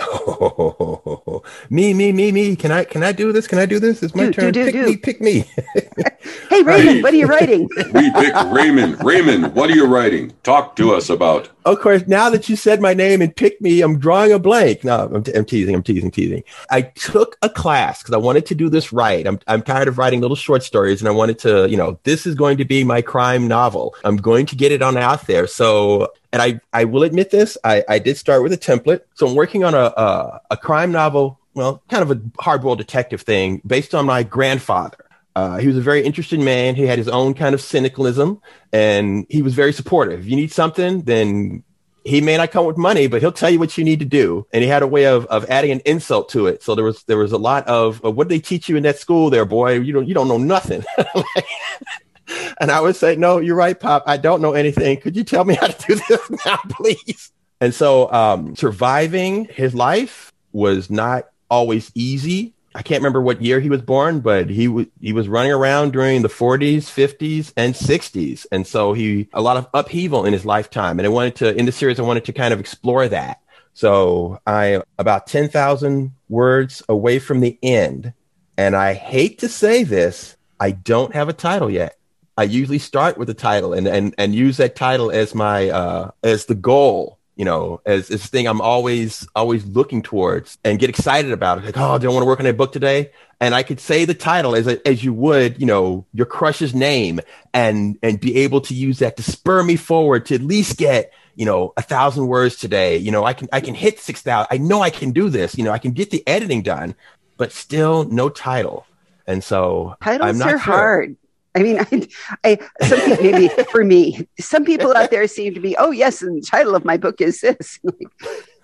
Oh, 0.00 1.44
me, 1.70 1.94
me, 1.94 2.10
me, 2.10 2.32
me. 2.32 2.56
Can 2.56 2.72
I, 2.72 2.82
can 2.82 3.04
I 3.04 3.12
do 3.12 3.30
this? 3.30 3.46
Can 3.46 3.60
I 3.60 3.66
do 3.66 3.78
this? 3.78 4.02
It's 4.02 4.12
my 4.12 4.26
do, 4.26 4.32
turn. 4.32 4.52
Do, 4.52 4.72
do, 4.72 4.98
pick 4.98 5.20
me, 5.20 5.44
pick 5.44 5.66
me. 5.86 6.04
hey, 6.50 6.62
Raymond, 6.64 7.04
what 7.04 7.14
are 7.14 7.16
you 7.16 7.26
writing? 7.36 7.68
we 7.94 8.10
pick 8.10 8.34
Raymond. 8.50 9.04
Raymond, 9.04 9.54
what 9.54 9.70
are 9.70 9.74
you 9.74 9.86
writing? 9.86 10.32
Talk 10.42 10.74
to 10.76 10.94
us 10.94 11.10
about. 11.10 11.48
Of 11.64 11.80
course, 11.80 12.06
now 12.06 12.30
that 12.30 12.48
you 12.48 12.56
said 12.56 12.80
my 12.80 12.94
name 12.94 13.20
and 13.20 13.34
picked 13.34 13.60
me, 13.60 13.82
I'm 13.82 13.98
drawing 13.98 14.32
a 14.32 14.38
blank. 14.38 14.82
No, 14.82 15.10
I'm, 15.12 15.22
t- 15.22 15.32
I'm 15.34 15.44
teasing. 15.44 15.74
I'm 15.74 15.82
teasing, 15.82 16.10
teasing. 16.10 16.42
I 16.70 16.82
took 16.82 17.36
a 17.42 17.50
class 17.50 18.02
because 18.02 18.14
I 18.14 18.18
wanted 18.18 18.46
to 18.46 18.54
do 18.54 18.68
this 18.68 18.92
right. 18.92 19.26
I'm, 19.26 19.38
I'm 19.46 19.62
tired 19.62 19.88
of 19.88 19.98
writing 19.98 20.20
little 20.20 20.36
short 20.36 20.62
stories 20.62 21.00
and 21.00 21.08
I 21.08 21.12
wanted 21.12 21.38
to, 21.40 21.68
you 21.68 21.76
know, 21.76 21.98
this 22.04 22.26
is 22.26 22.34
going 22.34 22.56
to 22.58 22.64
be 22.64 22.82
my 22.82 23.02
crime 23.02 23.46
novel. 23.46 23.94
I'm 24.04 24.16
going 24.16 24.46
to 24.46 24.56
get 24.56 24.72
it 24.72 24.80
on 24.80 24.96
out 24.96 25.26
there. 25.26 25.46
So 25.46 26.12
and 26.32 26.40
I, 26.40 26.60
I 26.72 26.84
will 26.84 27.02
admit 27.02 27.30
this, 27.30 27.58
I, 27.64 27.84
I 27.88 27.98
did 27.98 28.16
start 28.16 28.42
with 28.42 28.52
a 28.52 28.58
template. 28.58 29.02
So 29.14 29.26
I'm 29.26 29.34
working 29.34 29.64
on 29.64 29.74
a, 29.74 29.92
a, 29.96 30.40
a 30.52 30.56
crime 30.56 30.92
novel, 30.92 31.38
well, 31.54 31.82
kind 31.90 32.02
of 32.02 32.10
a 32.10 32.20
hard-boiled 32.40 32.78
detective 32.78 33.22
thing 33.22 33.60
based 33.66 33.94
on 33.94 34.06
my 34.06 34.22
grandfather. 34.22 35.04
Uh, 35.40 35.56
he 35.56 35.66
was 35.66 35.76
a 35.78 35.80
very 35.80 36.02
interesting 36.04 36.44
man. 36.44 36.74
He 36.74 36.82
had 36.82 36.98
his 36.98 37.08
own 37.08 37.32
kind 37.32 37.54
of 37.54 37.62
cynicalism 37.62 38.42
and 38.74 39.24
he 39.30 39.40
was 39.40 39.54
very 39.54 39.72
supportive. 39.72 40.20
If 40.20 40.26
you 40.26 40.36
need 40.36 40.52
something, 40.52 41.00
then 41.02 41.64
he 42.04 42.20
may 42.20 42.36
not 42.36 42.50
come 42.50 42.66
with 42.66 42.76
money, 42.76 43.06
but 43.06 43.22
he'll 43.22 43.32
tell 43.32 43.48
you 43.48 43.58
what 43.58 43.78
you 43.78 43.82
need 43.82 44.00
to 44.00 44.04
do. 44.04 44.46
And 44.52 44.62
he 44.62 44.68
had 44.68 44.82
a 44.82 44.86
way 44.86 45.06
of, 45.06 45.24
of 45.26 45.48
adding 45.48 45.70
an 45.70 45.80
insult 45.86 46.28
to 46.30 46.46
it. 46.46 46.62
So 46.62 46.74
there 46.74 46.84
was, 46.84 47.04
there 47.04 47.16
was 47.16 47.32
a 47.32 47.38
lot 47.38 47.66
of, 47.66 48.02
what 48.02 48.28
did 48.28 48.34
they 48.34 48.40
teach 48.40 48.68
you 48.68 48.76
in 48.76 48.82
that 48.82 48.98
school 48.98 49.30
there, 49.30 49.46
boy? 49.46 49.78
You 49.78 49.94
don't, 49.94 50.06
you 50.06 50.12
don't 50.12 50.28
know 50.28 50.36
nothing. 50.36 50.84
and 52.60 52.70
I 52.70 52.82
would 52.82 52.96
say, 52.96 53.16
no, 53.16 53.38
you're 53.38 53.56
right, 53.56 53.80
Pop. 53.80 54.04
I 54.06 54.18
don't 54.18 54.42
know 54.42 54.52
anything. 54.52 55.00
Could 55.00 55.16
you 55.16 55.24
tell 55.24 55.46
me 55.46 55.54
how 55.54 55.68
to 55.68 55.86
do 55.86 55.94
this 56.06 56.30
now, 56.44 56.58
please? 56.68 57.32
And 57.62 57.74
so 57.74 58.12
um, 58.12 58.56
surviving 58.56 59.46
his 59.46 59.74
life 59.74 60.32
was 60.52 60.90
not 60.90 61.30
always 61.48 61.90
easy. 61.94 62.52
I 62.80 62.82
can't 62.82 63.02
remember 63.02 63.20
what 63.20 63.42
year 63.42 63.60
he 63.60 63.68
was 63.68 63.82
born, 63.82 64.20
but 64.20 64.48
he 64.48 64.66
was 64.66 64.86
he 65.02 65.12
was 65.12 65.28
running 65.28 65.52
around 65.52 65.92
during 65.92 66.22
the 66.22 66.28
40s, 66.28 66.84
50s, 66.84 67.52
and 67.54 67.74
60s, 67.74 68.46
and 68.50 68.66
so 68.66 68.94
he 68.94 69.28
a 69.34 69.42
lot 69.42 69.58
of 69.58 69.68
upheaval 69.74 70.24
in 70.24 70.32
his 70.32 70.46
lifetime. 70.46 70.98
And 70.98 71.04
I 71.04 71.10
wanted 71.10 71.36
to 71.36 71.54
in 71.54 71.66
the 71.66 71.72
series, 71.72 72.00
I 72.00 72.04
wanted 72.04 72.24
to 72.24 72.32
kind 72.32 72.54
of 72.54 72.58
explore 72.58 73.06
that. 73.06 73.42
So 73.74 74.40
I 74.46 74.80
about 74.98 75.26
ten 75.26 75.50
thousand 75.50 76.12
words 76.30 76.82
away 76.88 77.18
from 77.18 77.40
the 77.40 77.58
end, 77.62 78.14
and 78.56 78.74
I 78.74 78.94
hate 78.94 79.40
to 79.40 79.48
say 79.50 79.84
this, 79.84 80.38
I 80.58 80.70
don't 80.70 81.14
have 81.14 81.28
a 81.28 81.34
title 81.34 81.68
yet. 81.68 81.98
I 82.38 82.44
usually 82.44 82.78
start 82.78 83.18
with 83.18 83.28
a 83.28 83.34
title 83.34 83.74
and 83.74 83.86
and 83.86 84.14
and 84.16 84.34
use 84.34 84.56
that 84.56 84.74
title 84.74 85.10
as 85.10 85.34
my 85.34 85.68
uh 85.68 86.12
as 86.22 86.46
the 86.46 86.54
goal 86.54 87.18
you 87.40 87.46
know, 87.46 87.80
as 87.86 88.08
this 88.08 88.26
thing 88.26 88.46
I'm 88.46 88.60
always 88.60 89.26
always 89.34 89.64
looking 89.64 90.02
towards 90.02 90.58
and 90.62 90.78
get 90.78 90.90
excited 90.90 91.32
about 91.32 91.56
it. 91.56 91.64
Like, 91.64 91.78
oh, 91.78 91.96
do 91.96 92.10
I 92.10 92.12
want 92.12 92.20
to 92.22 92.26
work 92.26 92.38
on 92.38 92.44
a 92.44 92.52
book 92.52 92.70
today? 92.70 93.12
And 93.40 93.54
I 93.54 93.62
could 93.62 93.80
say 93.80 94.04
the 94.04 94.12
title 94.12 94.54
as 94.54 94.68
as 94.68 95.02
you 95.02 95.14
would, 95.14 95.58
you 95.58 95.64
know, 95.64 96.04
your 96.12 96.26
crush's 96.26 96.74
name, 96.74 97.18
and 97.54 97.98
and 98.02 98.20
be 98.20 98.36
able 98.40 98.60
to 98.60 98.74
use 98.74 98.98
that 98.98 99.16
to 99.16 99.22
spur 99.22 99.62
me 99.62 99.76
forward 99.76 100.26
to 100.26 100.34
at 100.34 100.42
least 100.42 100.76
get 100.76 101.14
you 101.34 101.46
know 101.46 101.72
a 101.78 101.82
thousand 101.82 102.26
words 102.26 102.56
today. 102.56 102.98
You 102.98 103.10
know, 103.10 103.24
I 103.24 103.32
can 103.32 103.48
I 103.54 103.62
can 103.62 103.74
hit 103.74 104.00
six 104.00 104.20
thousand. 104.20 104.48
I 104.50 104.58
know 104.58 104.82
I 104.82 104.90
can 104.90 105.12
do 105.12 105.30
this. 105.30 105.56
You 105.56 105.64
know, 105.64 105.72
I 105.72 105.78
can 105.78 105.92
get 105.92 106.10
the 106.10 106.22
editing 106.28 106.60
done, 106.60 106.94
but 107.38 107.52
still 107.52 108.04
no 108.04 108.28
title. 108.28 108.84
And 109.26 109.42
so 109.42 109.96
titles 110.02 110.28
I'm 110.28 110.36
not 110.36 110.48
are 110.48 110.58
sure. 110.58 110.74
hard. 110.74 111.16
I 111.54 111.62
mean, 111.62 111.78
I, 111.80 112.08
I 112.44 112.58
some 112.86 113.00
people, 113.00 113.24
maybe 113.24 113.48
for 113.70 113.84
me, 113.84 114.28
some 114.38 114.64
people 114.64 114.96
out 114.96 115.10
there 115.10 115.26
seem 115.26 115.54
to 115.54 115.60
be, 115.60 115.76
oh 115.76 115.90
yes, 115.90 116.22
and 116.22 116.40
the 116.40 116.46
title 116.46 116.74
of 116.74 116.84
my 116.84 116.96
book 116.96 117.20
is 117.20 117.40
this. 117.40 117.78
Like, 117.90 118.08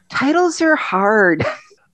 titles 0.09 0.61
are 0.61 0.77
hard. 0.77 1.45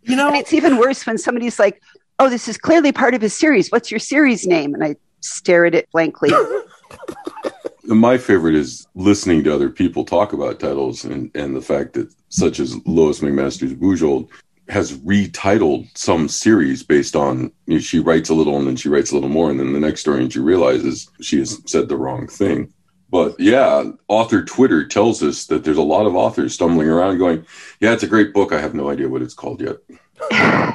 You 0.03 0.17
know, 0.17 0.29
and 0.29 0.37
it's 0.37 0.53
even 0.53 0.77
worse 0.77 1.07
when 1.07 1.17
somebody's 1.17 1.59
like, 1.59 1.81
oh, 2.19 2.29
this 2.29 2.47
is 2.47 2.59
clearly 2.59 2.93
part 2.93 3.15
of 3.15 3.23
a 3.23 3.29
series. 3.29 3.71
What's 3.71 3.91
your 3.91 4.01
series 4.01 4.47
name? 4.47 4.75
And 4.75 4.85
I 4.85 4.97
stare 5.21 5.65
at 5.65 5.75
it 5.75 5.89
blankly. 5.93 6.31
My 7.85 8.19
favorite 8.19 8.55
is 8.55 8.87
listening 8.95 9.45
to 9.45 9.55
other 9.55 9.71
people 9.71 10.05
talk 10.05 10.33
about 10.33 10.61
titles 10.61 11.05
and, 11.05 11.31
and 11.35 11.55
the 11.57 11.61
fact 11.63 11.95
that 11.95 12.13
such 12.29 12.61
as 12.61 12.77
Lois 12.87 13.21
McMaster's 13.21 13.75
Bujold 13.75 14.29
has 14.73 14.99
retitled 14.99 15.87
some 15.97 16.29
series 16.29 16.83
based 16.83 17.15
on 17.15 17.53
you 17.67 17.75
know, 17.75 17.79
she 17.79 17.99
writes 17.99 18.31
a 18.31 18.35
little 18.35 18.57
and 18.57 18.67
then 18.67 18.77
she 18.77 18.89
writes 18.89 19.11
a 19.11 19.15
little 19.15 19.29
more 19.29 19.51
and 19.51 19.61
then 19.61 19.73
the 19.73 19.81
next 19.81 20.01
story 20.01 20.23
and 20.23 20.33
she 20.33 20.41
realizes 20.41 21.09
she 21.21 21.39
has 21.39 21.61
said 21.67 21.89
the 21.89 21.97
wrong 21.97 22.27
thing. 22.27 22.73
But 23.11 23.39
yeah 23.39 23.85
author 24.09 24.43
twitter 24.43 24.87
tells 24.87 25.23
us 25.23 25.47
that 25.47 25.65
there's 25.65 25.77
a 25.77 25.83
lot 25.83 26.07
of 26.07 26.17
authors 26.17 26.55
stumbling 26.55 26.89
around 26.89 27.19
going 27.19 27.45
yeah 27.81 27.93
it's 27.93 28.03
a 28.03 28.09
great 28.09 28.33
book. 28.33 28.53
I 28.53 28.61
have 28.61 28.75
no 28.75 28.89
idea 28.89 29.09
what 29.09 29.23
it's 29.23 29.35
called 29.35 29.61
yet. 29.61 29.77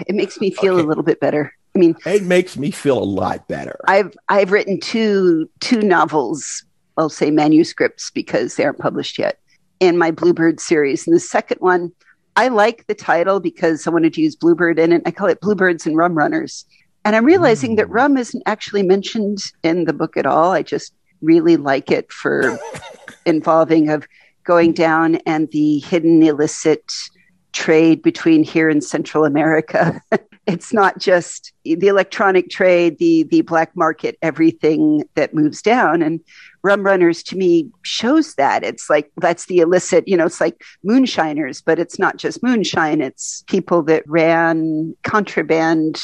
It 0.08 0.16
makes 0.16 0.40
me 0.40 0.52
feel 0.52 0.76
okay. 0.76 0.84
a 0.84 0.88
little 0.88 1.04
bit 1.04 1.20
better. 1.20 1.52
I 1.76 1.80
mean 1.80 1.96
it 2.06 2.24
makes 2.24 2.56
me 2.56 2.70
feel 2.70 2.98
a 2.98 3.04
lot 3.04 3.48
better. 3.48 3.80
I've 3.88 4.16
i've 4.30 4.52
written 4.52 4.80
two 4.80 5.50
two 5.60 5.82
novels 5.82 6.64
i'll 6.98 7.10
say 7.10 7.32
manuscripts 7.32 8.12
because 8.12 8.56
they 8.56 8.64
aren't 8.64 8.80
published 8.80 9.18
yet 9.18 9.40
in 9.80 9.98
my 9.98 10.12
bluebird 10.12 10.60
series. 10.60 11.08
And 11.08 11.16
the 11.16 11.20
second 11.20 11.58
one 11.60 11.92
I 12.38 12.50
like 12.50 12.86
the 12.86 12.94
title 12.94 13.40
because 13.40 13.88
I 13.88 13.90
wanted 13.90 14.14
to 14.14 14.22
use 14.22 14.36
Bluebird 14.36 14.78
in 14.78 14.94
it. 14.94 15.02
I 15.08 15.12
call 15.12 15.28
it 15.28 15.42
Bluebirds 15.42 15.88
and 15.88 15.98
Rum 15.98 16.16
Runners. 16.16 16.66
And 17.04 17.16
I'm 17.16 17.26
realizing 17.26 17.74
mm. 17.74 17.78
that 17.78 17.90
rum 17.90 18.16
isn't 18.16 18.44
actually 18.46 18.84
mentioned 18.84 19.40
in 19.64 19.86
the 19.86 19.94
book 19.94 20.16
at 20.18 20.28
all. 20.28 20.52
I 20.52 20.62
just 20.62 20.94
really 21.22 21.58
like 21.58 21.90
it 21.90 22.12
for 22.12 22.60
involving 23.26 23.90
of 23.90 24.08
going 24.44 24.74
down 24.74 25.16
and 25.26 25.50
the 25.50 25.80
hidden 25.80 26.22
illicit 26.22 26.94
trade 27.54 28.04
between 28.04 28.44
here 28.44 28.70
and 28.70 28.84
Central 28.84 29.26
America. 29.26 30.00
it's 30.48 30.74
not 30.74 30.98
just 30.98 31.52
the 31.64 31.88
electronic 31.88 32.50
trade, 32.50 32.98
the 32.98 33.24
the 33.24 33.42
black 33.42 33.76
market, 33.76 34.18
everything 34.22 35.04
that 35.16 35.34
moves 35.34 35.62
down. 35.62 36.02
And 36.02 36.22
Rum 36.64 36.84
Runners 36.84 37.22
to 37.24 37.38
me 37.38 37.70
shows 37.84 38.36
that. 38.36 38.64
It's 38.64 38.90
like 38.90 39.12
that's 39.18 39.46
the 39.46 39.60
illicit, 39.60 40.08
you 40.08 40.16
know, 40.16 40.26
it's 40.26 40.42
like 40.42 40.64
moonshiners, 40.84 41.62
but 41.62 41.80
it's 41.80 42.00
not 42.00 42.18
just 42.18 42.42
moonshine, 42.42 43.02
it's 43.02 43.44
people 43.48 43.84
that 43.84 44.08
ran 44.08 44.96
contraband 45.04 46.02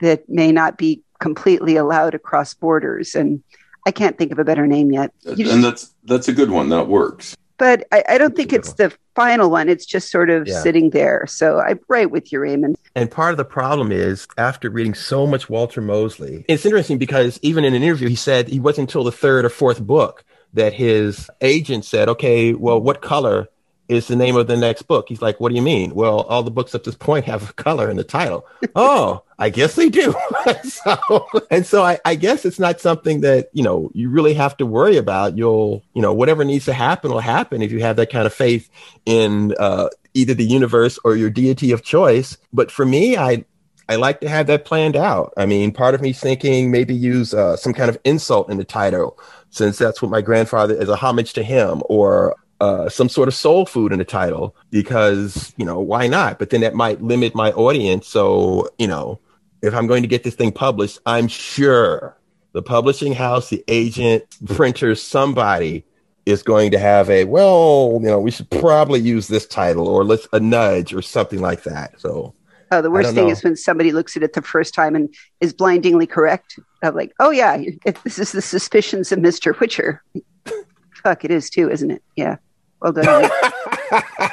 that 0.00 0.28
may 0.28 0.52
not 0.52 0.78
be 0.78 1.02
completely 1.18 1.76
allowed 1.76 2.14
across 2.14 2.54
borders. 2.54 3.14
And 3.14 3.42
I 3.86 3.90
can't 3.90 4.16
think 4.16 4.30
of 4.30 4.38
a 4.38 4.44
better 4.44 4.66
name 4.66 4.92
yet. 4.92 5.12
You 5.24 5.30
and 5.30 5.38
just, 5.38 5.62
that's 5.62 5.94
that's 6.04 6.28
a 6.28 6.32
good 6.32 6.50
one. 6.50 6.68
That 6.68 6.86
works 6.86 7.36
but 7.60 7.86
I, 7.92 8.02
I 8.08 8.18
don't 8.18 8.34
think 8.34 8.54
it's 8.54 8.72
the 8.72 8.90
final 9.14 9.50
one. 9.50 9.68
It's 9.68 9.84
just 9.84 10.10
sort 10.10 10.30
of 10.30 10.48
yeah. 10.48 10.62
sitting 10.62 10.90
there. 10.90 11.26
So 11.28 11.60
I'm 11.60 11.78
right 11.88 12.10
with 12.10 12.32
you, 12.32 12.40
Raymond. 12.40 12.78
And 12.96 13.10
part 13.10 13.32
of 13.32 13.36
the 13.36 13.44
problem 13.44 13.92
is 13.92 14.26
after 14.38 14.70
reading 14.70 14.94
so 14.94 15.26
much 15.26 15.50
Walter 15.50 15.82
Mosley, 15.82 16.46
it's 16.48 16.64
interesting 16.64 16.96
because 16.96 17.38
even 17.42 17.64
in 17.64 17.74
an 17.74 17.82
interview, 17.82 18.08
he 18.08 18.16
said 18.16 18.48
he 18.48 18.58
wasn't 18.58 18.88
until 18.88 19.04
the 19.04 19.12
third 19.12 19.44
or 19.44 19.50
fourth 19.50 19.78
book 19.78 20.24
that 20.54 20.72
his 20.72 21.28
agent 21.42 21.84
said, 21.84 22.08
okay, 22.08 22.54
well, 22.54 22.80
what 22.80 23.02
color 23.02 23.46
is 23.90 24.06
the 24.06 24.14
name 24.14 24.36
of 24.36 24.46
the 24.46 24.56
next 24.56 24.82
book. 24.82 25.06
He's 25.08 25.20
like, 25.20 25.40
what 25.40 25.48
do 25.48 25.56
you 25.56 25.62
mean? 25.62 25.96
Well, 25.96 26.20
all 26.20 26.44
the 26.44 26.50
books 26.50 26.76
at 26.76 26.84
this 26.84 26.94
point 26.94 27.24
have 27.24 27.50
a 27.50 27.52
color 27.54 27.90
in 27.90 27.96
the 27.96 28.04
title. 28.04 28.46
oh, 28.76 29.24
I 29.36 29.50
guess 29.50 29.74
they 29.74 29.88
do. 29.88 30.14
so, 30.62 31.26
and 31.50 31.66
so 31.66 31.82
I, 31.82 31.98
I, 32.04 32.14
guess 32.14 32.44
it's 32.44 32.60
not 32.60 32.80
something 32.80 33.22
that, 33.22 33.48
you 33.52 33.64
know, 33.64 33.90
you 33.92 34.08
really 34.08 34.34
have 34.34 34.56
to 34.58 34.66
worry 34.66 34.96
about. 34.96 35.36
You'll, 35.36 35.82
you 35.92 36.02
know, 36.02 36.14
whatever 36.14 36.44
needs 36.44 36.66
to 36.66 36.72
happen 36.72 37.10
will 37.10 37.18
happen 37.18 37.62
if 37.62 37.72
you 37.72 37.80
have 37.80 37.96
that 37.96 38.10
kind 38.10 38.26
of 38.26 38.32
faith 38.32 38.70
in 39.06 39.56
uh, 39.58 39.88
either 40.14 40.34
the 40.34 40.44
universe 40.44 40.96
or 41.02 41.16
your 41.16 41.30
deity 41.30 41.72
of 41.72 41.82
choice. 41.82 42.38
But 42.52 42.70
for 42.70 42.86
me, 42.86 43.16
I, 43.16 43.44
I 43.88 43.96
like 43.96 44.20
to 44.20 44.28
have 44.28 44.46
that 44.46 44.64
planned 44.64 44.94
out. 44.94 45.34
I 45.36 45.46
mean, 45.46 45.72
part 45.72 45.96
of 45.96 46.00
me 46.00 46.12
thinking 46.12 46.70
maybe 46.70 46.94
use 46.94 47.34
uh, 47.34 47.56
some 47.56 47.72
kind 47.72 47.90
of 47.90 47.98
insult 48.04 48.50
in 48.50 48.56
the 48.56 48.64
title, 48.64 49.18
since 49.48 49.78
that's 49.78 50.00
what 50.00 50.12
my 50.12 50.20
grandfather 50.20 50.74
is 50.74 50.88
a 50.88 50.94
homage 50.94 51.32
to 51.32 51.42
him, 51.42 51.82
or 51.86 52.36
uh, 52.60 52.88
some 52.88 53.08
sort 53.08 53.28
of 53.28 53.34
soul 53.34 53.66
food 53.66 53.92
in 53.92 53.98
the 53.98 54.04
title 54.04 54.54
because 54.70 55.52
you 55.56 55.64
know 55.64 55.78
why 55.78 56.06
not? 56.06 56.38
But 56.38 56.50
then 56.50 56.60
that 56.60 56.74
might 56.74 57.02
limit 57.02 57.34
my 57.34 57.52
audience. 57.52 58.06
So 58.06 58.68
you 58.78 58.86
know, 58.86 59.20
if 59.62 59.74
I'm 59.74 59.86
going 59.86 60.02
to 60.02 60.08
get 60.08 60.24
this 60.24 60.34
thing 60.34 60.52
published, 60.52 60.98
I'm 61.06 61.28
sure 61.28 62.16
the 62.52 62.62
publishing 62.62 63.12
house, 63.12 63.48
the 63.48 63.64
agent, 63.68 64.24
printer, 64.46 64.94
somebody 64.94 65.84
is 66.26 66.42
going 66.42 66.70
to 66.72 66.78
have 66.78 67.08
a 67.10 67.24
well, 67.24 67.98
you 68.02 68.08
know, 68.08 68.20
we 68.20 68.30
should 68.30 68.50
probably 68.50 69.00
use 69.00 69.28
this 69.28 69.46
title 69.46 69.88
or 69.88 70.04
let's 70.04 70.28
a 70.32 70.40
nudge 70.40 70.92
or 70.92 71.02
something 71.02 71.40
like 71.40 71.62
that. 71.64 71.98
So 72.00 72.34
Oh, 72.72 72.80
the 72.82 72.90
worst 72.90 73.14
thing 73.14 73.26
know. 73.26 73.32
is 73.32 73.42
when 73.42 73.56
somebody 73.56 73.90
looks 73.90 74.16
at 74.16 74.22
it 74.22 74.34
the 74.34 74.42
first 74.42 74.74
time 74.74 74.94
and 74.94 75.12
is 75.40 75.52
blindingly 75.52 76.06
correct. 76.06 76.58
Of 76.82 76.94
like, 76.94 77.12
oh 77.18 77.30
yeah, 77.30 77.62
this 78.04 78.18
is 78.18 78.32
the 78.32 78.40
suspicions 78.40 79.10
of 79.10 79.18
Mister 79.18 79.52
Whicher. 79.52 79.98
Fuck, 81.02 81.24
it 81.24 81.30
is 81.30 81.50
too, 81.50 81.68
isn't 81.68 81.90
it? 81.90 82.02
Yeah. 82.14 82.36
Well 82.80 82.92
done. 82.92 83.04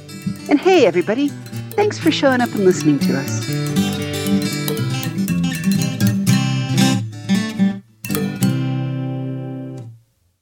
And 0.48 0.60
hey, 0.60 0.86
everybody, 0.86 1.26
thanks 1.72 1.98
for 1.98 2.12
showing 2.12 2.40
up 2.40 2.50
and 2.50 2.64
listening 2.64 3.00
to 3.00 3.18
us. 3.18 3.85